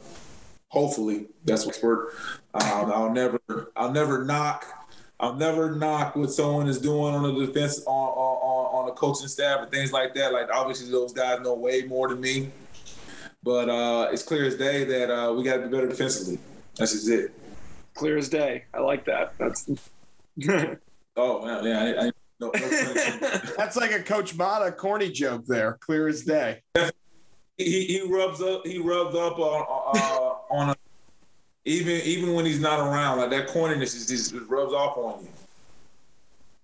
Hopefully, 0.75 1.27
that's 1.45 1.65
what's 1.65 1.81
worked. 1.81 2.17
Um, 2.53 2.91
I'll 2.93 3.13
never, 3.13 3.39
I'll 3.77 3.93
never 3.93 4.25
knock, 4.25 4.67
I'll 5.21 5.37
never 5.37 5.77
knock 5.77 6.17
what 6.17 6.33
someone 6.33 6.69
is 6.69 6.81
doing 6.81 7.15
on 7.15 7.23
the 7.23 7.47
defense 7.47 7.81
on 7.87 8.09
on, 8.09 8.81
on 8.81 8.87
the 8.87 8.93
coaching 8.93 9.29
staff 9.29 9.61
and 9.61 9.71
things 9.71 9.93
like 9.93 10.17
that. 10.17 10.33
Like 10.33 10.49
obviously, 10.53 10.91
those 10.91 11.13
guys 11.13 11.39
know 11.43 11.55
way 11.55 11.83
more 11.83 12.09
than 12.09 12.21
me, 12.21 12.51
but 13.45 13.69
uh, 13.69 14.09
it's 14.11 14.25
clear 14.25 14.47
as 14.47 14.57
day 14.57 14.83
that 14.83 15.15
uh, 15.15 15.33
we 15.33 15.45
got 15.45 15.59
to 15.59 15.63
be 15.63 15.69
better 15.69 15.87
defensively. 15.87 16.41
That's 16.77 16.91
just 16.91 17.09
it. 17.09 17.33
Clear 17.95 18.19
as 18.19 18.29
day. 18.29 18.65
I 18.75 18.81
like 18.81 19.05
that. 19.05 19.35
That's. 19.39 19.71
oh 21.17 21.47
man, 21.47 21.65
yeah. 21.65 21.85
I, 21.85 22.07
I, 22.07 22.11
no, 22.41 22.51
no 22.53 22.59
That's 23.57 23.77
like 23.77 23.93
a 23.93 24.03
Coach 24.03 24.35
Matta 24.35 24.73
corny 24.73 25.13
joke 25.13 25.47
there. 25.47 25.75
Clear 25.75 26.09
as 26.09 26.23
day. 26.23 26.63
He, 27.57 27.85
he 27.85 28.03
rubs 28.13 28.43
up. 28.43 28.67
He 28.67 28.79
rubs 28.79 29.15
up 29.15 29.39
on 29.39 29.97
uh, 29.97 30.34
on 30.55 30.71
a, 30.71 30.77
even 31.65 32.01
even 32.03 32.35
when 32.35 32.45
he's 32.45 32.61
not 32.61 32.79
around. 32.79 33.19
Like 33.19 33.31
that 33.31 33.49
corniness 33.49 33.95
is 33.95 34.07
just 34.07 34.33
it 34.33 34.49
rubs 34.49 34.73
off 34.73 34.97
on 34.97 35.23
you. 35.23 35.29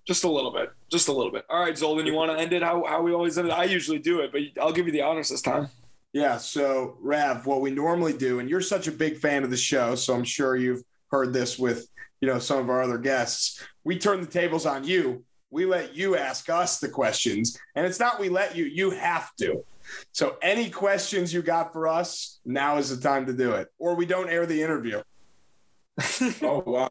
Just 0.06 0.24
a 0.24 0.28
little 0.28 0.50
bit. 0.50 0.72
Just 0.90 1.08
a 1.08 1.12
little 1.12 1.30
bit. 1.30 1.44
All 1.48 1.60
right, 1.60 1.74
Zolden, 1.74 2.06
you 2.06 2.14
want 2.14 2.32
to 2.32 2.38
end 2.38 2.52
it 2.52 2.62
how, 2.62 2.84
how 2.84 3.02
we 3.02 3.12
always 3.12 3.36
end 3.38 3.48
it? 3.48 3.52
I 3.52 3.64
usually 3.64 3.98
do 3.98 4.20
it, 4.20 4.32
but 4.32 4.40
I'll 4.60 4.72
give 4.72 4.86
you 4.86 4.92
the 4.92 5.02
honors 5.02 5.28
this 5.28 5.42
time. 5.42 5.68
Yeah. 6.12 6.38
So, 6.38 6.96
Rav, 7.00 7.46
what 7.46 7.60
we 7.60 7.70
normally 7.70 8.12
do, 8.12 8.40
and 8.40 8.48
you're 8.48 8.60
such 8.60 8.88
a 8.88 8.92
big 8.92 9.18
fan 9.18 9.44
of 9.44 9.50
the 9.50 9.56
show, 9.56 9.94
so 9.94 10.14
I'm 10.14 10.24
sure 10.24 10.56
you've 10.56 10.82
heard 11.10 11.32
this 11.32 11.58
with 11.58 11.86
you 12.20 12.28
know 12.28 12.38
some 12.38 12.58
of 12.58 12.70
our 12.70 12.82
other 12.82 12.98
guests. 12.98 13.62
We 13.84 13.98
turn 13.98 14.20
the 14.20 14.26
tables 14.26 14.66
on 14.66 14.84
you. 14.84 15.24
We 15.50 15.66
let 15.66 15.94
you 15.94 16.16
ask 16.16 16.48
us 16.48 16.78
the 16.78 16.88
questions, 16.88 17.58
and 17.74 17.86
it's 17.86 18.00
not 18.00 18.18
we 18.18 18.28
let 18.28 18.56
you. 18.56 18.64
You 18.64 18.90
have 18.90 19.34
to. 19.36 19.64
So, 20.12 20.36
any 20.42 20.70
questions 20.70 21.32
you 21.32 21.42
got 21.42 21.72
for 21.72 21.88
us, 21.88 22.40
now 22.44 22.78
is 22.78 22.94
the 22.94 23.02
time 23.02 23.26
to 23.26 23.32
do 23.32 23.52
it, 23.52 23.68
or 23.78 23.94
we 23.94 24.06
don't 24.06 24.28
air 24.28 24.46
the 24.46 24.62
interview. 24.62 25.02
oh 26.42 26.62
wow! 26.66 26.90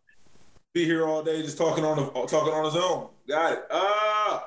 Be 0.73 0.85
here 0.85 1.07
all 1.07 1.23
day 1.23 1.41
just 1.41 1.57
talking 1.57 1.83
on 1.83 1.97
the 1.97 2.05
talking 2.27 2.53
on 2.53 2.65
his 2.65 2.75
own. 2.75 3.09
Got 3.27 3.53
it. 3.53 3.63
Uh, 3.69 4.39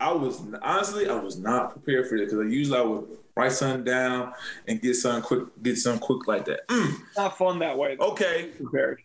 I 0.00 0.12
was 0.12 0.42
honestly 0.62 1.08
I 1.08 1.14
was 1.14 1.38
not 1.38 1.72
prepared 1.72 2.08
for 2.08 2.16
it 2.16 2.26
because 2.26 2.40
I 2.40 2.48
usually 2.48 2.78
I 2.78 2.82
would 2.82 3.06
write 3.36 3.52
something 3.52 3.84
down 3.84 4.32
and 4.66 4.80
get 4.80 4.94
something 4.94 5.22
quick, 5.22 5.62
get 5.62 5.76
something 5.76 6.00
quick 6.00 6.26
like 6.26 6.44
that. 6.46 6.66
Mm. 6.68 6.96
Not 7.16 7.38
fun 7.38 7.58
that 7.60 7.76
way. 7.76 7.96
Though. 7.96 8.10
Okay, 8.12 8.50
prepared. 8.56 9.02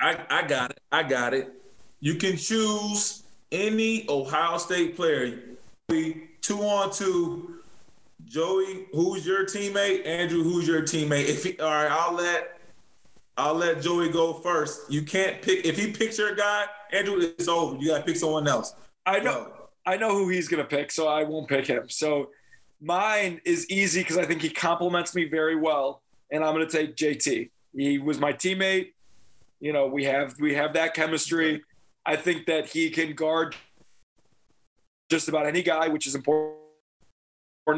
I 0.00 0.24
I 0.30 0.46
got 0.46 0.70
it. 0.70 0.80
I 0.92 1.02
got 1.02 1.34
it. 1.34 1.52
You 2.00 2.14
can 2.14 2.36
choose 2.36 3.22
any 3.50 4.06
Ohio 4.08 4.58
State 4.58 4.96
player. 4.96 5.38
Two 5.88 6.60
on 6.60 6.92
two 6.92 7.57
Joey, 8.28 8.86
who's 8.92 9.26
your 9.26 9.44
teammate? 9.44 10.06
Andrew, 10.06 10.42
who's 10.42 10.68
your 10.68 10.82
teammate? 10.82 11.28
If 11.28 11.44
he, 11.44 11.58
all 11.58 11.70
right, 11.70 11.90
I'll 11.90 12.12
let 12.12 12.60
I'll 13.38 13.54
let 13.54 13.80
Joey 13.80 14.10
go 14.10 14.34
first. 14.34 14.92
You 14.92 15.02
can't 15.02 15.40
pick 15.40 15.64
if 15.64 15.78
he 15.78 15.92
picks 15.92 16.18
your 16.18 16.34
guy, 16.34 16.66
Andrew, 16.92 17.18
it's 17.20 17.48
over. 17.48 17.76
You 17.78 17.88
gotta 17.88 18.04
pick 18.04 18.16
someone 18.16 18.46
else. 18.46 18.74
I 19.06 19.20
know 19.20 19.44
go. 19.44 19.68
I 19.86 19.96
know 19.96 20.10
who 20.10 20.28
he's 20.28 20.46
gonna 20.46 20.64
pick, 20.64 20.90
so 20.90 21.08
I 21.08 21.24
won't 21.24 21.48
pick 21.48 21.66
him. 21.66 21.88
So 21.88 22.28
mine 22.82 23.40
is 23.46 23.68
easy 23.70 24.00
because 24.00 24.18
I 24.18 24.26
think 24.26 24.42
he 24.42 24.50
complements 24.50 25.14
me 25.14 25.24
very 25.24 25.56
well, 25.56 26.02
and 26.30 26.44
I'm 26.44 26.52
gonna 26.52 26.68
take 26.68 26.96
JT. 26.96 27.48
He 27.74 27.98
was 27.98 28.20
my 28.20 28.34
teammate. 28.34 28.92
You 29.58 29.72
know, 29.72 29.86
we 29.86 30.04
have 30.04 30.38
we 30.38 30.54
have 30.54 30.74
that 30.74 30.92
chemistry. 30.92 31.62
I 32.04 32.16
think 32.16 32.44
that 32.46 32.66
he 32.66 32.90
can 32.90 33.14
guard 33.14 33.56
just 35.08 35.28
about 35.28 35.46
any 35.46 35.62
guy, 35.62 35.88
which 35.88 36.06
is 36.06 36.14
important 36.14 36.57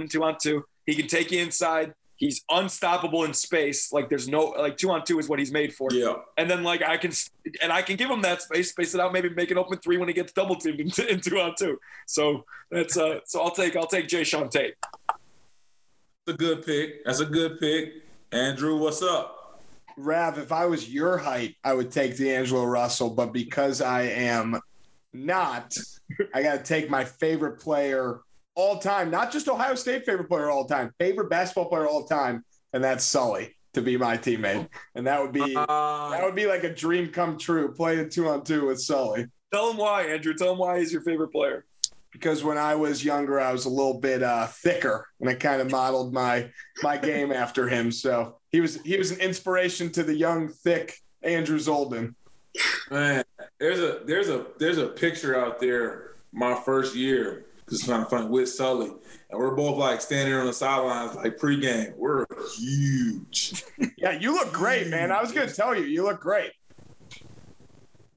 two 0.09 0.24
on 0.24 0.37
two. 0.40 0.64
He 0.87 0.94
can 0.94 1.07
take 1.07 1.31
you 1.31 1.40
inside. 1.40 1.94
He's 2.16 2.44
unstoppable 2.50 3.24
in 3.24 3.33
space. 3.33 3.92
Like 3.92 4.09
there's 4.11 4.29
no 4.29 4.46
like 4.46 4.76
two 4.76 4.90
on 4.90 5.05
two 5.05 5.18
is 5.18 5.29
what 5.29 5.38
he's 5.38 5.53
made 5.53 5.72
for. 5.72 5.88
Yeah. 5.90 6.16
And 6.37 6.50
then 6.50 6.62
like 6.62 6.83
I 6.83 6.98
can 6.98 7.12
and 7.62 7.72
I 7.72 7.83
can 7.83 7.96
give 7.96 8.11
him 8.11 8.20
that 8.22 8.42
space, 8.42 8.70
space 8.70 8.94
it 8.94 9.00
out, 9.00 9.12
maybe 9.12 9.31
make 9.31 9.50
an 9.50 9.59
open 9.59 9.79
three 9.79 9.96
when 9.96 10.09
he 10.09 10.14
gets 10.14 10.33
double 10.33 10.57
teamed 10.57 10.81
in, 10.81 10.90
in 11.09 11.20
two 11.20 11.40
on 11.40 11.55
two. 11.59 11.79
So 12.07 12.44
that's 12.70 12.96
uh 12.96 13.20
so 13.24 13.40
I'll 13.40 13.53
take 13.53 13.74
I'll 13.74 13.87
take 13.87 14.07
Jae'Sean 14.07 14.50
Tate. 14.50 14.74
That's 16.26 16.35
a 16.35 16.37
good 16.37 16.66
pick. 16.66 17.05
That's 17.05 17.20
a 17.20 17.26
good 17.26 17.59
pick. 17.59 18.05
Andrew, 18.33 18.76
what's 18.76 19.03
up? 19.03 19.61
Rav, 19.96 20.38
if 20.38 20.53
I 20.53 20.66
was 20.66 20.92
your 20.92 21.18
height, 21.18 21.57
I 21.64 21.74
would 21.74 21.90
take 21.90 22.16
D'Angelo 22.16 22.64
Russell, 22.64 23.11
but 23.11 23.33
because 23.33 23.81
I 23.81 24.03
am 24.03 24.61
not, 25.12 25.76
I 26.35 26.42
got 26.42 26.59
to 26.59 26.62
take 26.62 26.88
my 26.88 27.05
favorite 27.05 27.61
player 27.61 28.20
all 28.54 28.78
time, 28.78 29.10
not 29.10 29.32
just 29.32 29.48
Ohio 29.48 29.74
State 29.74 30.04
favorite 30.04 30.28
player 30.28 30.50
all 30.50 30.64
time, 30.64 30.92
favorite 30.98 31.30
basketball 31.30 31.66
player 31.66 31.86
all 31.86 32.04
time, 32.04 32.44
and 32.72 32.82
that's 32.82 33.04
Sully 33.04 33.56
to 33.74 33.82
be 33.82 33.96
my 33.96 34.16
teammate. 34.16 34.68
And 34.94 35.06
that 35.06 35.20
would 35.20 35.32
be 35.32 35.54
uh, 35.56 36.10
that 36.10 36.22
would 36.22 36.34
be 36.34 36.46
like 36.46 36.64
a 36.64 36.74
dream 36.74 37.08
come 37.08 37.38
true, 37.38 37.72
playing 37.72 38.10
two 38.10 38.28
on 38.28 38.44
two 38.44 38.66
with 38.66 38.80
Sully. 38.80 39.26
Tell 39.52 39.70
him 39.70 39.76
why, 39.76 40.02
Andrew. 40.02 40.34
Tell 40.34 40.52
him 40.52 40.58
why 40.58 40.78
he's 40.78 40.92
your 40.92 41.02
favorite 41.02 41.32
player. 41.32 41.64
Because 42.12 42.42
when 42.42 42.58
I 42.58 42.74
was 42.74 43.04
younger, 43.04 43.38
I 43.40 43.52
was 43.52 43.66
a 43.66 43.68
little 43.68 44.00
bit 44.00 44.22
uh, 44.22 44.48
thicker, 44.48 45.06
and 45.20 45.30
I 45.30 45.34
kind 45.34 45.60
of 45.60 45.70
modeled 45.70 46.12
my 46.12 46.50
my 46.82 46.96
game 46.96 47.32
after 47.32 47.68
him. 47.68 47.92
So 47.92 48.38
he 48.50 48.60
was 48.60 48.80
he 48.82 48.96
was 48.96 49.12
an 49.12 49.20
inspiration 49.20 49.90
to 49.92 50.02
the 50.02 50.14
young, 50.14 50.48
thick 50.48 50.96
Andrew 51.22 51.58
Zolden. 51.58 52.14
Man, 52.90 53.24
there's 53.58 53.78
a 53.78 54.00
there's 54.04 54.28
a 54.28 54.46
there's 54.58 54.78
a 54.78 54.88
picture 54.88 55.38
out 55.38 55.60
there. 55.60 56.08
My 56.32 56.54
first 56.54 56.94
year, 56.94 57.46
just 57.70 57.87
trying 57.87 58.04
to 58.04 58.11
find 58.11 58.28
with 58.28 58.48
Sully. 58.48 58.90
And 59.30 59.38
we're 59.38 59.54
both 59.54 59.78
like 59.78 60.00
standing 60.00 60.35
on 60.35 60.46
the 60.46 60.52
sidelines, 60.52 61.14
like 61.14 61.38
pregame. 61.38 61.96
We're 61.96 62.26
huge. 62.59 63.64
yeah, 63.96 64.12
you 64.12 64.33
look 64.35 64.52
great, 64.52 64.88
man. 64.88 65.12
I 65.12 65.20
was 65.20 65.33
gonna 65.33 65.50
tell 65.50 65.74
you, 65.74 65.85
you 65.85 66.02
look 66.02 66.20
great. 66.20 66.50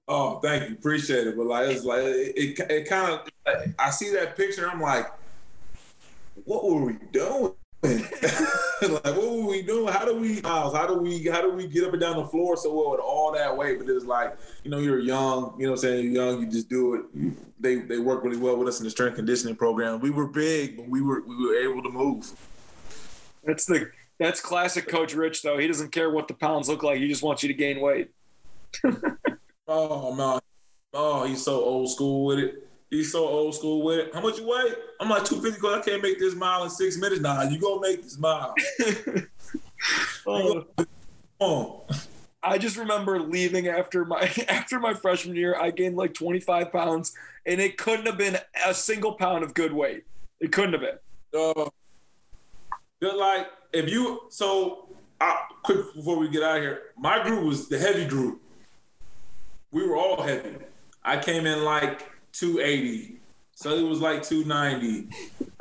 Oh, 0.07 0.39
thank 0.39 0.69
you, 0.69 0.75
appreciate 0.75 1.27
it. 1.27 1.37
But 1.37 1.45
like, 1.45 1.69
it's 1.69 1.85
like 1.85 2.03
it, 2.03 2.33
it, 2.35 2.71
it 2.71 2.89
kind 2.89 3.13
of. 3.13 3.73
I 3.77 3.89
see 3.91 4.11
that 4.13 4.35
picture, 4.35 4.69
I'm 4.69 4.81
like, 4.81 5.07
what 6.45 6.65
were 6.65 6.83
we 6.83 6.97
doing? 7.11 7.53
like 8.81 9.03
what 9.03 9.17
were 9.17 9.45
we 9.45 9.61
doing? 9.61 9.91
How 9.91 10.05
do 10.05 10.15
we 10.15 10.39
how 10.41 10.87
do 10.87 10.93
we 10.95 11.25
how 11.27 11.41
do 11.41 11.51
we 11.51 11.67
get 11.67 11.83
up 11.83 11.91
and 11.91 12.01
down 12.01 12.15
the 12.15 12.25
floor 12.25 12.55
so 12.55 12.73
well 12.73 12.91
with 12.91 13.01
all 13.01 13.33
that 13.33 13.57
weight? 13.57 13.77
But 13.79 13.89
it's 13.89 14.05
like, 14.05 14.37
you 14.63 14.71
know, 14.71 14.79
you're 14.79 14.99
young, 14.99 15.55
you 15.57 15.65
know 15.65 15.71
what 15.71 15.79
I'm 15.79 15.81
saying? 15.81 16.05
You're 16.05 16.25
young, 16.25 16.41
you 16.41 16.47
just 16.49 16.69
do 16.69 16.95
it. 16.95 17.35
They 17.59 17.75
they 17.79 17.97
work 17.97 18.23
really 18.23 18.37
well 18.37 18.55
with 18.55 18.69
us 18.69 18.79
in 18.79 18.85
the 18.85 18.89
strength 18.89 19.17
conditioning 19.17 19.57
program. 19.57 19.99
We 19.99 20.11
were 20.11 20.27
big, 20.27 20.77
but 20.77 20.87
we 20.87 21.01
were 21.01 21.23
we 21.27 21.35
were 21.35 21.55
able 21.55 21.83
to 21.83 21.89
move. 21.89 22.31
That's 23.43 23.65
the 23.65 23.91
that's 24.17 24.39
classic 24.39 24.87
Coach 24.87 25.13
Rich 25.13 25.41
though. 25.41 25.57
He 25.57 25.67
doesn't 25.67 25.91
care 25.91 26.09
what 26.09 26.29
the 26.29 26.35
pounds 26.35 26.69
look 26.69 26.83
like. 26.83 26.99
He 26.99 27.09
just 27.09 27.23
wants 27.23 27.43
you 27.43 27.49
to 27.49 27.53
gain 27.53 27.81
weight. 27.81 28.11
oh 29.67 30.15
man. 30.15 30.39
Oh, 30.93 31.25
he's 31.25 31.43
so 31.43 31.55
old 31.55 31.89
school 31.91 32.25
with 32.25 32.39
it. 32.39 32.67
He's 32.93 33.11
so 33.11 33.27
old 33.27 33.55
school 33.55 33.81
with 33.81 33.97
it. 33.97 34.13
How 34.13 34.21
much 34.21 34.37
you 34.37 34.47
weigh? 34.47 34.71
I'm 34.99 35.09
like 35.09 35.25
250 35.25 35.59
because 35.59 35.79
I 35.79 35.81
can't 35.81 36.03
make 36.03 36.19
this 36.19 36.35
mile 36.35 36.63
in 36.63 36.69
six 36.69 36.95
minutes. 36.95 37.21
Nah, 37.21 37.41
you 37.41 37.59
gonna 37.59 37.81
make 37.81 38.03
this 38.03 38.19
mile. 38.19 38.53
oh. 40.27 40.65
oh. 41.41 41.85
I 42.43 42.59
just 42.59 42.77
remember 42.77 43.19
leaving 43.19 43.67
after 43.67 44.05
my 44.05 44.31
after 44.47 44.79
my 44.79 44.93
freshman 44.93 45.35
year. 45.35 45.55
I 45.59 45.71
gained 45.71 45.97
like 45.97 46.13
25 46.13 46.71
pounds, 46.71 47.15
and 47.47 47.59
it 47.59 47.79
couldn't 47.79 48.05
have 48.05 48.19
been 48.19 48.37
a 48.63 48.75
single 48.75 49.13
pound 49.13 49.43
of 49.43 49.55
good 49.55 49.73
weight. 49.73 50.03
It 50.39 50.51
couldn't 50.51 50.73
have 50.73 50.81
been. 50.81 50.99
Uh, 51.35 51.69
like 53.01 53.47
if 53.73 53.89
you 53.89 54.21
so 54.29 54.87
I, 55.19 55.45
quick 55.63 55.95
before 55.95 56.19
we 56.19 56.29
get 56.29 56.43
out 56.43 56.57
of 56.57 56.61
here, 56.61 56.81
my 56.95 57.23
group 57.23 57.43
was 57.43 57.69
the 57.69 57.79
heavy 57.79 58.05
group. 58.05 58.39
We 59.71 59.83
were 59.83 59.97
all 59.97 60.21
heavy. 60.21 60.57
I 61.03 61.17
came 61.17 61.47
in 61.47 61.65
like 61.65 62.12
280. 62.33 63.19
Sully 63.55 63.83
was 63.83 64.01
like 64.01 64.23
290. 64.23 65.07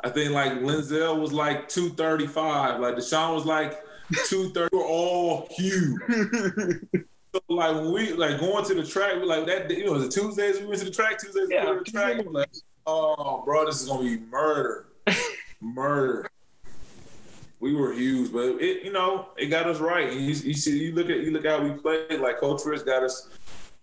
I 0.01 0.09
think 0.09 0.31
like 0.31 0.53
Lenzel 0.53 1.19
was 1.19 1.31
like 1.31 1.69
235. 1.69 2.79
Like 2.79 2.95
Deshaun 2.95 3.33
was 3.33 3.45
like 3.45 3.79
230. 4.27 4.75
We're 4.75 4.83
all 4.83 5.47
huge. 5.51 6.01
so 7.33 7.39
like 7.49 7.75
when 7.75 7.91
we 7.93 8.13
like 8.13 8.39
going 8.39 8.65
to 8.65 8.73
the 8.73 8.85
track, 8.85 9.15
we 9.15 9.25
like 9.25 9.45
that 9.45 9.69
you 9.69 9.85
know, 9.85 9.93
was 9.93 10.05
it 10.05 10.11
Tuesdays 10.11 10.59
we 10.59 10.65
went 10.65 10.79
to 10.79 10.85
the 10.85 10.91
track, 10.91 11.19
Tuesdays 11.19 11.47
yeah. 11.49 11.65
we 11.65 11.71
went 11.71 11.85
to 11.85 11.91
the 11.91 11.97
track. 11.97 12.25
Like, 12.29 12.49
oh 12.85 13.43
bro, 13.45 13.65
this 13.65 13.81
is 13.81 13.87
gonna 13.87 14.03
be 14.03 14.17
murder. 14.17 14.87
murder. 15.61 16.29
We 17.59 17.75
were 17.75 17.93
huge, 17.93 18.33
but 18.33 18.61
it 18.61 18.83
you 18.83 18.91
know, 18.91 19.29
it 19.37 19.47
got 19.47 19.67
us 19.67 19.79
right. 19.79 20.09
And 20.09 20.19
you, 20.19 20.33
you 20.33 20.53
see 20.53 20.77
you 20.83 20.93
look 20.93 21.09
at 21.09 21.19
you 21.19 21.31
look 21.31 21.45
how 21.45 21.61
we 21.63 21.71
played, 21.71 22.19
like 22.19 22.39
Coach 22.39 22.65
Rich 22.65 22.85
got 22.85 23.03
us 23.03 23.29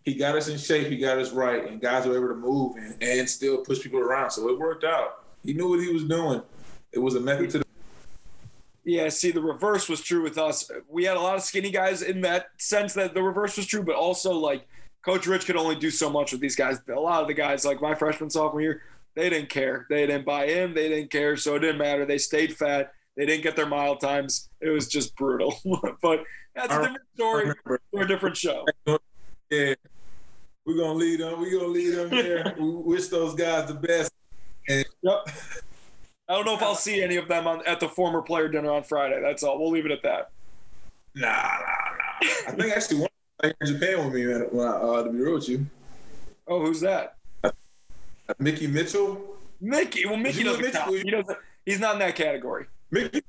he 0.05 0.15
got 0.15 0.37
us 0.37 0.49
in 0.49 0.59
shape, 0.59 0.89
he 0.89 0.97
got 0.97 1.19
us 1.19 1.33
right, 1.33 1.69
and 1.69 1.81
guys 1.81 2.07
were 2.07 2.17
able 2.17 2.29
to 2.29 2.35
move 2.35 2.77
and, 2.77 2.97
and 3.03 3.29
still 3.29 3.59
push 3.59 3.81
people 3.81 4.01
around. 4.01 4.31
So 4.31 4.49
it 4.49 4.59
worked 4.59 4.85
out. 4.85 5.25
He 5.45 5.53
knew 5.53 5.69
what 5.69 5.81
he 5.81 5.93
was 5.93 6.05
doing. 6.05 6.43
It 6.93 6.99
was 6.99 7.15
a 7.15 7.21
method 7.21 7.51
to 7.51 7.59
the 7.59 7.65
yeah, 8.85 9.09
see, 9.11 9.31
the 9.31 9.43
reverse 9.43 9.89
was 9.89 10.01
true 10.01 10.23
with 10.23 10.39
us. 10.39 10.71
We 10.89 11.05
had 11.05 11.17
a 11.17 11.21
lot 11.21 11.37
of 11.37 11.43
skinny 11.43 11.71
guys 11.71 12.03
in 12.03 12.23
that 12.23 12.49
sense 12.59 12.95
that 12.95 13.15
the 13.15 13.23
reverse 13.23 13.57
was 13.57 13.67
true, 13.67 13.83
but 13.83 13.95
also 13.95 14.33
like 14.33 14.67
Coach 15.05 15.27
Rich 15.27 15.47
could 15.47 15.57
only 15.57 15.77
do 15.77 15.91
so 15.91 16.11
much 16.11 16.33
with 16.33 16.41
these 16.41 16.57
guys. 16.57 16.81
A 16.89 16.99
lot 16.99 17.21
of 17.23 17.29
the 17.29 17.35
guys, 17.35 17.65
like 17.65 17.81
my 17.81 17.95
freshman 17.95 18.31
sophomore 18.31 18.63
year, 18.63 18.83
they 19.15 19.29
didn't 19.29 19.51
care. 19.51 19.87
They 19.91 20.07
didn't 20.07 20.25
buy 20.25 20.47
in. 20.47 20.75
They 20.75 20.89
didn't 20.89 21.11
care. 21.11 21.37
So 21.37 21.57
it 21.57 21.61
didn't 21.61 21.79
matter. 21.79 22.07
They 22.07 22.19
stayed 22.19 22.57
fat. 22.57 22.93
They 23.17 23.27
didn't 23.27 23.43
get 23.43 23.55
their 23.55 23.67
mile 23.67 23.97
times. 23.97 24.49
It 24.61 24.71
was 24.71 24.89
just 24.89 25.15
brutal. 25.15 25.61
but 26.03 26.25
that's 26.55 26.73
a 26.73 26.79
different 26.79 26.99
story 27.15 27.53
for 27.65 27.81
a 28.01 28.09
different 28.09 28.37
show. 28.37 28.65
Yeah, 29.51 29.75
we're 30.65 30.77
gonna 30.77 30.95
lead 30.95 31.21
them. 31.21 31.41
We're 31.41 31.51
gonna 31.59 31.73
lead 31.73 31.91
them 31.95 32.11
there. 32.11 32.55
we 32.61 32.71
wish 32.71 33.09
those 33.09 33.35
guys 33.35 33.67
the 33.69 33.75
best. 33.75 34.13
And, 34.69 34.85
Yep. 35.03 35.29
I 36.29 36.35
don't 36.35 36.45
know 36.45 36.55
if 36.55 36.63
I'll 36.63 36.77
see 36.77 37.03
any 37.03 37.17
of 37.17 37.27
them 37.27 37.49
on, 37.49 37.67
at 37.67 37.81
the 37.81 37.89
former 37.89 38.23
player 38.23 38.47
dinner 38.49 38.71
on 38.71 38.85
Friday. 38.85 39.21
That's 39.21 39.43
all. 39.43 39.59
We'll 39.59 39.73
leave 39.73 39.85
it 39.87 39.91
at 39.91 40.03
that. 40.05 40.31
Nah, 41.17 41.27
nah, 41.27 41.33
nah. 41.33 42.29
I 42.47 42.53
think 42.53 42.73
actually 42.73 43.01
one 43.01 43.09
in 43.43 43.67
Japan 43.67 44.05
with 44.05 44.15
me, 44.15 44.25
man. 44.27 44.43
When 44.53 44.65
I, 44.69 44.71
uh, 44.71 45.03
to 45.03 45.11
be 45.11 45.19
real 45.19 45.35
with 45.35 45.49
you, 45.49 45.67
Oh, 46.47 46.65
who's 46.65 46.81
that? 46.83 47.17
Mickey 48.39 48.69
Mitchell. 48.69 49.21
Mickey. 49.61 50.07
Well, 50.07 50.17
Mickey 50.17 50.45
doesn't 50.45 50.61
Mickey- 50.63 50.77
count. 50.77 50.95
He 51.03 51.11
doesn't. 51.11 51.39
He's 51.67 51.81
not 51.81 51.95
in 51.95 51.99
that 51.99 52.15
category. 52.15 52.67
Mickey. 52.93 53.23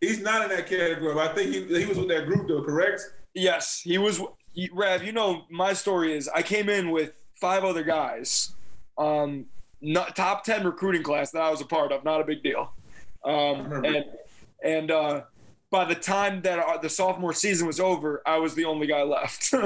He's 0.00 0.20
not 0.20 0.42
in 0.42 0.48
that 0.56 0.66
category. 0.66 1.14
But 1.14 1.30
I 1.30 1.34
think 1.34 1.54
he 1.54 1.78
he 1.80 1.86
was 1.86 1.98
with 1.98 2.08
that 2.08 2.26
group 2.26 2.48
though. 2.48 2.62
Correct? 2.64 3.00
Yes, 3.34 3.80
he 3.80 3.96
was. 3.98 4.20
He- 4.58 4.70
Rav, 4.72 5.04
you 5.04 5.12
know 5.12 5.44
my 5.48 5.72
story 5.72 6.16
is 6.16 6.28
I 6.28 6.42
came 6.42 6.68
in 6.68 6.90
with 6.90 7.12
five 7.36 7.62
other 7.64 7.84
guys, 7.84 8.54
um, 8.96 9.46
not, 9.80 10.16
top 10.16 10.42
ten 10.42 10.64
recruiting 10.66 11.04
class 11.04 11.30
that 11.30 11.40
I 11.40 11.50
was 11.50 11.60
a 11.60 11.64
part 11.64 11.92
of. 11.92 12.04
Not 12.04 12.20
a 12.20 12.24
big 12.24 12.42
deal. 12.42 12.72
Um, 13.24 13.84
and 13.84 14.04
and 14.64 14.90
uh, 14.90 15.22
by 15.70 15.84
the 15.84 15.94
time 15.94 16.42
that 16.42 16.58
our, 16.58 16.80
the 16.80 16.88
sophomore 16.88 17.32
season 17.32 17.68
was 17.68 17.78
over, 17.78 18.20
I 18.26 18.38
was 18.38 18.54
the 18.54 18.64
only 18.64 18.88
guy 18.88 19.02
left. 19.02 19.54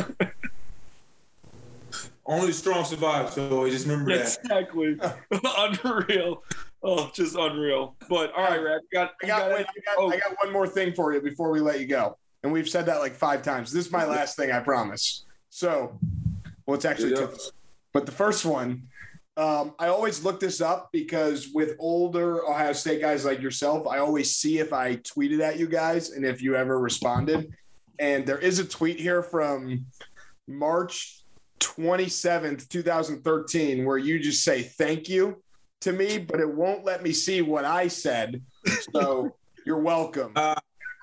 Only 2.24 2.52
strong 2.52 2.84
survive. 2.84 3.30
So 3.30 3.68
just 3.68 3.84
remember 3.84 4.16
that. 4.16 4.38
exactly. 4.40 4.96
unreal. 5.58 6.44
Oh, 6.80 7.10
just 7.12 7.34
unreal. 7.34 7.96
But 8.08 8.32
all 8.34 8.44
right, 8.44 8.62
Rav, 8.62 8.80
got, 8.92 9.14
I 9.22 9.26
got, 9.26 9.40
got 9.40 9.50
wait, 9.50 9.66
I, 9.66 9.80
got, 9.84 9.94
oh. 9.98 10.10
I 10.12 10.18
got 10.18 10.36
one 10.40 10.52
more 10.52 10.68
thing 10.68 10.94
for 10.94 11.12
you 11.12 11.20
before 11.20 11.50
we 11.50 11.58
let 11.58 11.80
you 11.80 11.86
go. 11.86 12.16
And 12.42 12.52
we've 12.52 12.68
said 12.68 12.86
that 12.86 12.98
like 13.00 13.14
five 13.14 13.42
times. 13.42 13.72
This 13.72 13.86
is 13.86 13.92
my 13.92 14.04
last 14.04 14.36
thing, 14.36 14.50
I 14.50 14.60
promise. 14.60 15.24
So, 15.50 15.98
well, 16.66 16.74
it's 16.74 16.84
actually 16.84 17.10
Yeah. 17.10 17.26
two. 17.26 17.36
But 17.92 18.06
the 18.06 18.12
first 18.12 18.44
one, 18.44 18.88
um, 19.36 19.74
I 19.78 19.88
always 19.88 20.24
look 20.24 20.40
this 20.40 20.60
up 20.60 20.90
because 20.92 21.48
with 21.54 21.76
older 21.78 22.44
Ohio 22.46 22.72
State 22.72 23.00
guys 23.00 23.24
like 23.24 23.40
yourself, 23.40 23.86
I 23.86 23.98
always 23.98 24.34
see 24.34 24.58
if 24.58 24.72
I 24.72 24.96
tweeted 24.96 25.40
at 25.40 25.58
you 25.58 25.66
guys 25.66 26.10
and 26.10 26.24
if 26.24 26.42
you 26.42 26.56
ever 26.56 26.78
responded. 26.78 27.52
And 27.98 28.26
there 28.26 28.38
is 28.38 28.58
a 28.58 28.64
tweet 28.64 28.98
here 28.98 29.22
from 29.22 29.86
March 30.48 31.22
27th, 31.60 32.68
2013, 32.68 33.84
where 33.84 33.98
you 33.98 34.18
just 34.18 34.42
say 34.42 34.62
thank 34.62 35.08
you 35.08 35.40
to 35.82 35.92
me, 35.92 36.18
but 36.18 36.40
it 36.40 36.48
won't 36.52 36.84
let 36.84 37.02
me 37.02 37.12
see 37.12 37.42
what 37.42 37.64
I 37.64 37.88
said. 37.88 38.42
So 38.92 39.36
you're 39.64 39.80
welcome. 39.80 40.32
Uh, 40.34 40.56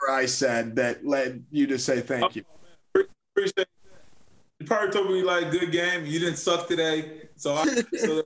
I 0.10 0.26
said 0.26 0.76
that 0.78 1.06
led 1.06 1.43
you 1.52 1.68
to 1.68 1.80
say 1.80 2.02
thank 2.02 2.36
you. 2.36 2.43
Appreciate. 2.95 3.56
That. 3.56 3.68
You 4.60 4.66
probably 4.68 4.91
told 4.91 5.08
me 5.10 5.24
like 5.24 5.52
good 5.52 5.72
game. 5.72 6.06
You 6.06 6.20
didn't 6.20 6.38
suck 6.38 6.68
today. 6.68 7.30
So 7.36 7.56
I 7.56 7.66
so 7.97 8.24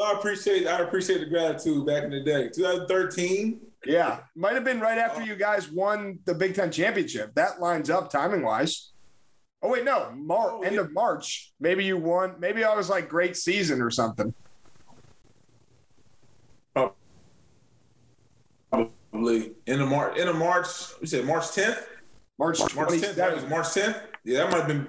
I 0.00 0.12
appreciate 0.12 0.66
I 0.66 0.80
appreciate 0.80 1.18
the 1.20 1.26
gratitude 1.26 1.86
back 1.86 2.04
in 2.04 2.10
the 2.10 2.22
day. 2.22 2.48
2013. 2.54 3.60
Yeah, 3.86 4.20
might 4.34 4.54
have 4.54 4.64
been 4.64 4.80
right 4.80 4.98
after 4.98 5.22
uh, 5.22 5.24
you 5.24 5.36
guys 5.36 5.70
won 5.70 6.18
the 6.24 6.34
Big 6.34 6.54
Ten 6.54 6.70
championship. 6.70 7.34
That 7.34 7.60
lines 7.60 7.90
up 7.90 8.10
timing 8.10 8.42
wise. 8.42 8.92
Oh 9.62 9.70
wait, 9.70 9.84
no, 9.84 10.10
Mar- 10.14 10.50
Oh, 10.52 10.62
end 10.62 10.74
yeah. 10.76 10.82
of 10.82 10.92
March. 10.92 11.52
Maybe 11.60 11.84
you 11.84 11.96
won. 11.96 12.34
Maybe 12.38 12.64
I 12.64 12.74
was 12.74 12.88
like 12.88 13.08
great 13.08 13.36
season 13.36 13.80
or 13.80 13.90
something. 13.90 14.34
Probably 19.18 19.50
in 19.66 19.80
the 19.80 19.86
March 19.86 20.16
in 20.16 20.26
the 20.26 20.32
March. 20.32 20.68
We 21.00 21.08
said 21.08 21.24
March 21.24 21.42
10th. 21.46 21.82
March 22.38 22.60
March 22.76 22.88
10th. 22.90 23.14
That 23.16 23.34
was. 23.34 23.44
March 23.48 23.66
10th. 23.66 24.00
Yeah, 24.24 24.44
that 24.44 24.50
might 24.52 24.58
have 24.58 24.68
been. 24.68 24.86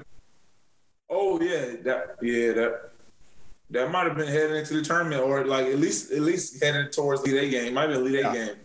Oh 1.09 1.41
yeah, 1.41 1.77
that 1.82 2.17
yeah 2.21 2.51
that 2.53 2.91
that 3.71 3.91
might 3.91 4.05
have 4.05 4.15
been 4.15 4.27
heading 4.27 4.55
into 4.57 4.75
the 4.75 4.84
tournament 4.84 5.23
or 5.23 5.45
like 5.45 5.65
at 5.65 5.80
least 5.80 6.11
at 6.11 6.21
least 6.21 6.63
heading 6.63 6.91
towards 6.91 7.23
the 7.23 7.36
A 7.39 7.49
game. 7.49 7.73
Might 7.73 7.88
be 7.88 7.93
a 7.93 7.99
lead 7.99 8.19
Yeah. 8.19 8.32
A 8.32 8.34
game. 8.34 8.55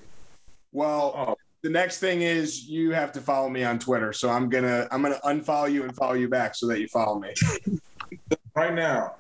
Well, 0.73 1.15
Oh, 1.17 1.37
the 1.63 1.71
next 1.71 1.99
thing 1.99 2.21
is 2.21 2.67
you 2.69 2.91
have 2.93 3.11
to 3.13 3.23
follow 3.23 3.49
me 3.49 3.65
on 3.65 3.79
Twitter. 3.79 4.13
So 4.13 4.29
I'm 4.29 4.51
gonna 4.51 4.87
I'm 4.91 5.01
gonna 5.01 5.21
unfollow 5.25 5.73
you 5.73 5.85
and 5.85 5.97
follow 5.97 6.13
you 6.13 6.29
back 6.29 6.55
so 6.57 6.67
that 6.67 6.79
you 6.79 6.89
follow 6.89 7.19
me. 7.19 7.33
right 8.55 8.75
now. 8.75 9.15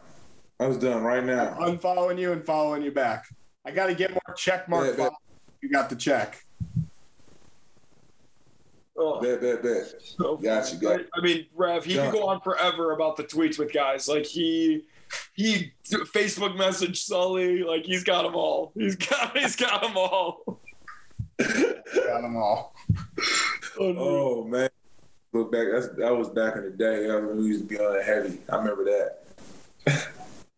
I 0.60 0.66
was 0.66 0.76
done 0.76 1.02
right 1.02 1.24
now. 1.24 1.56
I'm 1.58 1.78
Unfollowing 1.78 2.18
you 2.18 2.32
and 2.32 2.44
following 2.44 2.82
you 2.82 2.92
back. 2.92 3.24
I 3.66 3.70
got 3.70 3.86
to 3.86 3.94
get 3.94 4.10
more 4.10 4.34
check 4.36 4.68
mark. 4.68 4.96
Yeah. 4.96 5.08
You 5.64 5.70
got 5.70 5.88
the 5.88 5.96
check. 5.96 6.44
Oh. 8.98 9.18
Bet, 9.18 9.40
bet, 9.40 9.62
bet. 9.62 9.94
So 10.02 10.36
Got 10.36 10.70
you, 10.70 10.78
got 10.78 11.00
I 11.14 11.22
mean, 11.22 11.46
Rav, 11.54 11.86
he 11.86 11.94
Done. 11.94 12.10
could 12.10 12.20
go 12.20 12.26
on 12.28 12.42
forever 12.42 12.92
about 12.92 13.16
the 13.16 13.24
tweets 13.24 13.58
with 13.58 13.72
guys. 13.72 14.06
Like 14.06 14.26
he 14.26 14.84
he 15.32 15.72
Facebook 15.88 16.54
message 16.54 17.02
Sully. 17.02 17.62
Like 17.62 17.86
he's 17.86 18.04
got 18.04 18.24
them 18.24 18.34
all. 18.34 18.72
He's 18.74 18.94
got 18.94 19.34
he's 19.38 19.56
got 19.56 19.80
them 19.80 19.96
all. 19.96 20.60
Got 21.38 22.20
them 22.20 22.36
all. 22.36 22.74
Oh, 23.80 23.94
oh 23.96 24.44
man, 24.44 24.68
look 25.32 25.50
back. 25.50 25.66
That's 25.72 25.88
that 25.96 26.14
was 26.14 26.28
back 26.28 26.56
in 26.56 26.64
the 26.64 26.70
day. 26.72 27.08
I 27.08 27.20
we 27.20 27.46
used 27.46 27.62
to 27.62 27.66
be 27.66 27.78
on 27.78 28.02
heavy. 28.02 28.38
I 28.52 28.56
remember 28.56 28.84
that. 28.84 30.08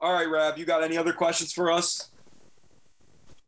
All 0.00 0.12
right, 0.12 0.28
Rav, 0.28 0.58
you 0.58 0.64
got 0.64 0.82
any 0.82 0.98
other 0.98 1.12
questions 1.12 1.52
for 1.52 1.70
us? 1.70 2.10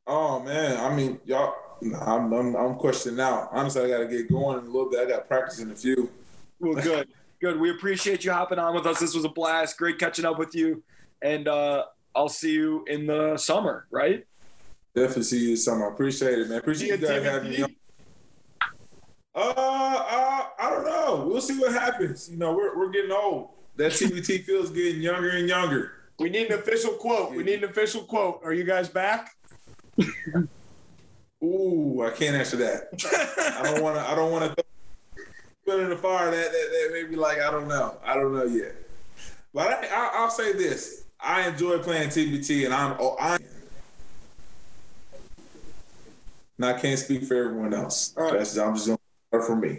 Oh 0.09 0.41
man, 0.41 0.81
I 0.81 0.95
mean 0.95 1.21
y'all. 1.27 1.55
I'm 2.01 2.33
I'm, 2.33 2.57
I'm 2.57 2.75
questioning 2.77 3.19
now. 3.19 3.51
Honestly, 3.53 3.83
I 3.83 3.89
got 3.89 3.99
to 3.99 4.09
get 4.09 4.29
going 4.29 4.59
in 4.59 4.65
a 4.65 4.67
little 4.67 4.91
bit. 4.91 5.01
I 5.01 5.09
got 5.09 5.29
practice 5.29 5.61
in 5.61 5.71
a 5.71 5.77
few. 5.77 6.11
Well, 6.59 6.83
good, 6.83 7.09
good. 7.41 7.61
We 7.61 7.71
appreciate 7.71 8.25
you 8.25 8.33
hopping 8.33 8.59
on 8.59 8.75
with 8.75 8.87
us. 8.87 8.99
This 8.99 9.15
was 9.15 9.25
a 9.25 9.29
blast. 9.29 9.77
Great 9.77 9.99
catching 9.99 10.25
up 10.25 10.39
with 10.39 10.55
you, 10.55 10.83
and 11.23 11.47
uh, 11.47 11.85
I'll 12.17 12.31
see 12.31 12.53
you 12.53 12.85
in 12.89 13.07
the 13.07 13.37
summer. 13.37 13.87
Right? 13.91 14.27
Definitely 14.95 15.25
see 15.25 15.41
you 15.41 15.51
this 15.51 15.67
summer. 15.67 15.91
I 15.91 15.93
appreciate 15.93 16.39
it, 16.39 16.49
man. 16.49 16.59
Appreciate 16.59 17.01
you 17.01 17.07
guys 17.07 17.23
having 17.23 17.51
me 17.51 17.63
on. 17.63 17.75
Uh, 19.35 19.41
uh, 19.41 20.45
I 20.59 20.71
don't 20.71 20.85
know. 20.85 21.27
We'll 21.29 21.43
see 21.43 21.59
what 21.59 21.73
happens. 21.73 22.31
You 22.31 22.39
know, 22.39 22.55
we're 22.55 22.77
we're 22.77 22.91
getting 22.91 23.13
old. 23.13 23.51
That 23.77 23.93
TBT 23.93 24.45
feels 24.45 24.71
getting 24.71 25.03
younger 25.03 25.31
and 25.31 25.47
younger. 25.47 25.93
We 26.19 26.31
need 26.31 26.51
an 26.51 26.59
official 26.59 26.93
quote. 26.93 27.31
We 27.31 27.45
need 27.45 27.63
an 27.63 27.71
official 27.71 28.03
quote. 28.03 28.41
Are 28.43 28.55
you 28.55 28.65
guys 28.65 28.89
back? 28.89 29.37
Ooh, 31.43 32.03
I 32.03 32.11
can't 32.11 32.35
answer 32.35 32.57
that. 32.57 32.89
I 33.59 33.63
don't 33.63 33.83
want 33.83 33.97
to. 33.97 34.03
I 34.03 34.15
don't 34.15 34.33
want 34.33 34.57
to 34.57 34.65
put 35.65 35.81
in 35.81 35.89
the 35.89 35.97
fire. 35.97 36.31
That, 36.31 36.53
that 36.53 36.53
that 36.53 36.91
maybe 36.93 37.17
like 37.17 37.39
I 37.41 37.51
don't 37.51 37.69
know. 37.69 37.97
I 38.05 38.15
don't 38.15 38.35
know 38.35 38.45
yet. 38.45 38.75
But 39.55 39.69
I, 39.69 39.87
I, 39.87 40.11
I'll 40.15 40.31
say 40.31 40.53
this: 40.53 41.05
I 41.21 41.49
enjoy 41.49 41.79
playing 41.79 42.09
TBT, 42.09 42.65
and 42.65 42.75
I'm 42.75 42.97
oh, 42.99 43.17
I. 43.21 43.39
And 46.57 46.67
I 46.67 46.73
can't 46.73 46.99
speak 46.99 47.23
for 47.23 47.35
everyone 47.37 47.73
else. 47.73 48.15
All 48.17 48.25
right. 48.25 48.39
That's, 48.39 48.59
I'm 48.59 48.75
just 48.75 48.89
going 48.89 48.99
to 49.33 49.43
for 49.43 49.55
me. 49.55 49.79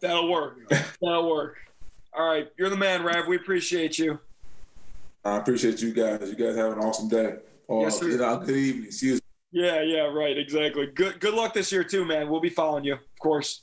That'll 0.00 0.30
work. 0.30 0.68
That'll 1.00 1.30
work. 1.30 1.56
All 2.12 2.28
right, 2.28 2.48
you're 2.58 2.68
the 2.68 2.76
man, 2.76 3.02
Rav. 3.02 3.26
We 3.26 3.36
appreciate 3.36 3.98
you. 3.98 4.20
I 5.24 5.38
appreciate 5.38 5.80
you 5.80 5.92
guys. 5.92 6.28
You 6.28 6.36
guys 6.36 6.54
have 6.54 6.72
an 6.72 6.78
awesome 6.78 7.08
day. 7.08 7.38
Or 7.66 7.84
Yes, 7.84 7.98
sir. 7.98 8.08
you 8.08 8.18
know, 8.18 8.38
good 8.38 8.56
evening. 8.56 8.90
See 8.90 9.06
you. 9.08 9.18
Yeah, 9.52 9.82
yeah, 9.82 10.00
right, 10.12 10.36
exactly. 10.36 10.86
Good, 10.86 11.20
good 11.20 11.34
luck 11.34 11.54
this 11.54 11.70
year 11.70 11.84
too, 11.84 12.04
man. 12.04 12.28
We'll 12.28 12.40
be 12.40 12.50
following 12.50 12.84
you, 12.84 12.94
of 12.94 13.00
course. 13.20 13.62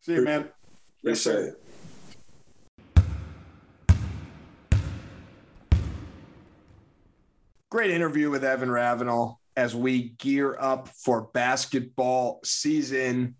See 0.00 0.14
you, 0.14 0.22
man. 0.22 0.48
Yes, 1.02 1.20
sir. 1.20 1.48
It. 1.48 1.62
Great 7.70 7.90
interview 7.90 8.30
with 8.30 8.44
Evan 8.44 8.70
Ravenel 8.70 9.40
as 9.56 9.74
we 9.74 10.10
gear 10.18 10.56
up 10.60 10.88
for 10.88 11.22
basketball 11.34 12.40
season. 12.44 13.34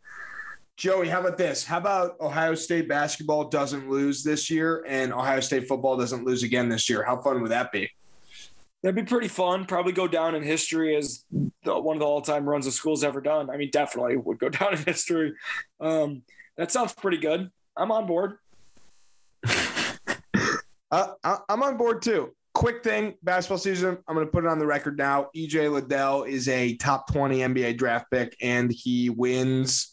Joey, 0.77 1.09
how 1.09 1.21
about 1.21 1.39
this? 1.39 1.65
How 1.65 1.79
about 1.79 2.21
Ohio 2.21 2.55
State 2.55 2.89
basketball 2.89 3.49
doesn't 3.49 3.89
lose 3.89 4.23
this 4.23 4.51
year 4.51 4.85
and 4.87 5.13
Ohio 5.13 5.41
State 5.41 5.69
football 5.69 5.97
doesn't 5.97 6.25
lose 6.25 6.43
again 6.43 6.69
this 6.69 6.91
year? 6.91 7.03
How 7.03 7.21
fun 7.23 7.41
would 7.41 7.51
that 7.51 7.73
be? 7.73 7.89
That'd 8.87 8.95
be 8.95 9.03
pretty 9.03 9.27
fun. 9.27 9.65
Probably 9.65 9.91
go 9.91 10.07
down 10.07 10.37
in 10.37 10.45
history 10.45 10.95
as 10.95 11.25
the, 11.65 11.77
one 11.77 11.97
of 11.97 11.99
the 11.99 12.07
all-time 12.07 12.49
runs 12.49 12.67
the 12.67 12.71
school's 12.71 13.03
ever 13.03 13.21
done. 13.21 13.51
I 13.51 13.57
mean, 13.57 13.71
definitely 13.73 14.17
would 14.17 14.39
go 14.39 14.49
down 14.49 14.75
in 14.75 14.79
history. 14.85 15.33
Um, 15.81 16.23
that 16.57 16.71
sounds 16.71 16.93
pretty 16.93 17.17
good. 17.17 17.51
I'm 17.77 17.91
on 17.91 18.07
board. 18.07 18.39
Uh, 20.89 21.09
I- 21.25 21.39
I'm 21.49 21.65
on 21.65 21.77
board 21.77 22.01
too. 22.01 22.33
Quick 22.55 22.85
thing, 22.85 23.15
basketball 23.25 23.59
season. 23.59 23.99
I'm 24.07 24.15
going 24.15 24.25
to 24.25 24.31
put 24.31 24.45
it 24.45 24.47
on 24.49 24.61
the 24.61 24.67
record 24.67 24.97
now. 24.97 25.31
EJ 25.35 25.73
Liddell 25.73 26.23
is 26.23 26.47
a 26.47 26.77
top 26.77 27.13
20 27.13 27.39
NBA 27.39 27.77
draft 27.77 28.09
pick, 28.09 28.37
and 28.41 28.71
he 28.71 29.11
wins 29.11 29.93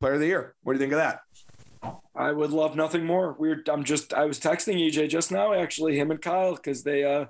Player 0.00 0.14
of 0.14 0.20
the 0.20 0.26
Year. 0.26 0.54
What 0.62 0.74
do 0.74 0.76
you 0.76 0.80
think 0.80 0.92
of 0.92 0.98
that? 0.98 1.22
I 2.14 2.30
would 2.30 2.52
love 2.52 2.76
nothing 2.76 3.04
more. 3.04 3.34
We're 3.36 3.64
I'm 3.68 3.82
just 3.82 4.14
I 4.14 4.26
was 4.26 4.38
texting 4.38 4.76
EJ 4.76 5.08
just 5.08 5.32
now 5.32 5.54
actually 5.54 5.98
him 5.98 6.12
and 6.12 6.22
Kyle 6.22 6.54
because 6.54 6.84
they 6.84 7.02
uh 7.02 7.26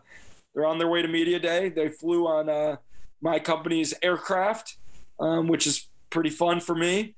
they're 0.54 0.66
on 0.66 0.78
their 0.78 0.88
way 0.88 1.02
to 1.02 1.08
media 1.08 1.38
day. 1.38 1.68
They 1.68 1.88
flew 1.88 2.26
on 2.26 2.48
uh 2.48 2.76
my 3.20 3.38
company's 3.38 3.94
aircraft, 4.02 4.76
um, 5.20 5.46
which 5.46 5.66
is 5.66 5.88
pretty 6.10 6.30
fun 6.30 6.60
for 6.60 6.74
me. 6.74 7.14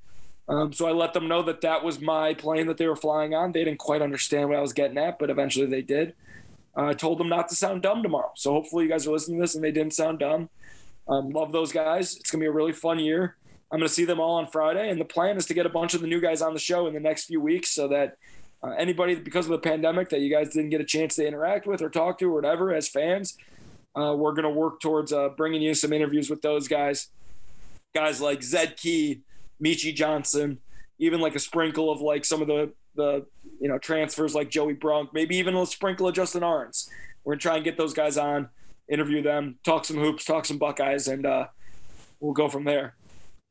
Um, 0.49 0.73
so 0.73 0.87
I 0.87 0.93
let 0.93 1.15
them 1.15 1.29
know 1.29 1.43
that 1.43 1.63
that 1.63 1.83
was 1.83 2.01
my 2.01 2.35
plane 2.35 2.67
that 2.67 2.77
they 2.77 2.87
were 2.87 2.97
flying 2.97 3.35
on. 3.35 3.53
They 3.53 3.65
didn't 3.65 3.79
quite 3.79 4.03
understand 4.03 4.51
what 4.51 4.59
I 4.59 4.61
was 4.61 4.75
getting 4.75 4.99
at, 4.99 5.19
but 5.19 5.31
eventually 5.31 5.67
they 5.67 5.81
did. 5.81 6.15
Uh, 6.77 6.89
I 6.89 6.93
told 6.93 7.19
them 7.19 7.31
not 7.31 7.49
to 7.49 7.55
sound 7.55 7.81
dumb 7.81 8.03
tomorrow. 8.03 8.33
So 8.37 8.53
hopefully 8.53 8.85
you 8.85 8.91
guys 8.91 9.07
are 9.07 9.13
listening 9.13 9.39
to 9.39 9.43
this 9.43 9.55
and 9.55 9.65
they 9.65 9.73
didn't 9.73 9.95
sound 9.95 10.19
dumb. 10.19 10.51
Um, 11.09 11.31
love 11.31 11.53
those 11.53 11.73
guys. 11.73 12.17
It's 12.17 12.31
gonna 12.31 12.43
be 12.43 12.49
a 12.49 12.53
really 12.53 12.73
fun 12.73 12.99
year. 12.99 13.37
I'm 13.75 13.81
going 13.81 13.89
to 13.89 13.95
see 13.95 14.05
them 14.05 14.21
all 14.21 14.37
on 14.37 14.47
Friday, 14.47 14.89
and 14.89 15.01
the 15.01 15.05
plan 15.05 15.37
is 15.37 15.47
to 15.47 15.55
get 15.55 15.67
a 15.67 15.71
bunch 15.71 15.95
of 15.95 16.01
the 16.01 16.07
new 16.07 16.21
guys 16.21 16.43
on 16.43 16.55
the 16.55 16.61
show 16.61 16.87
in 16.87 16.95
the 16.95 17.01
next 17.01 17.25
few 17.25 17.41
weeks, 17.41 17.71
so 17.71 17.89
that 17.89 18.19
uh, 18.65 18.71
anybody 18.79 19.15
because 19.15 19.45
of 19.47 19.53
the 19.53 19.59
pandemic 19.59 20.09
that 20.09 20.21
you 20.21 20.31
guys 20.31 20.49
didn't 20.51 20.71
get 20.71 20.81
a 20.81 20.85
chance 20.85 21.17
to 21.17 21.27
interact 21.27 21.67
with 21.67 21.83
or 21.83 21.91
talk 21.91 22.19
to 22.19 22.27
or 22.27 22.35
whatever 22.35 22.73
as 22.73 22.89
fans, 22.89 23.37
uh, 23.95 24.15
we're 24.17 24.33
going 24.33 24.45
to 24.45 24.51
work 24.51 24.81
towards 24.81 25.13
uh, 25.13 25.29
bringing 25.31 25.61
you 25.61 25.75
some 25.75 25.93
interviews 25.93 26.31
with 26.31 26.41
those 26.41 26.67
guys, 26.67 27.09
guys 27.95 28.21
like 28.21 28.43
Zed 28.43 28.77
Key, 28.77 29.21
Meechie 29.63 29.95
Johnson, 29.95 30.59
even 30.99 31.21
like 31.21 31.35
a 31.35 31.39
sprinkle 31.39 31.93
of 31.93 32.01
like 32.01 32.25
some 32.25 32.41
of 32.41 32.49
the 32.49 32.73
the 32.97 33.27
you 33.61 33.69
know 33.69 33.77
transfers 33.79 34.35
like 34.35 34.51
Joey 34.51 34.73
Brunk, 34.73 35.11
maybe 35.13 35.37
even 35.37 35.55
a 35.57 35.67
sprinkle 35.67 36.09
of 36.09 36.15
Justin 36.15 36.43
Ahrens. 36.43 36.89
We're 37.25 37.35
gonna 37.35 37.41
try 37.41 37.57
and 37.57 37.65
get 37.65 37.77
those 37.77 37.93
guys 37.93 38.17
on, 38.17 38.49
interview 38.89 39.21
them, 39.23 39.59
talk 39.65 39.85
some 39.85 39.99
hoops, 39.99 40.25
talk 40.25 40.45
some 40.45 40.59
Buckeyes, 40.59 41.09
and 41.09 41.27
uh, 41.27 41.49
we'll 42.21 42.35
go 42.35 42.49
from 42.49 42.65
there. 42.65 42.95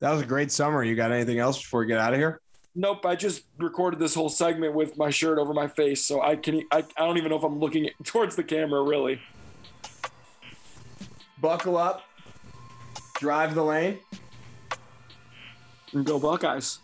That 0.01 0.11
was 0.11 0.21
a 0.21 0.25
great 0.25 0.51
summer. 0.51 0.83
You 0.83 0.95
got 0.95 1.11
anything 1.11 1.39
else 1.39 1.61
before 1.61 1.81
we 1.81 1.87
get 1.87 1.99
out 1.99 2.13
of 2.13 2.19
here? 2.19 2.41
Nope, 2.75 3.05
I 3.05 3.15
just 3.15 3.43
recorded 3.59 3.99
this 3.99 4.15
whole 4.15 4.29
segment 4.29 4.73
with 4.73 4.97
my 4.97 5.11
shirt 5.11 5.37
over 5.37 5.53
my 5.53 5.67
face, 5.67 6.03
so 6.03 6.21
I 6.21 6.35
can 6.35 6.63
I, 6.71 6.83
I 6.97 7.05
don't 7.05 7.17
even 7.17 7.29
know 7.29 7.37
if 7.37 7.43
I'm 7.43 7.59
looking 7.59 7.89
towards 8.03 8.35
the 8.35 8.43
camera 8.43 8.81
really. 8.81 9.21
Buckle 11.39 11.77
up, 11.77 12.03
drive 13.19 13.53
the 13.53 13.63
lane. 13.63 13.99
And 15.91 16.05
go 16.05 16.17
Buckeyes. 16.17 16.79